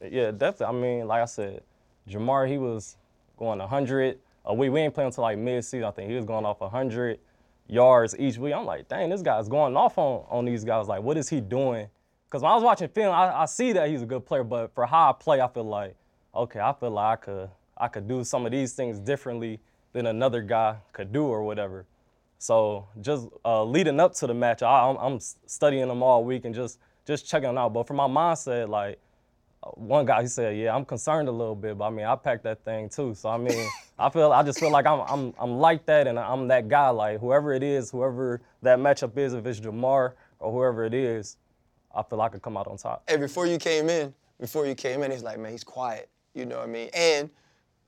Yeah, 0.00 0.30
definitely. 0.30 0.66
I 0.66 0.80
mean, 0.80 1.06
like 1.06 1.22
I 1.22 1.26
said, 1.26 1.62
Ja'Marr, 2.08 2.48
he 2.48 2.58
was 2.58 2.96
going 3.36 3.58
100 3.58 4.18
a 4.44 4.54
week. 4.54 4.70
We 4.70 4.80
ain't 4.80 4.94
playing 4.94 5.08
until 5.08 5.22
like 5.22 5.38
mid-season. 5.38 5.84
I 5.84 5.90
think 5.90 6.10
he 6.10 6.16
was 6.16 6.24
going 6.24 6.44
off 6.44 6.60
100 6.60 7.18
yards 7.66 8.14
each 8.18 8.38
week. 8.38 8.54
I'm 8.54 8.66
like, 8.66 8.88
dang, 8.88 9.10
this 9.10 9.22
guy's 9.22 9.48
going 9.48 9.76
off 9.76 9.98
on, 9.98 10.24
on 10.28 10.44
these 10.44 10.64
guys. 10.64 10.86
Like, 10.86 11.02
what 11.02 11.16
is 11.16 11.28
he 11.28 11.40
doing? 11.40 11.88
Because 12.26 12.42
when 12.42 12.50
I 12.50 12.54
was 12.54 12.64
watching 12.64 12.88
film, 12.88 13.14
I, 13.14 13.42
I 13.42 13.44
see 13.46 13.72
that 13.72 13.88
he's 13.88 14.02
a 14.02 14.06
good 14.06 14.26
player, 14.26 14.44
but 14.44 14.74
for 14.74 14.86
how 14.86 15.10
I 15.10 15.12
play, 15.12 15.40
I 15.40 15.48
feel 15.48 15.64
like, 15.64 15.96
okay, 16.34 16.60
I 16.60 16.72
feel 16.72 16.90
like 16.90 17.20
I 17.20 17.24
could 17.24 17.50
I 17.76 17.88
could 17.88 18.08
do 18.08 18.24
some 18.24 18.46
of 18.46 18.52
these 18.52 18.72
things 18.72 18.98
differently 18.98 19.60
than 19.92 20.06
another 20.06 20.42
guy 20.42 20.76
could 20.92 21.12
do 21.12 21.24
or 21.24 21.42
whatever. 21.42 21.86
So 22.38 22.86
just 23.00 23.28
uh, 23.44 23.64
leading 23.64 23.98
up 23.98 24.14
to 24.16 24.26
the 24.26 24.34
match, 24.34 24.62
I, 24.62 24.88
I'm, 24.88 24.96
I'm 24.96 25.20
studying 25.46 25.88
them 25.88 26.02
all 26.02 26.24
week 26.24 26.44
and 26.44 26.54
just 26.54 26.78
just 27.06 27.26
checking 27.26 27.48
them 27.48 27.58
out. 27.58 27.72
But 27.72 27.86
for 27.86 27.94
my 27.94 28.06
mindset, 28.06 28.68
like 28.68 28.98
one 29.74 30.04
guy 30.04 30.22
he 30.22 30.28
said, 30.28 30.56
"Yeah, 30.56 30.74
I'm 30.74 30.84
concerned 30.84 31.28
a 31.28 31.32
little 31.32 31.54
bit, 31.54 31.78
but 31.78 31.86
I 31.86 31.90
mean, 31.90 32.06
I 32.06 32.14
packed 32.16 32.44
that 32.44 32.64
thing 32.64 32.88
too." 32.88 33.14
So 33.14 33.28
I 33.28 33.38
mean, 33.38 33.68
I 33.98 34.10
feel 34.10 34.32
I 34.32 34.42
just 34.42 34.60
feel 34.60 34.70
like 34.70 34.86
I'm 34.86 35.00
I'm 35.00 35.34
I'm 35.38 35.58
like 35.58 35.86
that, 35.86 36.06
and 36.06 36.18
I'm 36.18 36.48
that 36.48 36.68
guy. 36.68 36.90
Like 36.90 37.20
whoever 37.20 37.52
it 37.52 37.62
is, 37.62 37.90
whoever 37.90 38.42
that 38.62 38.78
matchup 38.78 39.16
is, 39.16 39.34
if 39.34 39.46
it's 39.46 39.60
Ja'Marr 39.60 40.12
or 40.38 40.52
whoever 40.52 40.84
it 40.84 40.94
is, 40.94 41.36
I 41.94 42.02
feel 42.02 42.18
like 42.18 42.30
I 42.30 42.34
could 42.34 42.42
come 42.42 42.56
out 42.56 42.66
on 42.66 42.76
top. 42.76 43.02
Hey, 43.08 43.16
before 43.16 43.46
you 43.46 43.58
came 43.58 43.88
in, 43.88 44.12
before 44.38 44.66
you 44.66 44.74
came 44.74 45.02
in, 45.02 45.10
he's 45.10 45.22
like, 45.22 45.38
man, 45.38 45.52
he's 45.52 45.64
quiet. 45.64 46.10
You 46.34 46.44
know 46.44 46.58
what 46.58 46.68
I 46.68 46.70
mean? 46.70 46.90
And 46.92 47.30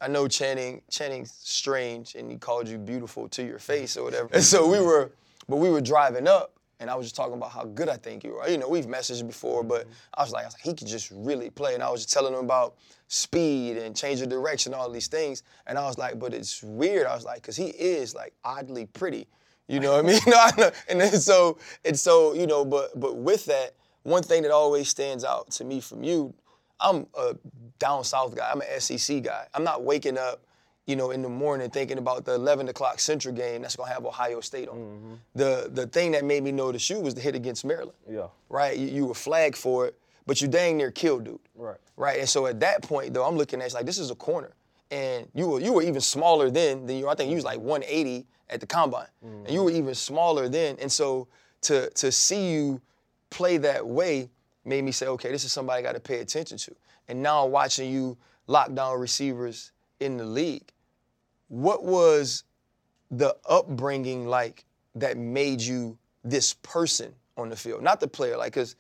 I 0.01 0.09
know 0.09 0.29
Channing, 0.29 0.83
Channing's 0.91 1.33
strange, 1.33 2.15
and 2.15 2.31
he 2.31 2.37
called 2.37 2.69
you 2.69 2.79
beautiful 2.79 3.29
to 3.31 3.45
your 3.45 3.59
face 3.59 3.97
or 3.97 4.05
whatever. 4.05 4.29
And 4.33 4.45
so 4.45 4.69
we 4.69 4.81
were, 4.81 5.11
but 5.49 5.57
we 5.57 5.71
were 5.71 5.81
driving 5.81 6.29
up, 6.29 6.53
and 6.81 6.89
I 6.89 6.95
was 6.95 7.07
just 7.07 7.17
talking 7.17 7.35
about 7.35 7.51
how 7.51 7.65
good 7.65 7.89
I 7.89 7.97
think 7.97 8.23
you 8.23 8.37
are. 8.37 8.49
You 8.49 8.59
know, 8.59 8.69
we've 8.69 8.87
messaged 8.87 9.27
before, 9.27 9.65
but 9.65 9.83
mm-hmm. 9.83 9.93
I 10.15 10.23
was 10.23 10.33
like, 10.33 10.45
I 10.45 10.47
was 10.47 10.55
like, 10.55 10.63
he 10.63 10.75
could 10.75 10.87
just 10.87 11.11
really 11.11 11.51
play, 11.51 11.75
and 11.75 11.83
I 11.83 11.91
was 11.91 12.03
just 12.03 12.13
telling 12.15 12.33
him 12.33 12.45
about 12.45 12.77
speed 13.09 13.77
and 13.79 13.97
change 13.97 14.21
of 14.21 14.29
direction, 14.29 14.73
all 14.75 14.91
these 14.91 15.09
things, 15.09 15.43
and 15.67 15.77
I 15.77 15.85
was 15.87 15.99
like, 15.99 16.19
but 16.19 16.33
it's 16.33 16.63
weird. 16.63 17.07
I 17.07 17.15
was 17.15 17.25
like, 17.25 17.43
cause 17.43 17.57
he 17.57 17.69
is 17.69 18.15
like 18.15 18.35
oddly 18.45 18.87
pretty. 18.87 19.27
You 19.67 19.81
know 19.81 19.97
what 19.97 20.05
I 20.05 20.09
mean? 20.09 20.21
No, 20.27 20.37
I 20.37 20.53
know. 20.57 20.71
And 20.89 21.01
then 21.01 21.13
so 21.21 21.59
and 21.85 21.99
so, 21.99 22.35
you 22.35 22.47
know, 22.47 22.65
but 22.65 22.99
but 22.99 23.17
with 23.17 23.47
that, 23.47 23.75
one 24.03 24.23
thing 24.23 24.43
that 24.43 24.51
always 24.51 24.89
stands 24.89 25.25
out 25.25 25.51
to 25.53 25.65
me 25.65 25.81
from 25.81 26.03
you, 26.03 26.35
I'm 26.81 27.07
a 27.19 27.37
down 27.79 28.05
south 28.05 28.37
guy. 28.37 28.51
I'm 28.51 28.61
an 28.61 28.81
SEC 28.81 29.23
guy. 29.23 29.47
I'm 29.55 29.65
not 29.65 29.83
waking 29.83 30.19
up, 30.19 30.45
you 30.87 30.97
know, 30.97 31.11
in 31.11 31.23
the 31.23 31.29
morning 31.29 31.71
thinking 31.71 31.99
about 31.99 32.25
the 32.25 32.35
11 32.35 32.69
o'clock 32.69 33.01
Central 33.01 33.35
game 33.35 33.63
that's 33.63 33.77
gonna 33.77 33.93
have 33.93 34.05
Ohio 34.07 34.41
State 34.41 34.69
on. 34.69 34.77
it. 34.77 34.81
Mm-hmm. 34.81 35.15
The 35.35 35.71
the 35.73 35.87
thing 35.87 36.13
that 36.13 36.25
made 36.25 36.43
me 36.43 36.53
know 36.53 36.73
the 36.73 36.79
shoe 36.79 37.01
was 37.01 37.15
the 37.15 37.21
hit 37.21 37.35
against 37.35 37.65
Maryland. 37.65 37.99
Yeah. 38.09 38.29
Right? 38.49 38.77
You, 38.77 38.87
you 38.89 39.07
were 39.07 39.15
flagged 39.15 39.57
for 39.57 39.87
it, 39.87 39.99
but 40.27 40.41
you 40.41 40.49
dang 40.49 40.77
near 40.77 40.91
killed 40.91 41.25
dude. 41.25 41.39
Right. 41.57 41.79
Right. 41.97 42.21
And 42.21 42.29
so 42.29 42.47
at 42.47 42.61
that 42.61 42.83
point 42.83 43.15
though, 43.15 43.25
I'm 43.25 43.37
looking 43.37 43.61
at 43.61 43.67
it's 43.67 43.75
like 43.75 43.87
this 43.87 43.99
is 43.99 44.11
a 44.11 44.15
corner. 44.15 44.53
and 44.91 45.29
you 45.35 45.49
were 45.49 45.61
you 45.61 45.73
were 45.73 45.83
even 45.83 46.01
smaller 46.01 46.51
then 46.51 46.87
than 46.87 46.97
you. 46.97 47.09
I 47.09 47.15
think 47.15 47.29
you 47.31 47.37
was 47.37 47.45
like 47.45 47.61
180 47.61 48.27
at 48.51 48.61
the 48.61 48.67
combine, 48.67 49.07
and 49.23 49.49
you 49.49 49.61
mm-hmm. 49.61 49.65
were 49.65 49.71
even 49.71 49.95
smaller 49.95 50.49
then. 50.49 50.77
And 50.81 50.91
so 50.91 51.29
to 51.63 51.91
to 51.91 52.11
see 52.11 52.51
you 52.53 52.81
play 53.31 53.59
that 53.59 53.87
way 53.87 54.31
made 54.69 54.85
me 54.85 54.93
say, 54.93 55.07
okay, 55.07 55.33
this 55.33 55.45
is 55.45 55.53
somebody 55.53 55.81
I 55.81 55.83
got 55.83 55.95
to 55.95 56.01
pay 56.01 56.21
attention 56.21 56.59
to. 56.59 56.75
And 57.09 57.23
now 57.23 57.47
watching 57.47 57.91
you 57.91 58.17
lock 58.47 58.75
down 58.75 59.01
receivers 59.01 59.73
in 59.99 60.17
the 60.17 60.25
league, 60.25 60.71
what 61.49 61.83
was 61.85 62.45
the 63.11 63.35
upbringing 63.49 64.27
like 64.27 64.65
that 64.95 65.17
made 65.17 65.61
you 65.61 65.99
this 66.23 66.55
person 66.55 67.15
on 67.37 67.49
the 67.49 67.57
field, 67.57 67.83
not 67.83 68.01
the 68.01 68.09
player? 68.09 68.37
Like, 68.37 68.53
cause 68.53 68.77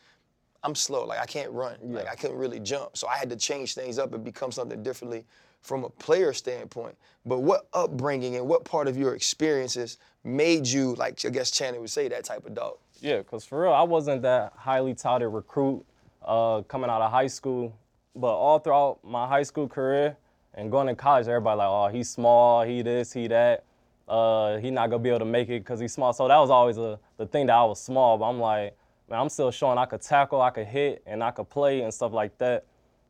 I'm 0.63 0.75
slow, 0.75 1.07
like 1.07 1.21
I 1.21 1.27
can't 1.27 1.51
run, 1.53 1.77
like 1.83 2.09
I 2.09 2.15
couldn't 2.15 2.37
really 2.37 2.61
jump, 2.61 2.97
so 2.97 3.07
I 3.09 3.17
had 3.17 3.31
to 3.31 3.37
change 3.37 3.75
things 3.75 3.99
up 3.99 4.13
and 4.13 4.25
become 4.25 4.53
something 4.53 4.83
differently 4.83 5.25
from 5.63 5.85
a 5.85 5.89
player 5.89 6.33
standpoint. 6.33 6.97
But 7.25 7.41
what 7.41 7.69
upbringing 7.73 8.37
and 8.37 8.47
what 8.47 8.65
part 8.65 8.89
of 8.89 8.97
your 8.97 9.15
experiences 9.15 9.99
made 10.25 10.67
you, 10.67 10.95
like 10.95 11.25
I 11.25 11.31
guess 11.31 11.51
Channing 11.51 11.81
would 11.81 11.91
say, 11.91 12.09
that 12.09 12.25
type 12.25 12.45
of 12.45 12.55
dog? 12.55 12.77
Yeah, 13.01 13.19
because 13.19 13.45
for 13.45 13.63
real, 13.63 13.73
I 13.73 13.83
wasn't 13.83 14.23
that 14.23 14.53
highly 14.57 14.95
touted 14.95 15.29
recruit 15.29 15.85
uh, 16.25 16.63
coming 16.63 16.91
out 16.91 17.01
of 17.01 17.11
high 17.11 17.29
school. 17.29 17.77
But 18.15 18.35
all 18.35 18.59
throughout 18.59 18.99
my 19.05 19.29
high 19.29 19.45
school 19.45 19.69
career 19.69 20.17
and 20.55 20.71
going 20.71 20.89
to 20.89 20.95
college, 20.95 21.29
everybody 21.29 21.59
like, 21.59 21.69
oh, 21.69 21.89
he's 21.89 22.11
small, 22.11 22.65
he 22.65 22.83
this, 22.83 23.13
he 23.13 23.29
that. 23.29 23.65
Uh, 24.09 24.57
he 24.59 24.71
not 24.71 24.89
gonna 24.89 25.03
be 25.03 25.11
able 25.11 25.19
to 25.19 25.25
make 25.27 25.49
it 25.49 25.61
because 25.61 25.79
he's 25.79 25.93
small. 25.93 26.13
So 26.13 26.27
that 26.27 26.39
was 26.39 26.51
always 26.51 26.79
a, 26.79 26.99
the 27.19 27.27
thing 27.27 27.47
that 27.47 27.53
I 27.55 27.65
was 27.65 27.81
small. 27.81 28.17
But 28.17 28.25
I'm 28.25 28.41
like, 28.41 28.77
man, 29.09 29.21
I'm 29.21 29.29
still 29.29 29.51
showing 29.51 29.77
I 29.79 29.85
could 29.85 30.01
tackle, 30.01 30.41
I 30.41 30.51
could 30.51 30.67
hit, 30.67 31.03
and 31.07 31.23
I 31.23 31.31
could 31.31 31.49
play 31.51 31.83
and 31.83 31.93
stuff 31.93 32.13
like 32.13 32.37
that. 32.39 32.65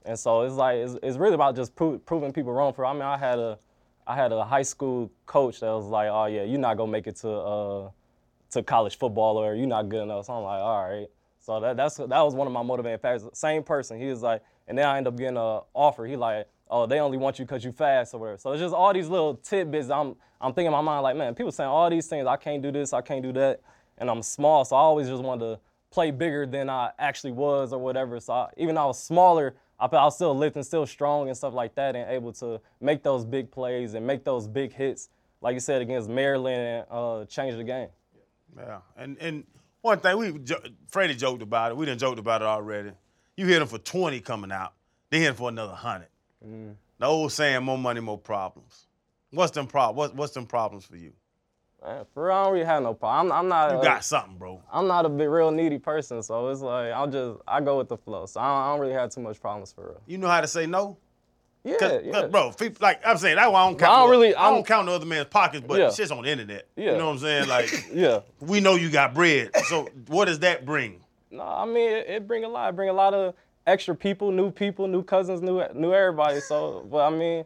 And 0.04 0.18
so 0.18 0.42
it's 0.42 0.54
like 0.56 0.76
it's, 0.78 0.96
it's 1.02 1.16
really 1.16 1.34
about 1.34 1.54
just 1.54 1.74
pro- 1.76 1.98
proving 1.98 2.32
people 2.32 2.52
wrong. 2.52 2.72
For 2.72 2.84
I 2.84 2.92
mean, 2.92 3.02
I 3.02 3.16
had 3.16 3.38
a 3.38 3.58
I 4.08 4.16
had 4.16 4.32
a 4.32 4.44
high 4.44 4.62
school 4.62 5.10
coach 5.26 5.60
that 5.60 5.70
was 5.70 5.86
like, 5.86 6.08
oh 6.10 6.26
yeah, 6.26 6.42
you're 6.42 6.58
not 6.58 6.76
gonna 6.76 6.90
make 6.90 7.06
it 7.06 7.16
to 7.16 7.30
uh, 7.30 7.90
to 8.50 8.62
college 8.62 8.98
football 8.98 9.36
or 9.36 9.54
you're 9.54 9.66
not 9.66 9.88
good 9.88 10.02
enough. 10.02 10.26
So 10.26 10.34
I'm 10.34 10.42
like, 10.42 10.60
all 10.60 10.88
right. 10.88 11.06
So 11.40 11.60
that 11.60 11.76
that's 11.76 11.96
that 11.96 12.20
was 12.20 12.34
one 12.34 12.46
of 12.46 12.52
my 12.52 12.62
motivating 12.62 12.98
factors. 12.98 13.28
Same 13.32 13.62
person. 13.62 13.98
He 13.98 14.06
was 14.06 14.22
like, 14.22 14.42
and 14.66 14.76
then 14.76 14.86
I 14.86 14.98
end 14.98 15.06
up 15.06 15.16
getting 15.16 15.36
an 15.36 15.60
offer. 15.72 16.04
He 16.04 16.16
like, 16.16 16.46
oh, 16.70 16.86
they 16.86 17.00
only 17.00 17.16
want 17.16 17.38
you 17.38 17.44
because 17.44 17.64
you 17.64 17.72
fast 17.72 18.14
or 18.14 18.20
whatever. 18.20 18.36
So 18.38 18.52
it's 18.52 18.60
just 18.60 18.74
all 18.74 18.92
these 18.92 19.08
little 19.08 19.34
tidbits. 19.34 19.90
I'm 19.90 20.16
I'm 20.40 20.52
thinking 20.52 20.66
in 20.66 20.72
my 20.72 20.80
mind 20.80 21.02
like, 21.02 21.16
man, 21.16 21.34
people 21.34 21.52
saying 21.52 21.70
all 21.70 21.88
these 21.90 22.06
things. 22.06 22.26
I 22.26 22.36
can't 22.36 22.62
do 22.62 22.70
this. 22.70 22.92
I 22.92 23.00
can't 23.00 23.22
do 23.22 23.32
that. 23.32 23.60
And 23.96 24.10
I'm 24.10 24.22
small, 24.22 24.64
so 24.64 24.76
I 24.76 24.80
always 24.80 25.08
just 25.08 25.22
wanted 25.22 25.44
to 25.46 25.60
play 25.90 26.10
bigger 26.10 26.46
than 26.46 26.70
I 26.70 26.90
actually 26.98 27.32
was 27.32 27.72
or 27.72 27.78
whatever. 27.80 28.20
So 28.20 28.32
I, 28.32 28.50
even 28.56 28.74
though 28.74 28.82
I 28.82 28.86
was 28.86 29.02
smaller, 29.02 29.54
I 29.80 29.86
I 29.86 30.04
was 30.04 30.14
still 30.14 30.36
lifting, 30.36 30.62
still 30.62 30.86
strong 30.86 31.28
and 31.28 31.36
stuff 31.36 31.54
like 31.54 31.74
that, 31.76 31.96
and 31.96 32.10
able 32.10 32.32
to 32.34 32.60
make 32.80 33.02
those 33.02 33.24
big 33.24 33.50
plays 33.50 33.94
and 33.94 34.06
make 34.06 34.24
those 34.24 34.46
big 34.46 34.72
hits, 34.72 35.08
like 35.40 35.54
you 35.54 35.60
said 35.60 35.82
against 35.82 36.08
Maryland, 36.08 36.60
and 36.60 36.86
uh, 36.90 37.24
change 37.24 37.56
the 37.56 37.64
game. 37.64 37.88
Yeah, 38.56 38.78
and 38.96 39.16
and 39.18 39.44
one 39.82 40.00
thing 40.00 40.16
we 40.18 40.32
jo- 40.38 40.60
Freddie 40.88 41.14
joked 41.14 41.42
about 41.42 41.70
it. 41.72 41.76
We 41.76 41.86
didn't 41.86 42.00
joked 42.00 42.18
about 42.18 42.42
it 42.42 42.46
already. 42.46 42.92
You 43.36 43.46
hit 43.46 43.62
him 43.62 43.68
for 43.68 43.78
twenty 43.78 44.20
coming 44.20 44.50
out, 44.52 44.72
then 45.10 45.20
hit 45.20 45.28
him 45.30 45.34
for 45.36 45.48
another 45.48 45.74
hundred. 45.74 46.08
Mm. 46.46 46.74
The 46.98 47.06
old 47.06 47.32
saying, 47.32 47.62
"More 47.62 47.78
money, 47.78 48.00
more 48.00 48.18
problems." 48.18 48.86
What's 49.30 49.52
them 49.52 49.66
prob? 49.66 49.94
What, 49.94 50.14
what's 50.14 50.32
them 50.32 50.46
problems 50.46 50.86
for 50.86 50.96
you? 50.96 51.12
Man, 51.84 52.04
for 52.14 52.26
real, 52.26 52.34
I 52.34 52.44
don't 52.44 52.52
really 52.54 52.64
have 52.64 52.82
no 52.82 52.94
problem. 52.94 53.30
I'm, 53.30 53.38
I'm 53.40 53.48
not. 53.48 53.72
You 53.72 53.78
a- 53.80 53.84
got 53.84 54.04
something, 54.04 54.36
bro. 54.38 54.60
I'm 54.72 54.88
not 54.88 55.04
a 55.06 55.08
big, 55.08 55.28
real 55.28 55.50
needy 55.50 55.78
person, 55.78 56.22
so 56.22 56.48
it's 56.48 56.60
like 56.60 56.90
I'll 56.92 57.06
just 57.06 57.38
I 57.46 57.60
go 57.60 57.78
with 57.78 57.88
the 57.88 57.96
flow. 57.96 58.26
So 58.26 58.40
I 58.40 58.46
don't, 58.48 58.56
I 58.56 58.72
don't 58.72 58.80
really 58.80 58.94
have 58.94 59.10
too 59.10 59.20
much 59.20 59.40
problems 59.40 59.72
for 59.72 59.84
real. 59.84 60.00
You 60.06 60.18
know 60.18 60.28
how 60.28 60.40
to 60.40 60.48
say 60.48 60.66
no. 60.66 60.96
Yeah, 61.80 61.98
yeah. 62.04 62.26
bro, 62.26 62.52
like 62.80 63.00
I'm 63.06 63.18
saying, 63.18 63.36
that's 63.36 63.50
why 63.50 63.62
I 63.62 63.66
don't 63.68 63.78
count. 63.78 63.92
I 63.92 63.96
don't 64.02 64.10
really- 64.10 64.34
I 64.34 64.44
I'm- 64.44 64.54
don't 64.54 64.66
count 64.66 64.86
the 64.86 64.92
other 64.92 65.06
man's 65.06 65.28
pockets, 65.28 65.64
but 65.66 65.78
Yeah. 65.78 65.90
shit's 65.90 66.10
on 66.10 66.22
the 66.22 66.30
internet. 66.30 66.66
Yeah. 66.76 66.92
You 66.92 66.98
know 66.98 67.06
what 67.06 67.12
I'm 67.12 67.18
saying? 67.18 67.48
Like, 67.48 67.70
Yeah. 67.92 68.20
we 68.40 68.60
know 68.60 68.74
you 68.76 68.90
got 68.90 69.14
bread. 69.14 69.50
So 69.66 69.88
what 70.08 70.26
does 70.26 70.38
that 70.40 70.64
bring? 70.64 71.00
No, 71.30 71.42
I 71.42 71.64
mean 71.66 71.90
it, 71.90 72.06
it 72.08 72.26
bring 72.28 72.44
a 72.44 72.48
lot. 72.48 72.70
It 72.70 72.76
bring 72.76 72.88
a 72.88 72.92
lot 72.94 73.12
of 73.14 73.34
extra 73.66 73.94
people, 73.94 74.30
new 74.32 74.50
people, 74.50 74.86
new 74.88 75.02
cousins, 75.02 75.42
new 75.42 75.62
new 75.74 75.92
everybody. 75.92 76.40
So, 76.40 76.86
but 76.90 77.04
I 77.06 77.10
mean, 77.10 77.44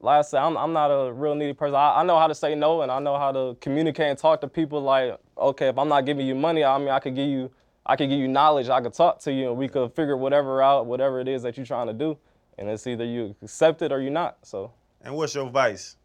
like 0.00 0.20
I 0.20 0.22
said, 0.22 0.40
I'm 0.40 0.56
I'm 0.56 0.72
not 0.72 0.88
a 0.90 1.12
real 1.12 1.34
needy 1.34 1.52
person. 1.52 1.74
I, 1.74 2.00
I 2.00 2.02
know 2.04 2.18
how 2.18 2.28
to 2.28 2.34
say 2.34 2.54
no, 2.54 2.82
and 2.82 2.90
I 2.92 3.00
know 3.00 3.18
how 3.18 3.32
to 3.32 3.56
communicate 3.60 4.06
and 4.08 4.18
talk 4.18 4.40
to 4.42 4.48
people. 4.48 4.80
Like, 4.80 5.18
okay, 5.36 5.68
if 5.68 5.76
I'm 5.78 5.88
not 5.88 6.06
giving 6.06 6.26
you 6.26 6.34
money, 6.34 6.62
I 6.64 6.78
mean, 6.78 6.88
I 6.90 7.00
could 7.00 7.14
give 7.16 7.28
you 7.28 7.50
I 7.84 7.96
could 7.96 8.08
give 8.10 8.18
you 8.20 8.28
knowledge. 8.28 8.68
I 8.68 8.80
could 8.80 8.94
talk 8.94 9.18
to 9.20 9.32
you, 9.32 9.48
and 9.48 9.56
we 9.58 9.66
could 9.66 9.92
figure 9.94 10.16
whatever 10.16 10.62
out, 10.62 10.86
whatever 10.86 11.18
it 11.18 11.26
is 11.28 11.42
that 11.42 11.56
you're 11.56 11.66
trying 11.66 11.88
to 11.88 11.92
do, 11.92 12.16
and 12.58 12.68
it's 12.68 12.86
either 12.86 13.04
you 13.04 13.34
accept 13.42 13.82
it 13.82 13.92
or 13.92 14.00
you're 14.00 14.10
not. 14.10 14.38
So. 14.42 14.72
And 15.02 15.14
what's 15.16 15.34
your 15.34 15.48
vice? 15.50 15.96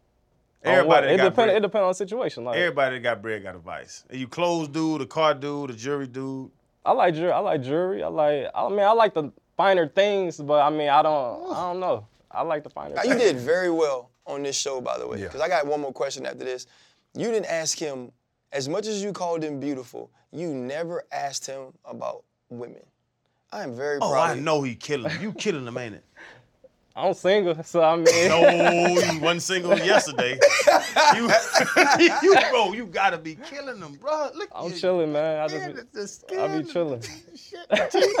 on 0.64 0.86
what? 0.86 1.04
Everybody 1.04 1.06
it 1.08 1.16
got 1.18 1.22
depend. 1.24 1.34
bread. 1.34 1.56
It 1.56 1.60
depends 1.60 1.82
on 1.82 1.88
the 1.90 1.94
situation. 1.94 2.44
Like 2.44 2.56
Everybody 2.56 2.96
that 2.96 3.02
got 3.02 3.22
bread 3.22 3.42
got 3.42 3.54
a 3.54 3.58
vice. 3.58 4.04
Are 4.10 4.16
you 4.16 4.26
clothes 4.26 4.68
dude, 4.68 5.00
a 5.02 5.06
car 5.06 5.34
dude, 5.34 5.70
a 5.70 5.74
jury 5.74 6.06
dude? 6.06 6.50
I 6.84 6.92
like 6.92 7.14
jewelry. 7.14 7.32
I 7.32 7.38
like 7.40 7.62
jewelry. 7.62 8.02
I 8.02 8.08
like. 8.08 8.46
I 8.54 8.68
mean, 8.68 8.80
I 8.80 8.92
like 8.92 9.12
the 9.14 9.30
finer 9.56 9.86
things, 9.88 10.38
but 10.38 10.60
I 10.62 10.70
mean, 10.70 10.88
I 10.88 11.02
don't. 11.02 11.52
I 11.52 11.72
don't 11.72 11.80
know. 11.80 12.06
I 12.30 12.42
like 12.42 12.64
the 12.64 12.70
finer. 12.70 12.94
Now, 12.94 13.02
you 13.02 13.10
things. 13.10 13.22
did 13.22 13.36
very 13.38 13.70
well 13.70 14.10
on 14.26 14.42
this 14.42 14.56
show, 14.56 14.80
by 14.80 14.98
the 14.98 15.06
way, 15.06 15.18
Yeah. 15.18 15.24
because 15.26 15.40
I 15.40 15.48
got 15.48 15.66
one 15.66 15.80
more 15.80 15.92
question 15.92 16.26
after 16.26 16.44
this. 16.44 16.66
You 17.14 17.30
didn't 17.30 17.46
ask 17.46 17.78
him, 17.78 18.10
as 18.52 18.68
much 18.68 18.86
as 18.86 19.02
you 19.02 19.12
called 19.12 19.42
him 19.42 19.58
beautiful, 19.60 20.10
you 20.32 20.48
never 20.48 21.04
asked 21.12 21.46
him 21.46 21.72
about 21.84 22.24
women. 22.50 22.82
I 23.52 23.62
am 23.62 23.74
very 23.74 23.98
proud. 23.98 24.08
Oh, 24.08 24.12
proud 24.12 24.22
I 24.22 24.30
of 24.32 24.38
you. 24.38 24.42
know 24.42 24.62
he 24.62 24.74
killing 24.74 25.10
him. 25.10 25.22
You 25.22 25.32
killing 25.32 25.66
him, 25.66 25.78
ain't 25.78 25.94
it? 25.94 26.04
I'm 26.96 27.12
single, 27.12 27.62
so 27.62 27.82
I 27.82 27.96
mean. 27.96 28.06
No, 28.28 28.40
you 29.12 29.20
wasn't 29.20 29.42
single 29.42 29.76
yesterday. 29.78 30.38
You, 31.14 31.30
you, 32.22 32.34
bro, 32.50 32.72
you 32.72 32.86
gotta 32.86 33.18
be 33.18 33.34
killing 33.34 33.80
them, 33.80 33.98
bro. 34.00 34.30
Look, 34.34 34.48
I'm 34.54 34.70
you- 34.72 34.78
chilling, 34.78 35.12
man. 35.12 35.40
I 35.40 35.48
just. 35.48 35.92
the 35.92 36.08
skin, 36.08 36.38
I 36.40 36.58
be 36.58 36.64
chilling. 36.64 37.02
shit, 37.02 37.68
the 37.68 37.88
teeth. 37.92 38.16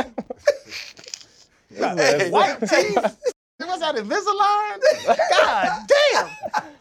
White 2.32 2.60
teeth. 2.60 3.32
What's 3.58 3.80
that, 3.80 3.96
Invisalign? 3.96 5.18
God 5.30 5.88
damn. 5.88 6.28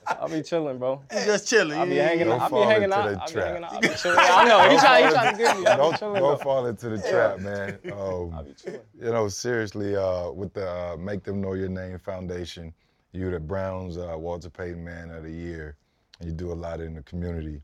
I'll 0.07 0.29
be 0.29 0.41
chilling, 0.41 0.77
bro. 0.77 1.01
You 1.11 1.25
just 1.25 1.47
chilling. 1.47 1.77
I'll 1.77 1.85
be 1.88 1.95
hanging 1.95 2.29
out. 2.29 2.41
I 2.41 2.49
be 2.49 2.55
hanging 2.65 2.91
out. 2.93 3.09
the 3.09 3.21
I 3.21 3.27
be 3.27 3.39
hanging 3.39 3.63
out. 3.63 3.73
I 3.73 3.79
be 3.79 3.88
chilling. 3.95 4.17
I 4.19 4.43
know. 4.45 4.69
He 4.69 4.77
trying. 4.77 5.09
Trying 5.11 5.31
to 5.38 5.41
get 5.41 5.59
me. 5.59 5.65
I 5.65 5.75
be 5.75 5.81
Don't, 5.81 5.97
chilling. 5.99 6.21
don't 6.21 6.38
though. 6.38 6.43
fall 6.43 6.65
into 6.65 6.89
the 6.89 6.97
trap, 7.09 7.39
man. 7.39 7.79
Um, 7.93 8.33
I 8.35 8.41
be 8.43 8.53
chilling. 8.53 8.81
you 9.01 9.11
know, 9.11 9.27
seriously, 9.29 9.95
uh, 9.95 10.31
with 10.31 10.53
the 10.53 10.69
uh, 10.69 10.97
Make 10.97 11.23
Them 11.23 11.39
Know 11.41 11.53
Your 11.53 11.69
Name 11.69 11.97
Foundation, 11.99 12.73
you're 13.13 13.31
the 13.31 13.39
Browns 13.39 13.97
uh, 13.97 14.15
Walter 14.17 14.49
Payton 14.49 14.83
Man 14.83 15.11
of 15.11 15.23
the 15.23 15.31
Year, 15.31 15.77
and 16.19 16.29
you 16.29 16.35
do 16.35 16.51
a 16.51 16.53
lot 16.55 16.81
in 16.81 16.93
the 16.95 17.03
community. 17.03 17.61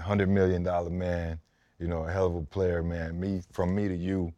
Hundred 0.00 0.28
million 0.28 0.62
dollar 0.64 0.90
man, 0.90 1.38
you 1.78 1.86
know, 1.86 2.04
a 2.04 2.10
hell 2.12 2.26
of 2.26 2.34
a 2.34 2.42
player, 2.42 2.82
man. 2.82 3.20
Me, 3.20 3.42
from 3.52 3.74
me 3.74 3.86
to 3.86 3.94
you, 3.94 4.32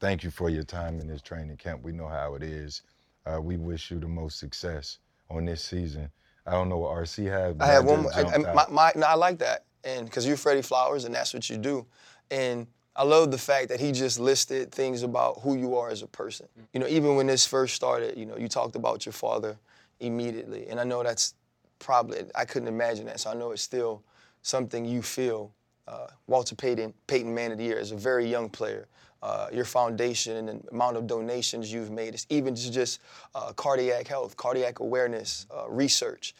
thank 0.00 0.22
you 0.22 0.30
for 0.30 0.50
your 0.50 0.64
time 0.64 1.00
in 1.00 1.06
this 1.08 1.22
training 1.22 1.56
camp. 1.56 1.82
We 1.82 1.92
know 1.92 2.08
how 2.08 2.34
it 2.34 2.42
is. 2.42 2.82
Uh, 3.26 3.40
we 3.40 3.56
wish 3.56 3.90
you 3.90 3.98
the 3.98 4.08
most 4.08 4.38
success 4.38 4.98
on 5.30 5.44
this 5.44 5.62
season. 5.62 6.10
I 6.46 6.52
don't 6.52 6.68
know 6.68 6.78
what 6.78 6.92
RC 6.92 7.30
has. 7.30 7.56
I 7.58 7.66
had 7.66 7.86
that 7.86 7.90
one. 7.90 8.04
just 8.04 8.16
I, 8.18 8.50
I, 8.50 8.54
my, 8.54 8.66
my, 8.70 8.92
no, 8.96 9.06
I 9.06 9.14
like 9.14 9.38
that, 9.38 9.64
and 9.82 10.04
because 10.04 10.26
you're 10.26 10.36
Freddie 10.36 10.62
Flowers, 10.62 11.04
and 11.04 11.14
that's 11.14 11.32
what 11.32 11.48
you 11.48 11.56
do, 11.56 11.86
and 12.30 12.66
I 12.96 13.02
love 13.02 13.30
the 13.30 13.38
fact 13.38 13.68
that 13.70 13.80
he 13.80 13.92
just 13.92 14.20
listed 14.20 14.70
things 14.70 15.02
about 15.02 15.40
who 15.40 15.56
you 15.56 15.76
are 15.76 15.90
as 15.90 16.02
a 16.02 16.06
person. 16.06 16.46
You 16.72 16.80
know, 16.80 16.86
even 16.86 17.16
when 17.16 17.26
this 17.26 17.46
first 17.46 17.74
started, 17.74 18.16
you 18.16 18.26
know, 18.26 18.36
you 18.36 18.46
talked 18.46 18.76
about 18.76 19.04
your 19.04 19.14
father 19.14 19.56
immediately, 20.00 20.68
and 20.68 20.78
I 20.78 20.84
know 20.84 21.02
that's 21.02 21.34
probably 21.78 22.24
I 22.34 22.44
couldn't 22.44 22.68
imagine 22.68 23.06
that, 23.06 23.20
so 23.20 23.30
I 23.30 23.34
know 23.34 23.52
it's 23.52 23.62
still 23.62 24.02
something 24.42 24.84
you 24.84 25.02
feel. 25.02 25.52
Uh, 25.86 26.06
Walter 26.26 26.54
Payton, 26.54 26.94
Payton 27.06 27.34
Man 27.34 27.52
of 27.52 27.58
the 27.58 27.64
Year, 27.64 27.78
as 27.78 27.92
a 27.92 27.96
very 27.96 28.26
young 28.26 28.48
player. 28.48 28.88
Uh, 29.22 29.48
your 29.52 29.64
foundation 29.64 30.36
and 30.36 30.62
the 30.62 30.70
amount 30.70 30.98
of 30.98 31.06
donations 31.06 31.72
you've 31.72 31.90
made, 31.90 32.12
it's 32.12 32.26
even 32.28 32.54
just 32.54 33.00
uh, 33.34 33.52
cardiac 33.54 34.06
health, 34.06 34.36
cardiac 34.36 34.80
awareness, 34.80 35.46
uh, 35.54 35.68
research 35.68 36.34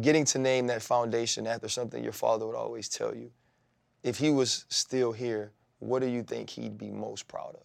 getting 0.00 0.24
to 0.24 0.38
name 0.38 0.66
that 0.68 0.82
foundation 0.82 1.46
after 1.46 1.68
something 1.68 2.02
your 2.02 2.12
father 2.12 2.46
would 2.46 2.56
always 2.56 2.88
tell 2.88 3.14
you. 3.14 3.30
If 4.02 4.18
he 4.18 4.30
was 4.30 4.64
still 4.68 5.12
here, 5.12 5.52
what 5.80 6.00
do 6.00 6.06
you 6.08 6.22
think 6.22 6.50
he'd 6.50 6.78
be 6.78 6.90
most 6.90 7.26
proud 7.26 7.56
of? 7.56 7.62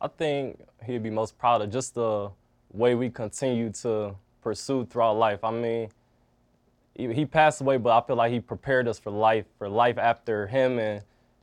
I 0.00 0.08
think 0.08 0.60
he'd 0.84 1.02
be 1.02 1.10
most 1.10 1.38
proud 1.38 1.62
of 1.62 1.70
just 1.70 1.94
the 1.94 2.30
way 2.72 2.94
we 2.94 3.10
continue 3.10 3.70
to 3.82 4.14
pursue 4.40 4.84
throughout 4.86 5.16
life. 5.16 5.44
I 5.44 5.50
mean, 5.50 5.90
he, 6.94 7.24
passed 7.24 7.60
away, 7.60 7.78
but 7.78 7.90
I 7.90 8.06
feel 8.06 8.16
like 8.16 8.32
he 8.32 8.40
prepared 8.40 8.86
us 8.86 8.98
for 8.98 9.10
life, 9.10 9.46
for 9.58 9.68
life 9.68 9.98
after 9.98 10.46
him. 10.46 10.78
And 10.78 11.02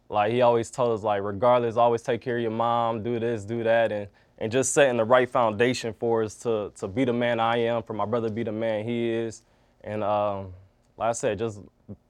like 0.10 0.32
he 0.32 0.42
always 0.42 0.70
told 0.70 0.98
us, 0.98 1.04
like, 1.04 1.24
regardless, 1.24 1.76
always 1.76 2.02
take 2.02 2.22
care 2.22 2.38
of 2.38 2.42
your 2.42 2.52
mom, 2.52 3.04
do 3.04 3.20
this, 3.20 3.44
do 3.44 3.64
that, 3.64 3.92
and 3.92 4.08
and 4.42 4.52
just 4.52 4.74
setting 4.74 4.96
the 4.96 5.04
right 5.04 5.30
foundation 5.30 5.94
for 6.00 6.24
us 6.24 6.36
to 6.36 6.72
to 6.78 6.88
be 6.88 7.04
the 7.04 7.14
man 7.14 7.40
I 7.40 7.58
am, 7.58 7.84
for 7.84 7.94
my 7.94 8.06
brother 8.06 8.30
to 8.30 8.34
be 8.34 8.44
the 8.44 8.52
man 8.52 8.86
he 8.86 9.10
is. 9.10 9.44
And 9.84 10.04
um, 10.04 10.54
like 10.98 11.10
I 11.10 11.12
said, 11.14 11.40
just 11.40 11.62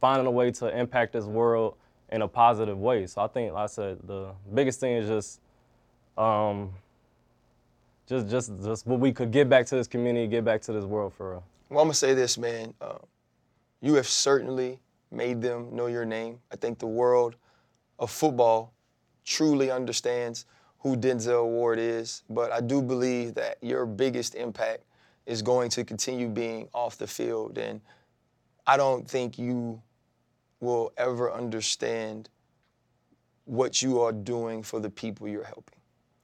finding 0.02 0.28
a 0.28 0.32
way 0.32 0.52
to 0.52 0.78
impact 0.78 1.14
this 1.14 1.26
world 1.26 1.76
in 2.12 2.22
a 2.22 2.28
positive 2.28 2.78
way. 2.78 3.06
So 3.06 3.22
I 3.22 3.28
think, 3.28 3.54
like 3.54 3.64
I 3.64 3.68
said, 3.68 4.00
the 4.06 4.32
biggest 4.54 4.80
thing 4.80 4.98
is 4.98 5.08
just 5.08 5.42
um, 6.18 6.72
just 8.08 8.30
just 8.30 8.52
just 8.64 8.88
what 8.88 9.00
we 9.00 9.12
could 9.12 9.32
give 9.32 9.50
back 9.50 9.66
to 9.68 9.76
this 9.76 9.88
community, 9.88 10.28
give 10.28 10.46
back 10.46 10.62
to 10.64 10.74
this 10.74 10.86
world 10.86 11.14
for 11.14 11.32
real. 11.32 11.44
Well, 11.70 11.82
I'm 11.82 11.86
gonna 11.86 11.94
say 11.94 12.14
this, 12.14 12.38
man. 12.38 12.74
Uh, 12.82 12.98
you 13.82 13.96
have 13.96 14.08
certainly 14.08 14.80
made 15.12 15.42
them 15.42 15.76
know 15.76 15.88
your 15.88 16.06
name. 16.06 16.40
I 16.52 16.56
think 16.56 16.80
the 16.80 16.88
world 16.88 17.36
of 17.98 18.12
football 18.12 18.74
truly 19.26 19.72
understands 19.72 20.46
who 20.80 20.96
Denzel 20.96 21.46
Ward 21.46 21.78
is, 21.80 22.24
but 22.30 22.52
I 22.52 22.62
do 22.62 22.82
believe 22.82 23.34
that 23.36 23.58
your 23.62 23.86
biggest 23.86 24.36
impact 24.36 24.84
is 25.26 25.42
going 25.42 25.70
to 25.70 25.84
continue 25.84 26.28
being 26.28 26.68
off 26.74 26.98
the 26.98 27.08
field, 27.08 27.58
and 27.58 27.82
I 28.66 28.78
don't 28.78 29.08
think 29.08 29.38
you 29.38 29.82
will 30.60 30.92
ever 30.98 31.32
understand 31.32 32.30
what 33.46 33.82
you 33.82 34.00
are 34.00 34.12
doing 34.12 34.64
for 34.64 34.80
the 34.80 34.90
people 34.90 35.28
you're 35.28 35.44
helping 35.44 35.80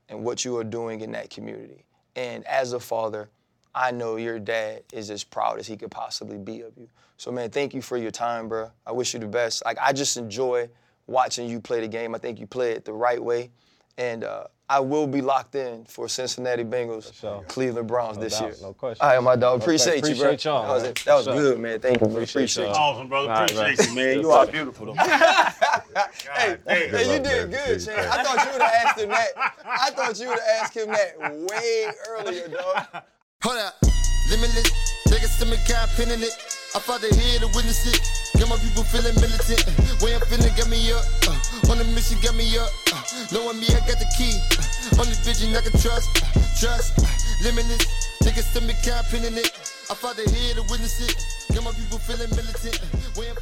and 0.09 0.23
what 0.23 0.45
you 0.45 0.57
are 0.57 0.63
doing 0.63 1.01
in 1.01 1.11
that 1.11 1.29
community. 1.29 1.85
And 2.15 2.45
as 2.45 2.73
a 2.73 2.79
father, 2.79 3.29
I 3.75 3.91
know 3.91 4.15
your 4.15 4.39
dad 4.39 4.83
is 4.93 5.09
as 5.11 5.23
proud 5.25 5.59
as 5.59 5.67
he 5.67 5.75
could 5.75 5.91
possibly 5.91 6.37
be 6.37 6.61
of 6.61 6.77
you. 6.77 6.87
So, 7.17 7.29
man, 7.31 7.49
thank 7.49 7.73
you 7.73 7.81
for 7.81 7.97
your 7.97 8.11
time, 8.11 8.47
bro. 8.47 8.71
I 8.87 8.93
wish 8.93 9.13
you 9.13 9.19
the 9.19 9.27
best. 9.27 9.63
Like, 9.65 9.77
I 9.81 9.91
just 9.93 10.15
enjoy 10.17 10.69
watching 11.07 11.49
you 11.49 11.59
play 11.59 11.81
the 11.81 11.87
game. 11.89 12.15
I 12.15 12.17
think 12.17 12.39
you 12.39 12.47
play 12.47 12.71
it 12.71 12.85
the 12.85 12.93
right 12.93 13.21
way. 13.21 13.51
And 13.97 14.23
uh, 14.23 14.45
I 14.69 14.79
will 14.81 15.07
be 15.07 15.21
locked 15.21 15.55
in 15.55 15.85
for 15.85 16.09
Cincinnati 16.09 16.63
Bengals, 16.63 17.13
sure. 17.13 17.43
Cleveland 17.47 17.87
Browns 17.87 18.17
No 18.17 18.23
this 18.23 18.33
doubt, 18.39 18.45
year. 18.47 18.55
no 18.61 18.73
question. 18.73 19.05
All 19.05 19.13
right, 19.13 19.23
my 19.23 19.35
dog. 19.37 19.59
No 19.59 19.63
Appreciate, 19.63 19.99
question. 19.99 20.15
you, 20.17 20.21
bro. 20.21 20.29
Appreciate 20.31 20.49
y'all, 20.51 20.67
that 20.67 20.73
was, 20.73 20.83
it. 20.83 21.03
That 21.05 21.15
was 21.15 21.23
Sure. 21.25 21.33
good, 21.35 21.59
man. 21.59 21.79
Thank 21.79 22.01
you. 22.01 22.07
Appreciate 22.07 22.29
Appreciate, 22.41 22.63
y'all. 22.65 22.73
you. 22.73 22.79
Awesome, 22.79 23.07
brother. 23.09 23.29
All 23.31 23.39
right, 23.41 23.51
Appreciate 23.51 23.77
bro. 23.77 23.85
you, 23.85 23.95
man. 23.95 24.19
You 24.21 24.31
are 24.31 24.47
beautiful, 24.47 24.85
though. 24.87 24.93
Hey, 24.95 26.57
Hey, 26.67 26.89
hey, 26.89 27.13
you 27.15 27.19
did 27.23 27.51
that. 27.51 27.65
good, 27.67 27.85
Chan. 27.85 28.07
I 28.11 28.23
thought 28.23 28.45
you 28.45 28.51
would 28.51 28.61
have 28.61 28.85
asked 28.85 28.99
him 28.99 29.09
that. 29.09 29.27
I 29.65 29.89
thought 29.91 30.19
you 30.19 30.27
would 30.27 30.39
have 30.39 30.61
asked 30.61 30.75
him 30.75 30.87
that 30.89 31.17
way 31.49 31.91
earlier, 32.09 32.47
dog. 32.49 33.03
Hold 33.45 33.61
up, 33.61 33.77
limitless. 34.25 34.73
Take 35.05 35.21
a 35.21 35.29
stomach, 35.29 35.61
got 35.69 35.85
pinning 35.93 36.17
it. 36.17 36.33
I 36.73 36.81
fought 36.81 37.05
the 37.05 37.13
head 37.13 37.45
to 37.45 37.47
witness 37.53 37.85
it. 37.85 38.01
Got 38.41 38.49
my 38.49 38.57
people 38.57 38.81
feeling 38.81 39.13
militant. 39.21 39.61
Way 40.01 40.17
I'm 40.17 40.25
feeling, 40.25 40.49
got 40.57 40.65
me 40.65 40.81
up. 40.89 41.05
Uh, 41.29 41.69
on 41.69 41.77
the 41.77 41.85
mission, 41.93 42.17
got 42.25 42.33
me 42.33 42.49
up. 42.57 42.73
Uh, 42.89 43.05
knowing 43.29 43.61
me, 43.61 43.69
I 43.69 43.85
got 43.85 44.01
the 44.01 44.09
key. 44.17 44.33
Uh, 44.33 44.97
only 44.97 45.13
vision 45.21 45.53
I 45.53 45.61
can 45.61 45.77
trust. 45.77 46.09
Uh, 46.25 46.41
trust, 46.57 46.97
uh, 46.97 47.45
limitless. 47.45 47.85
Take 48.25 48.41
a 48.41 48.41
stomach, 48.41 48.81
got 48.81 49.05
pinning 49.13 49.37
it. 49.37 49.53
I 49.53 49.93
fought 49.93 50.17
the 50.17 50.25
head 50.25 50.57
to 50.57 50.65
witness 50.65 51.05
it. 51.05 51.13
Got 51.53 51.69
my 51.69 51.73
people 51.77 52.01
feeling 52.01 52.33
militant. 52.33 52.81
Way 53.13 53.29
I'm 53.29 53.37